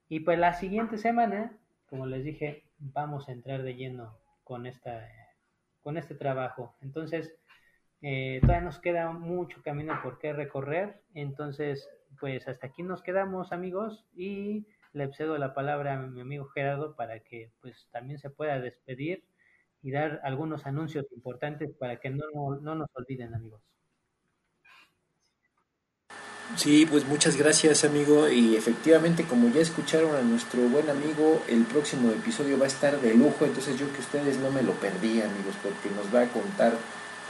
Y 0.09 0.20
pues 0.20 0.39
la 0.39 0.55
siguiente 0.55 0.99
semana, 0.99 1.57
como 1.89 2.07
les 2.07 2.24
dije, 2.24 2.64
vamos 2.78 3.28
a 3.28 3.32
entrar 3.32 3.62
de 3.62 3.74
lleno 3.74 4.18
con, 4.45 4.66
esta, 4.66 5.09
con 5.82 5.97
este 5.97 6.14
trabajo. 6.14 6.76
Entonces, 6.82 7.35
eh, 8.07 8.38
todavía 8.42 8.66
nos 8.66 8.78
queda 8.80 9.11
mucho 9.12 9.62
camino 9.62 9.98
por 10.02 10.18
qué 10.18 10.34
recorrer. 10.34 11.00
Entonces, 11.14 11.88
pues 12.20 12.46
hasta 12.46 12.66
aquí 12.66 12.82
nos 12.82 13.02
quedamos 13.02 13.50
amigos 13.50 14.05
y 14.14 14.66
le 14.92 15.11
cedo 15.14 15.38
la 15.38 15.55
palabra 15.55 15.94
a 15.94 16.02
mi 16.07 16.20
amigo 16.20 16.44
Gerardo 16.44 16.96
para 16.96 17.20
que 17.20 17.50
pues 17.62 17.88
también 17.92 18.18
se 18.18 18.28
pueda 18.28 18.61
despedir 18.61 19.24
y 19.80 19.90
dar 19.90 20.20
algunos 20.22 20.66
anuncios 20.66 21.07
importantes 21.12 21.72
para 21.78 21.98
que 21.98 22.11
no, 22.11 22.24
no, 22.34 22.61
no 22.61 22.74
nos 22.74 22.90
olviden 22.92 23.34
amigos. 23.34 23.62
Sí, 26.57 26.84
pues 26.84 27.07
muchas 27.07 27.38
gracias 27.38 27.84
amigo 27.84 28.28
y 28.28 28.55
efectivamente 28.55 29.24
como 29.24 29.48
ya 29.48 29.62
escucharon 29.62 30.14
a 30.14 30.20
nuestro 30.20 30.61
buen 30.68 30.90
amigo, 30.90 31.42
el 31.48 31.64
próximo 31.64 32.11
episodio 32.11 32.59
va 32.59 32.64
a 32.64 32.68
estar 32.68 33.00
de 33.00 33.14
lujo, 33.14 33.46
entonces 33.46 33.78
yo 33.78 33.90
que 33.94 34.00
ustedes 34.00 34.38
no 34.38 34.50
me 34.50 34.62
lo 34.62 34.72
perdí 34.72 35.22
amigos 35.22 35.55
porque 35.62 35.88
nos 35.96 36.14
va 36.14 36.20
a 36.20 36.28
contar 36.28 36.74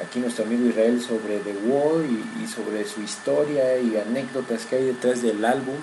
aquí 0.03 0.19
nuestro 0.19 0.45
amigo 0.45 0.69
Israel 0.69 1.01
sobre 1.01 1.39
The 1.39 1.57
Wall 1.67 2.07
y, 2.43 2.47
sobre 2.47 2.85
su 2.85 3.03
historia 3.03 3.79
y 3.79 3.97
anécdotas 3.97 4.67
que 4.67 4.77
hay 4.77 4.85
detrás 4.87 5.23
del 5.23 5.45
álbum. 5.45 5.77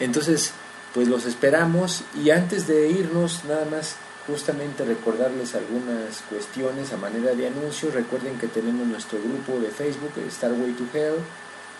Entonces, 0.00 0.52
pues 0.94 1.08
los 1.08 1.26
esperamos 1.26 2.02
y 2.14 2.30
antes 2.30 2.66
de 2.66 2.88
irnos, 2.90 3.44
nada 3.44 3.66
más 3.66 3.96
justamente 4.26 4.84
recordarles 4.84 5.54
algunas 5.54 6.20
cuestiones 6.28 6.92
a 6.92 6.96
manera 6.96 7.34
de 7.34 7.46
anuncio. 7.46 7.90
Recuerden 7.90 8.38
que 8.38 8.46
tenemos 8.46 8.86
nuestro 8.86 9.18
grupo 9.18 9.58
de 9.60 9.68
Facebook, 9.68 10.12
Starway 10.30 10.72
to 10.72 10.84
Hell, 10.92 11.14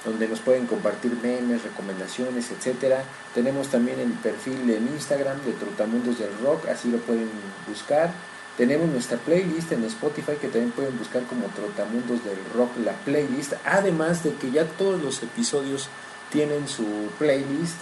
donde 0.04 0.28
nos 0.28 0.40
pueden 0.40 0.66
compartir 0.66 1.16
memes, 1.22 1.62
recomendaciones, 1.62 2.50
etcétera. 2.50 3.02
Tenemos 3.34 3.68
también 3.68 4.00
el 4.00 4.12
perfil 4.12 4.70
en 4.70 4.88
Instagram 4.88 5.42
de 5.44 5.52
Trotamundos 5.52 6.18
del 6.18 6.30
Rock, 6.42 6.68
así 6.68 6.90
lo 6.90 6.98
pueden 6.98 7.30
buscar. 7.68 8.12
Tenemos 8.58 8.88
nuestra 8.88 9.16
playlist 9.18 9.70
en 9.70 9.84
Spotify 9.84 10.32
que 10.32 10.48
también 10.48 10.72
pueden 10.72 10.98
buscar 10.98 11.22
como 11.22 11.46
Trotamundos 11.46 12.24
del 12.24 12.38
Rock, 12.56 12.72
la 12.84 12.92
playlist. 12.92 13.52
Además 13.64 14.24
de 14.24 14.34
que 14.34 14.50
ya 14.50 14.64
todos 14.64 15.00
los 15.00 15.22
episodios 15.22 15.88
tienen 16.32 16.66
su 16.66 16.84
playlist. 17.20 17.76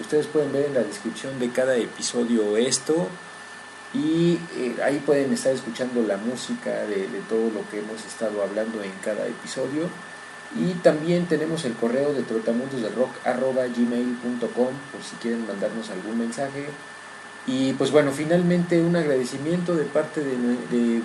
Ustedes 0.00 0.28
pueden 0.28 0.52
ver 0.52 0.66
en 0.66 0.74
la 0.74 0.84
descripción 0.84 1.40
de 1.40 1.50
cada 1.50 1.76
episodio 1.76 2.56
esto. 2.56 3.08
Y 3.92 4.38
eh, 4.56 4.76
ahí 4.84 5.02
pueden 5.04 5.32
estar 5.32 5.52
escuchando 5.52 6.00
la 6.02 6.16
música 6.16 6.84
de, 6.84 7.08
de 7.08 7.20
todo 7.28 7.50
lo 7.50 7.68
que 7.68 7.80
hemos 7.80 8.06
estado 8.06 8.44
hablando 8.44 8.84
en 8.84 8.92
cada 9.04 9.26
episodio. 9.26 9.88
Y 10.54 10.74
también 10.74 11.26
tenemos 11.26 11.64
el 11.64 11.74
correo 11.74 12.12
de 12.12 12.22
trotamundosdelrock.gmail.com 12.22 14.74
por 14.92 15.02
si 15.02 15.16
quieren 15.20 15.44
mandarnos 15.44 15.90
algún 15.90 16.20
mensaje. 16.20 16.68
Y 17.46 17.72
pues 17.74 17.90
bueno, 17.90 18.12
finalmente 18.12 18.80
un 18.80 18.96
agradecimiento 18.96 19.74
de 19.74 19.84
parte 19.84 20.22
de, 20.22 21.02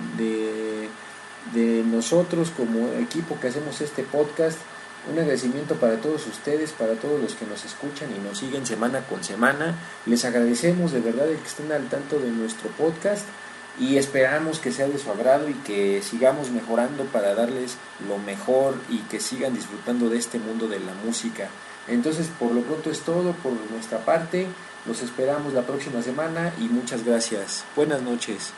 de, 1.52 1.84
nosotros 1.84 2.52
como 2.56 2.88
equipo 3.00 3.38
que 3.40 3.48
hacemos 3.48 3.80
este 3.80 4.02
podcast. 4.02 4.58
Un 5.10 5.18
agradecimiento 5.18 5.76
para 5.76 5.96
todos 5.96 6.26
ustedes, 6.26 6.72
para 6.72 6.94
todos 6.94 7.20
los 7.20 7.34
que 7.34 7.46
nos 7.46 7.64
escuchan 7.64 8.08
y 8.14 8.18
nos 8.26 8.38
siguen 8.38 8.66
semana 8.66 9.00
con 9.00 9.22
semana. 9.22 9.76
Les 10.04 10.24
agradecemos 10.24 10.92
de 10.92 11.00
verdad 11.00 11.30
el 11.30 11.38
que 11.38 11.46
estén 11.46 11.70
al 11.72 11.88
tanto 11.88 12.18
de 12.18 12.30
nuestro 12.30 12.70
podcast 12.70 13.24
y 13.78 13.98
esperamos 13.98 14.58
que 14.58 14.72
sea 14.72 14.88
de 14.88 14.98
su 14.98 15.10
agrado 15.10 15.48
y 15.48 15.54
que 15.54 16.02
sigamos 16.02 16.50
mejorando 16.50 17.04
para 17.04 17.34
darles 17.34 17.76
lo 18.08 18.18
mejor 18.18 18.74
y 18.88 18.98
que 19.00 19.20
sigan 19.20 19.54
disfrutando 19.54 20.08
de 20.08 20.18
este 20.18 20.38
mundo 20.38 20.66
de 20.66 20.80
la 20.80 20.92
música. 21.04 21.48
Entonces, 21.88 22.28
por 22.38 22.52
lo 22.52 22.62
pronto 22.62 22.90
es 22.90 23.00
todo 23.00 23.32
por 23.32 23.52
nuestra 23.70 23.98
parte. 23.98 24.46
Los 24.86 25.02
esperamos 25.02 25.52
la 25.52 25.62
próxima 25.62 26.00
semana 26.00 26.52
y 26.60 26.68
muchas 26.68 27.04
gracias. 27.04 27.64
Buenas 27.74 28.02
noches. 28.02 28.52